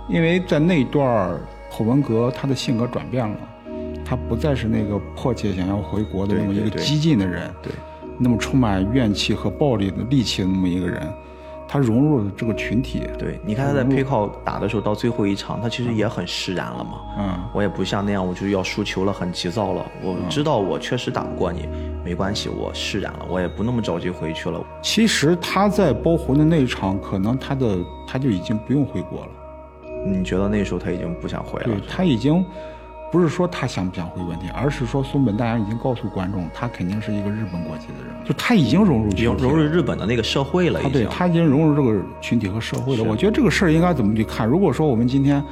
[0.09, 1.41] 因为在那段儿
[1.71, 3.37] 侯文革他的性格转变了，
[4.05, 7.71] 他不再是那个迫切想要回国的那么一个激进的人，对，
[8.19, 11.01] 那么充满怨气和暴力的戾气的那么一个人，
[11.73, 16.99] 他融入了这个群体，对，你看他在 Pico 打的时候，到最后一场，他其实也很释然了嘛。
[17.17, 19.87] 嗯，我也不像那样，我就是要输球了，很急躁了。
[20.03, 21.69] 我知道我确实打不过你，
[22.05, 24.61] 没关系，我释然了，我也不那么着急回去了。
[24.83, 29.29] 其实他在包馄的那一场，可能他的他就已经不用回国了。
[30.05, 31.81] 你觉得那时候他已经不想回对了？
[31.89, 32.45] 他已经
[33.11, 40.93] 不是说他想不想回问题，而是说松本大洋已经告诉观众，他肯定是一个日本国籍的人，就他已经融入融入日本的那个社会了，已经。
[40.93, 43.03] 他对他已经融入这个群体和社会了。
[43.03, 44.47] 我觉得这个事儿应该怎么去看？
[44.47, 45.43] 如果说我们今天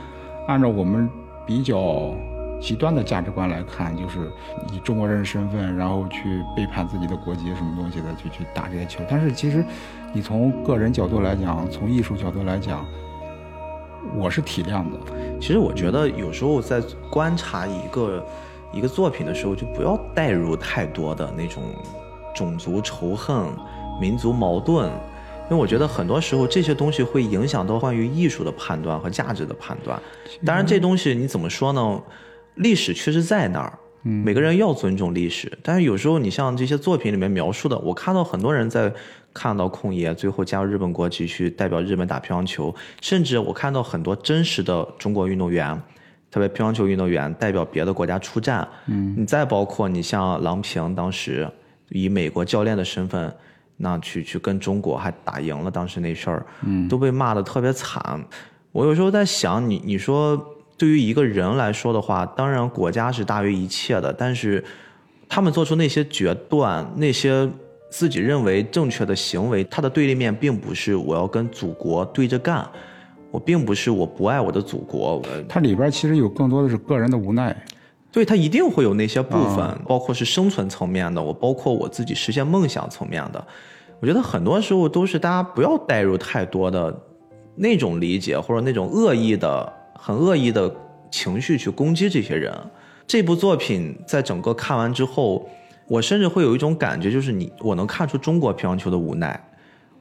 [0.46, 1.10] 按照我们
[1.44, 2.14] 比较
[2.60, 4.30] 极端的价值观来看，就是
[4.72, 9.02] 以中国人身份，然后去背叛自己的国籍什么东西的，去去打这些球。
[9.10, 9.64] 但是其实
[10.12, 12.84] 你从个人角度来讲，从艺术角度来讲，
[14.16, 14.98] 我是体谅的。
[15.40, 18.26] 其实我觉得有时候在观察一个
[18.72, 21.62] 一个作品的时候，就不要带入太多的那种
[22.34, 23.46] 种族仇恨、
[24.00, 24.86] 民族矛盾，
[25.50, 30.00] 因为我觉得很多时候这些东西会影响到关于艺术的判断和价值的判断。
[30.44, 32.02] 当然，这东西你怎么说呢？
[32.56, 33.78] 历史确实在那儿。
[34.02, 38.90] 每个人要尊重历史，但是有时候你像这些作品里面描述的，我看到很多人在
[39.38, 45.80] 看到空爷最后加入日本国籍去代表日本打乒乓球，甚至我看到很多真实的中国运动员，
[46.30, 48.66] 特别乒乓球运动员代表别的国家出战。
[48.86, 51.48] 嗯，你再包括你像郎平当时
[51.90, 53.32] 以美国教练的身份，
[53.76, 58.24] 那去去跟中国还打赢了当时那事儿，嗯，都被骂的特别惨。
[58.72, 60.54] 我有时候在想，你你说。
[60.78, 64.64] 对于一个人来说的话，当然国家是大于一切的，但是
[65.28, 67.50] 他们做出那些决断、那些
[67.90, 72.68] 自己认为正确的行为，它的对立面并不是我要跟祖国对着干，
[73.30, 77.56] 我并不是我不爱我的祖国，它里边其实有更多的是个人的无奈。
[78.10, 83.46] 对它一定会有那些部分，包括是生存层面的，我包括我自己实现梦想层面的。
[84.00, 86.96] 我觉得很多时候都是大家不要带入太多的
[87.54, 89.72] 那种理解或者那种恶意的。
[90.00, 90.72] 很恶意的
[91.10, 92.56] 情绪去攻击这些人，
[93.04, 95.50] 这部作品在整个看完之后，
[95.88, 99.42] 我甚至会有一种感觉，就是你我能看出中国乒乓球的无奈。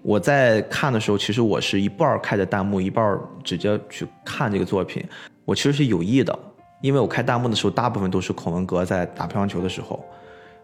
[0.03, 5.03] 我在看的时候，其实我是一半开着弹幕，一半直接去看这个作品。
[5.43, 6.37] 我其实是有意的，
[6.81, 10.05] 因为我开弹幕的时候，大部分都是孔文革在打乒乓球的时候。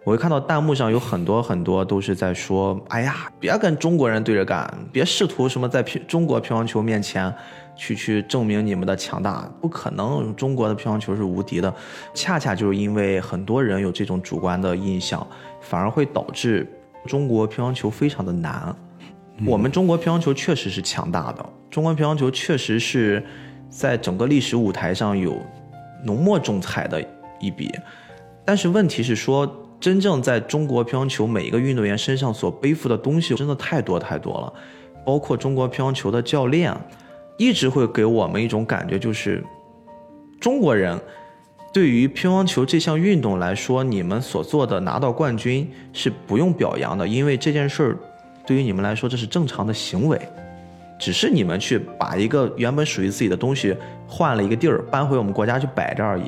[0.05, 7.33] 我会看到弹幕上有很多很多都是在说：“哎呀，别跟中国人对着干，别试图什么在中国乒乓球面前
[7.75, 11.73] 去去证明你们的强大，不可能，中国的乒乓球是无敌的。”
[12.13, 15.25] 恰恰就是因为很多人有这种主观的印象，
[15.61, 16.67] 反而会导致
[17.05, 18.75] 中国乒乓球非常的难。
[19.45, 23.23] 我们中国乒乓球确实是强大的，中国乒乓球确实是
[23.69, 25.35] 在整个历史舞台上有
[26.03, 27.03] 浓墨重彩的
[27.39, 27.71] 一笔，
[28.45, 29.59] 但是问题是说。
[29.79, 34.53] 真正在中国乒乓球每一个运动员身上所背负的东西真的太多太多了，
[35.05, 36.73] 包括中国乒乓球的教练，
[37.37, 39.43] 一直会给我们一种感觉，就是
[40.39, 40.99] 中国人
[41.73, 47.97] 对于乒乓球这项运动来说，你们所做的拿到冠军是不用表扬的，因为这件事儿
[48.45, 50.19] 对于你们来说这是正常的行为，
[50.99, 53.75] 只是你们去把一个原本属于自己的东西
[54.07, 56.25] 换了一个地儿搬回我们国家去摆着而已。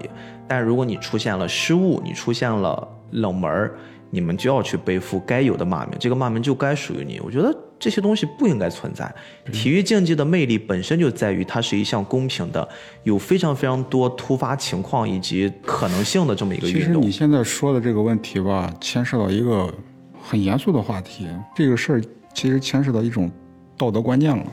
[0.47, 2.87] 但如果你出现了失误，你出现了。
[3.11, 3.71] 冷门
[4.09, 7.21] 你们就要去背负该有的骂名，这个骂名就该属于你。
[7.23, 9.13] 我觉得这些东西不应该存在。
[9.51, 12.67] 体育竞技的魅力本身就在于它是一项公平的，
[13.03, 16.81] 有非常非常多突发情况以及可能性的这么一个运动。
[16.81, 19.73] 其实你现在说的这个问题吧，牵涉到一个
[20.21, 21.27] 很严肃的话题。
[21.55, 22.01] 这个事儿
[22.33, 23.29] 其实牵涉到一种
[23.77, 24.45] 道德观念了。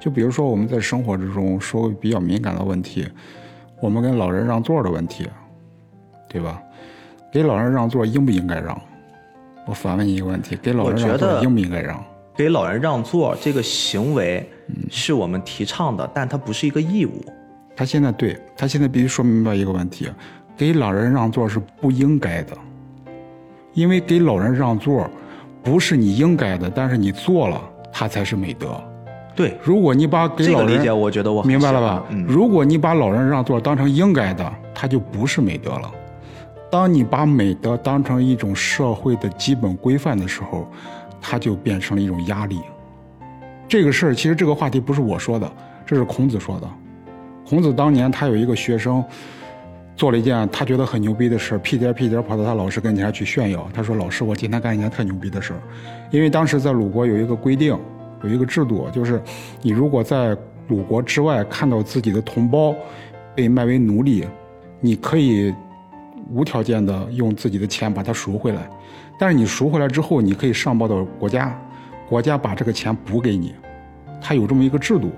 [0.00, 3.06] 就比如说我们在生活之中说比较敏感的问题，
[3.80, 5.28] 我们跟老人让座的问题，
[6.28, 6.60] 对吧？
[7.32, 8.78] 给老人让座应不应该让？
[9.64, 12.04] 我反问你一个问题：给老人让座应不应该让？
[12.34, 14.48] 给老人让座这个行为
[14.90, 17.22] 是我们提倡的，但它不是一个义务。
[17.76, 20.08] 他现在对他现在必须说明白一个问题：
[20.56, 22.56] 给老人让座是不应该的，
[23.74, 25.08] 因为给老人让座
[25.62, 27.60] 不是你应该的，但是你做了，
[27.92, 28.80] 他才是美德。
[29.34, 32.04] 对，如果你把给老人这个理解，我觉得我明白了吧？
[32.26, 35.90] 如果你把老人让座当成应该的，他就不是美德了。
[36.70, 40.66] 当你把美德当成一种社会的基本规范的时候，
[41.22, 42.60] 它就变成了一种压力。
[43.68, 45.50] 这个事儿其实这个话题不是我说的，
[45.86, 46.68] 这是孔子说的。
[47.48, 49.02] 孔子当年他有一个学生，
[49.96, 53.66] 做了一件他觉得很牛逼的事屁颠屁颠跑到他老师跟前去炫耀。
[53.72, 55.54] 他说：“老师，我今天干一件特牛逼的事。”
[56.10, 57.78] 因为当时在鲁国有一个规定，
[58.22, 59.22] 有一个制度，就是
[59.62, 60.36] 你如果在
[60.68, 62.74] 鲁国之外看到自己的同胞
[63.34, 64.26] 被卖为奴隶，
[64.80, 65.54] 你可以。
[66.30, 68.70] 无条件的用自己的钱把它赎回来，
[69.18, 71.56] 但是你赎回来之后，你可以上报到国家，
[72.08, 73.54] 国家把这个钱补给你，
[74.20, 75.12] 他有这么一个制度。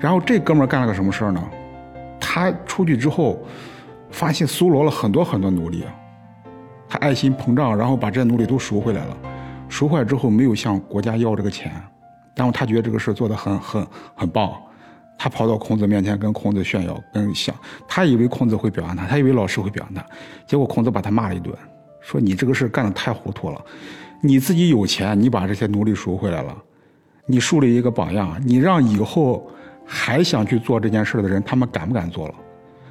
[0.00, 1.42] 然后这哥们儿干了个什么事儿呢？
[2.18, 3.38] 他出去之后，
[4.10, 5.84] 发现搜罗了很多很多奴隶，
[6.88, 9.16] 他爱心膨胀，然后把这些奴隶都赎回来了。
[9.68, 11.72] 赎回来之后没有向国家要这个钱，
[12.34, 14.52] 然后他觉得这个事做得很很很棒。
[15.16, 17.54] 他跑到孔子面前跟孔子炫耀，跟想，
[17.86, 20.04] 他以为孔子会表扬他，他以为老师会表扬他，
[20.46, 21.54] 结果孔子把他骂了一顿，
[22.02, 23.64] 说你这个事干得太糊涂了，
[24.20, 26.54] 你自己有钱，你把这些奴隶赎回来了，
[27.26, 29.48] 你树立一个榜样，你让以后
[29.86, 32.34] 还想去做这件事的人，他们敢不敢做了？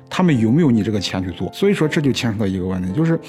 [0.09, 1.51] 他们有没有你这个钱去做？
[1.53, 3.19] 所以说这就牵扯到一个问题，就是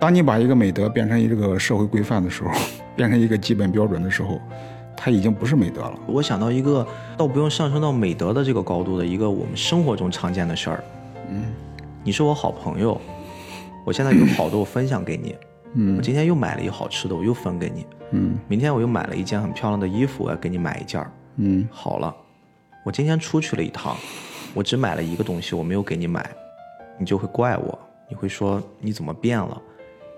[0.00, 2.50] 当你把一个美德变成一个社会规范的时候，
[2.96, 4.40] 变成一个基本标准的时候。
[4.94, 5.98] 它已经不是美德了。
[6.06, 6.86] 我想到一个，
[7.16, 10.84] 倒不用上升到美德的这个高度的一个我们生活中常见的事儿。
[11.28, 11.46] 嗯，
[12.04, 13.00] 你是我好朋友，
[13.84, 15.36] 我现在有好多我分享给你。
[15.74, 17.86] 嗯，我今天又买了一好吃的，我又分给你。
[18.10, 21.04] 嗯，明天我又买了一件很漂亮的衣服，我要给你买一件。
[21.36, 22.14] 嗯，好了，
[22.84, 23.96] 我今天出去了一趟，
[24.52, 26.30] 我只买了一个东西，我没有给你买，
[26.98, 27.78] 你就会怪我，
[28.08, 29.60] 你会说你怎么变了？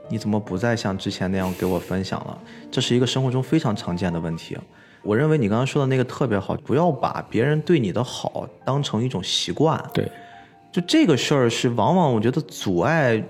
[0.09, 2.39] 你怎么不再像之前那样给我分享了？
[2.71, 4.59] 这是一个生活中非常常见的问题。
[5.03, 9.83] 我认为你刚刚说的那个特别好，不要把别人对你的好当成一种习惯。
[9.95, 10.11] 对，
[10.73, 13.23] 就这个事儿是往往我觉得阻碍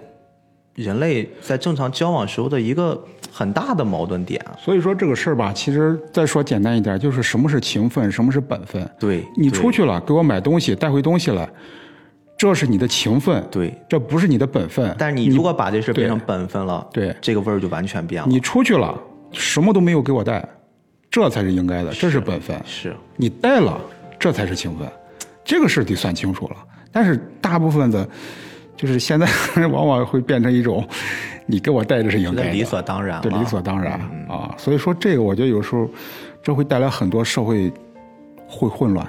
[0.75, 4.45] 人类在正常交往时候的一个很大的矛盾点。
[4.59, 8.89] 所以说这个事儿吧，其实再说简单一点，就是什么是情分，什么是本分。
[8.99, 11.49] 对，你出去了，给我买东西，带回东西来。
[12.37, 14.95] 这是你的情分，对，这不是你的本分。
[14.99, 18.29] 但是你如果把这事变成本分了，对，这个味儿就完全变了。
[18.29, 20.47] 你出去了，什么都没有给我带，
[21.09, 22.61] 这才是应该的，这是本分。
[22.67, 23.81] 是你带了，
[24.19, 24.87] 这才是情分，
[25.45, 26.57] 这个事得算清楚了。
[26.91, 28.07] 但是大部分的，
[28.77, 29.27] 就是现在
[29.71, 30.87] 往往会变成一种，
[31.47, 34.55] 你给我带这是应该的，理所当然，对，理所当然啊。
[34.59, 35.89] 所以说这个，我觉得有时候
[36.43, 37.73] 这会带来很多社会
[38.49, 39.07] 会混乱，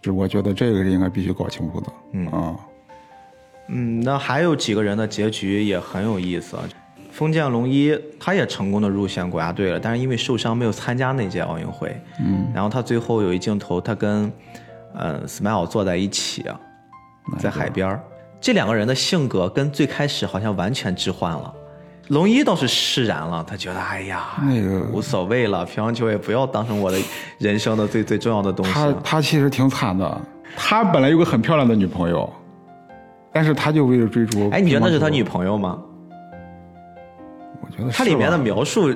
[0.00, 2.56] 就我觉得这个是应该必须搞清楚的，嗯啊。
[3.70, 6.62] 嗯，那还有几个人的结局也很有意思啊。
[7.10, 11.94] 封建龙一他也成功的入选国家队了，但是因为受伤没有参加那届奥运会。
[12.20, 14.32] 嗯，然后他最后有一镜头，他跟
[14.94, 16.46] 呃 Smile 坐在一起，
[17.38, 18.00] 在海边儿。
[18.40, 21.52] 这两个人的性格跟最开始好像完全置换了。
[22.08, 26.98] 龙一倒是释然了，他觉得哎呀，那个无所谓了，乒乓球也不要当成我的
[27.38, 29.00] 人生的最最重要的东西他了。
[29.04, 30.20] 他其实挺惨的，
[30.56, 32.32] 他本来有个很漂亮的女朋友，
[33.30, 35.22] 但是他就为了追逐，哎，你觉得那是他女？
[35.22, 35.78] 朋友吗？
[37.60, 38.90] 我觉得他里面的描述，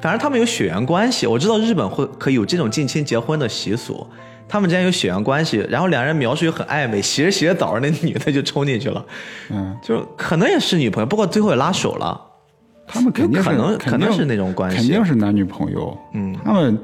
[0.00, 1.26] 反正他们有血缘关系。
[1.26, 4.06] 我知道日本会可以有这种近亲结婚的习俗，
[4.48, 9.04] 他们之间有血缘关系，然后两人描述又很暧昧，洗着洗着澡，那女的就冲进去了，
[9.50, 12.20] 嗯，就可能也是女朋友，不过最后也拉手了。
[12.86, 15.94] 他们肯定能肯定是那种关系肯定是男女朋友。
[16.14, 16.78] 嗯，他们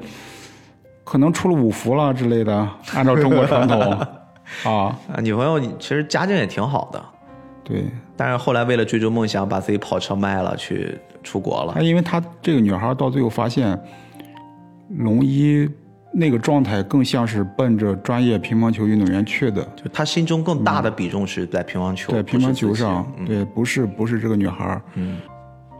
[1.03, 3.81] 可能出了五福了之类的， 按照中国传统
[4.63, 7.03] 啊，啊，女朋友其实家境也挺好的，
[7.63, 7.85] 对。
[8.15, 11.81] 但是后来为了追逐梦想，把自己跑车卖了，去出国了他。
[11.81, 13.77] 因为他这个女孩到最后发现，
[14.99, 15.67] 龙一
[16.17, 23.25] 那个状态更像是奔着专业乒乓球运动员去的，就他心中更大的比重是在乒乓球，在乒乓球上，嗯。
[23.25, 25.17] 对，不是不是这个女孩，嗯，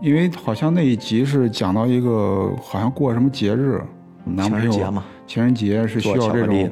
[0.01, 3.81] 因为好像那一集是讲到一个好像过什么节日，
[4.25, 6.69] 男朋友情人节嘛，情人节是需要这种。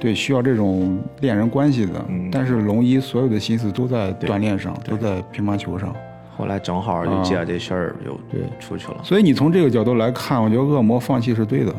[0.00, 2.30] 对需要这种恋人关系的，嗯。
[2.32, 5.94] 但是龙一所有的心思都在锻炼上，都在乒乓球上。
[6.34, 8.40] 后来正好就借着这事儿就对。
[8.58, 8.96] 出去了。
[9.02, 11.74] 所以你从这个角度来看，我觉得恶魔放弃是对的，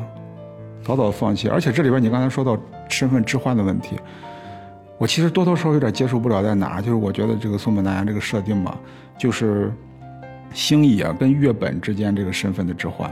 [0.83, 1.47] 早早放弃。
[1.47, 2.57] 而且这里边你刚才说到
[2.89, 3.95] 身份置换的问题，
[4.97, 8.77] 我其实多多少少有点接受不了在哪儿，就是我觉得这个松本大洋这个设定吧，
[9.17, 9.71] 就是
[10.53, 13.11] 星野跟月本之间这个身份的置换。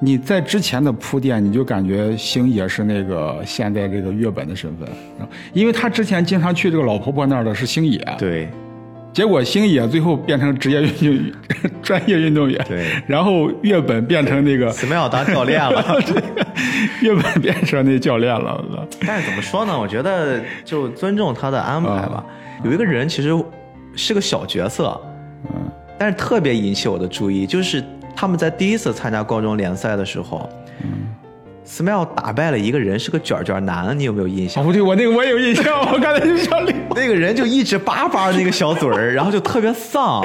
[0.00, 4.88] 你在之前的铺垫，你就感觉星野是那个现在这个月本的身份，
[5.52, 8.48] 因为他之前经常去这个老婆婆那儿的是星野，对
[9.12, 11.32] 结果星野最后变成职业运动员
[11.82, 15.84] 专业运动员，对然后月本变成那个怎么样当教练了。
[17.02, 18.64] 月本变成那教练了，
[19.06, 19.78] 但是怎么说呢？
[19.78, 22.24] 我觉得就尊重他的安排吧。
[22.64, 23.36] 有一个人其实
[23.96, 25.00] 是个小角色，
[25.44, 27.82] 嗯，但是特别引起我的注意，就是
[28.14, 30.48] 他们在第一次参加高中联赛的时候，
[30.82, 31.08] 嗯
[31.68, 34.62] ，Smile 打败了一个人，是个卷卷男，你有没有印象？
[34.62, 36.74] 哦，不对，我那个我也有印象， 我刚才就想领。
[36.96, 40.24] 那个人就一直叭叭那个小嘴儿，然后就特别丧，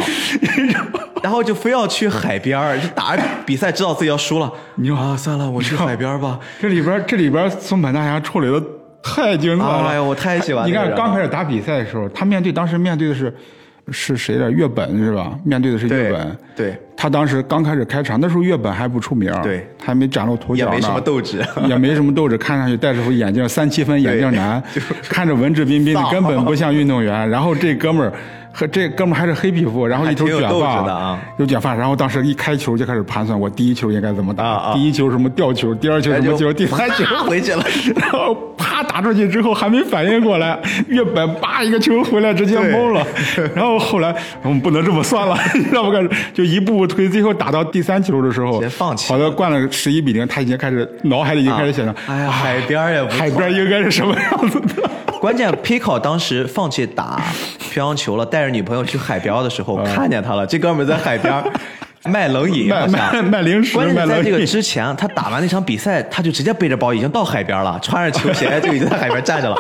[1.22, 3.16] 然后就非要去海边儿，就打
[3.46, 6.40] 比赛知道自己要输了，你说啊，算了，我去海边儿吧。
[6.60, 8.60] 这里边这里边松本大侠处理的
[9.04, 13.36] 太精彩了，哎呦，我太喜欢你看刚开始打比赛的时候，他面对当时面对的是
[13.92, 15.38] 是谁的月本是吧？
[15.44, 16.38] 面对的是月对本。
[16.56, 21.46] 对，他当时刚开始开场，那时候月本还不出名，对，还没崭露头角呢，也没什么斗志。
[21.68, 24.64] 也没什么斗志，看上去戴着副眼镜，三七分眼镜男，
[25.10, 27.30] 看着文质彬彬的，根本不像运动员。
[27.30, 28.14] 然后这哥们儿
[28.54, 31.74] 和这哥们还是黑皮肤，然后一头卷发有卷发。
[31.74, 37.66] 然后当时一开球就开始盘算，我第一球应该怎么打，啊啊第一球什么吊球，第二球什么球，第三球回去了。
[37.96, 43.06] 然后啪打出去之后还没反应过来，月本叭一个球回来直接懵了，
[43.56, 45.92] 然后后来我们不能这么算了，你知道不？
[45.92, 54.90] 开始就一步步推，最后打到第三球的时候，放弃好的灌了十一比零，他已经开始脑海里已经开始想着，哎呀，海边儿也不错海边应该是什么样子的？
[55.24, 57.18] 关键 Pico 当时放弃打
[57.72, 60.46] 乒乓球了，带着女朋友去海边的时候，看见他了。
[60.46, 61.42] 这哥们在海边
[62.12, 69.56] 卖冷饮，卖卖卖零食关键在这个之前，他打完那场比赛，他就直接背着包已经到海边了，穿着球鞋就已经在海边站着了。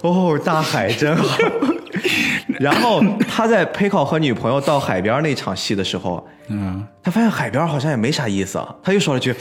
[0.00, 1.38] 哦，大海真好。
[2.58, 9.32] 然后他在 Pico 和女朋友到海边那场戏的时候，嗯，他发现海边好像也没啥意思，他又说了句：“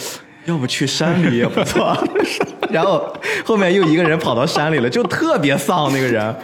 [0.46, 1.96] 要不去山里也不错。
[2.70, 3.12] ”然后
[3.46, 6.36] 后面又一个人跑到山里了，就特别丧那个人。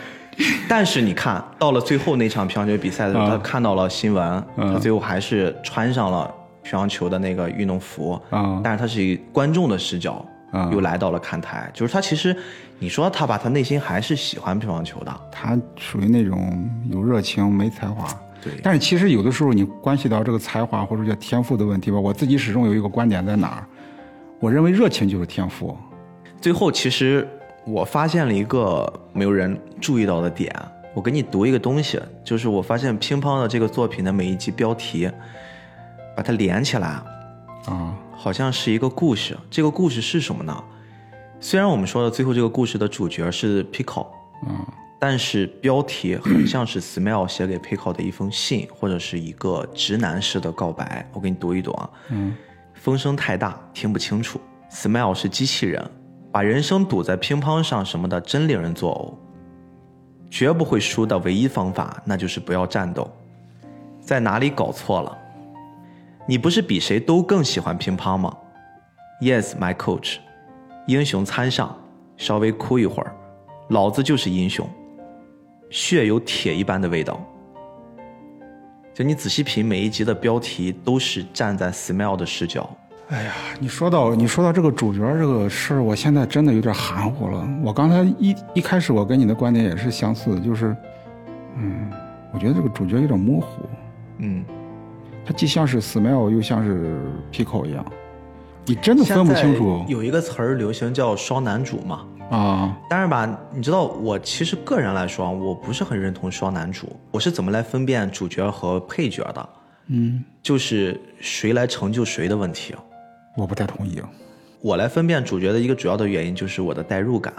[0.67, 6.31] 但是你看到了最后那场乒乓球比赛的时候，啊他看到了新闻，嗯他最后还是穿上了
[6.63, 10.25] 乒乓球的那个运动服，啊但是他是以观众的视角。
[10.51, 12.35] 啊又来到了看台，就是他其实，
[12.79, 18.07] 你说他吧，他内心还是喜欢乒乓球的，他属于那种有热情没才华。
[18.43, 23.63] 对但是其实有的时候你关系到这个才华或者叫天赋的问题吧，我自己始终有一个观点在哪儿，
[24.39, 25.77] 我认为热情就是天赋。
[26.39, 27.27] 最后，其实
[27.65, 30.53] 我发现了一个没有人注意到的点。
[30.93, 35.09] 我给你读一个东西，就是我发现乒乓的这个作品的每一集标题，
[36.15, 36.87] 把它连起来，
[37.65, 39.37] 啊，好像是一个故事。
[39.49, 40.63] 这个故事是什么呢？
[41.39, 44.07] 虽然我们说的最后这个故事的主角是 Pico，
[44.47, 44.65] 嗯
[45.01, 51.09] 但是标题很像是 Smile 写给 Pico 的一封信，或者是一个直男式的告白。
[51.13, 51.89] 我给你读一读啊。
[52.09, 52.35] 嗯
[52.79, 54.39] 风声太大，听不清楚。
[54.71, 55.85] Smile 是机器人，
[56.31, 59.13] 把人生赌在乒乓上什么的，真令人作呕。
[60.31, 63.11] 绝不会输的唯一方法，那就是不要战斗。
[63.99, 65.17] 在哪里搞错了？
[66.25, 68.33] 你不是比谁都更喜欢乒乓吗
[69.21, 70.17] ？Yes, my coach。
[70.87, 71.77] 英雄参上，
[72.15, 73.13] 稍微哭一会儿，
[73.69, 74.67] 老子就是英雄。
[75.69, 77.19] 血有铁一般的味道。
[78.99, 82.69] 就你仔细品每一集的标题，都是站在 Smile 的视角。
[83.07, 87.47] 哎呀，你说到你说到这个主角这个事儿，我现在真的有点含糊了。
[87.63, 90.75] 我刚才一一开始我跟你的观点也是相似的，就是，
[91.55, 91.89] 嗯，
[92.33, 93.61] 我觉得这个主角有点模糊，
[94.17, 94.43] 嗯，
[95.25, 96.99] 他既像是 Smile 又像是
[97.31, 97.85] Pico 一样，
[98.65, 102.77] 你真的分不清楚有一个词儿流行叫双男主嘛，啊。
[102.89, 106.87] 但是吧，你知道我其实个人来说，我不是很认同双男主。
[107.11, 109.49] 我是怎么来分辨主角和配角的？
[109.87, 112.75] 嗯，就是谁来成就谁的问题。
[113.35, 114.01] 我不太同意。
[114.61, 117.33] 我来分辨主角的一个主要的原因就是我的代入感，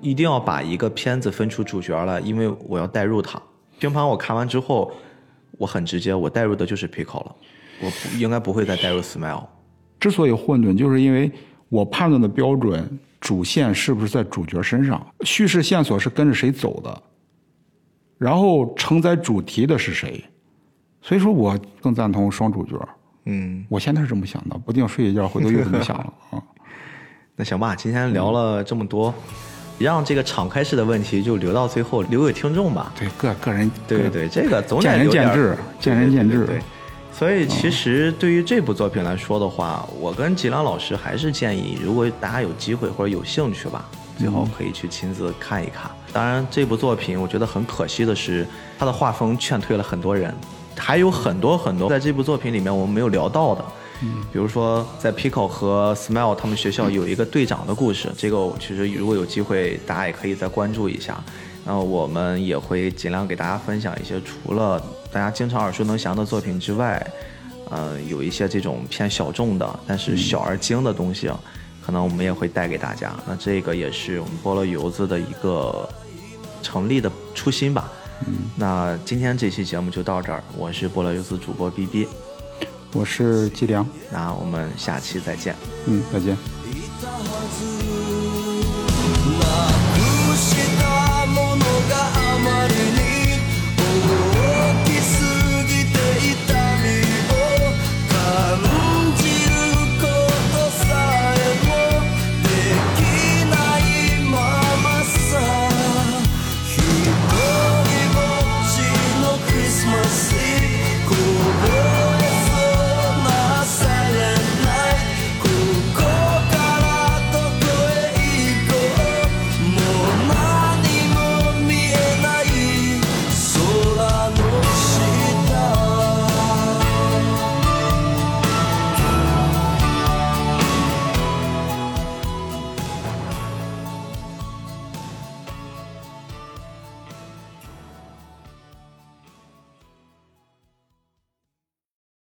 [0.00, 3.40] 一定要把一个片子分出主角来，因为我要代入他。
[3.78, 4.92] 乒乓我看完之后，
[5.52, 7.34] 我很直接，我代入的就是 Pico 了，
[7.80, 9.44] 我不应该不会再代入 Smile。
[10.00, 11.30] 之所以混沌，就是因为
[11.68, 17.02] 我判断的标准主线是不是在主角身上，叙事线索是跟着谁走的，
[18.18, 20.22] 然后承载主题的是谁，
[21.00, 22.76] 所以说我更赞同双主角。
[23.26, 26.42] 嗯，我现在是这么想的，不定睡一觉回头又怎么想了 啊。
[27.36, 29.14] 那行吧，今天聊了这么多，
[29.78, 32.92] 让这个敞开式的问题就留到最后，留给听众吧。
[32.98, 36.44] 对，个个人对对对，这个总得见仁见智，见仁见智。
[36.44, 36.60] 对，
[37.12, 43.84] 所以其实对于这部作品来说的话，我跟吉良老师还是建议，如果大家有机会或者有兴趣吧，
[44.18, 45.90] 最好可以去亲自看一看。
[46.12, 48.46] 当然，这部作品我觉得很可惜的是，
[48.78, 50.34] 它的画风劝退了很多人，
[50.76, 53.64] 还有很多很多在这部作品里面我们没有聊到的。
[54.32, 61.22] 比如说，在 Pico 和 Smile 他们学校有一个队长的故事，这个其实如果有机会，大家也可以再关注一下。
[61.64, 67.06] 那我们也会尽量给大家分享一些除了大家经常耳熟能详的作品之外，
[67.70, 71.30] 呃，有一些这种偏小众的，但是小而精的东西，
[71.84, 73.12] 可能我们也会带给大家。
[73.28, 75.88] 那这个也是我们菠萝油子的一个
[76.62, 77.92] 成立的初心吧。
[78.26, 82.06] 嗯那今天这期节目就到这儿，我是菠萝油子主播 BB，
[82.92, 83.86] 我是季良。
[84.10, 85.54] 那我们下期再见。
[85.86, 86.02] 嗯。
[86.12, 86.36] 再见。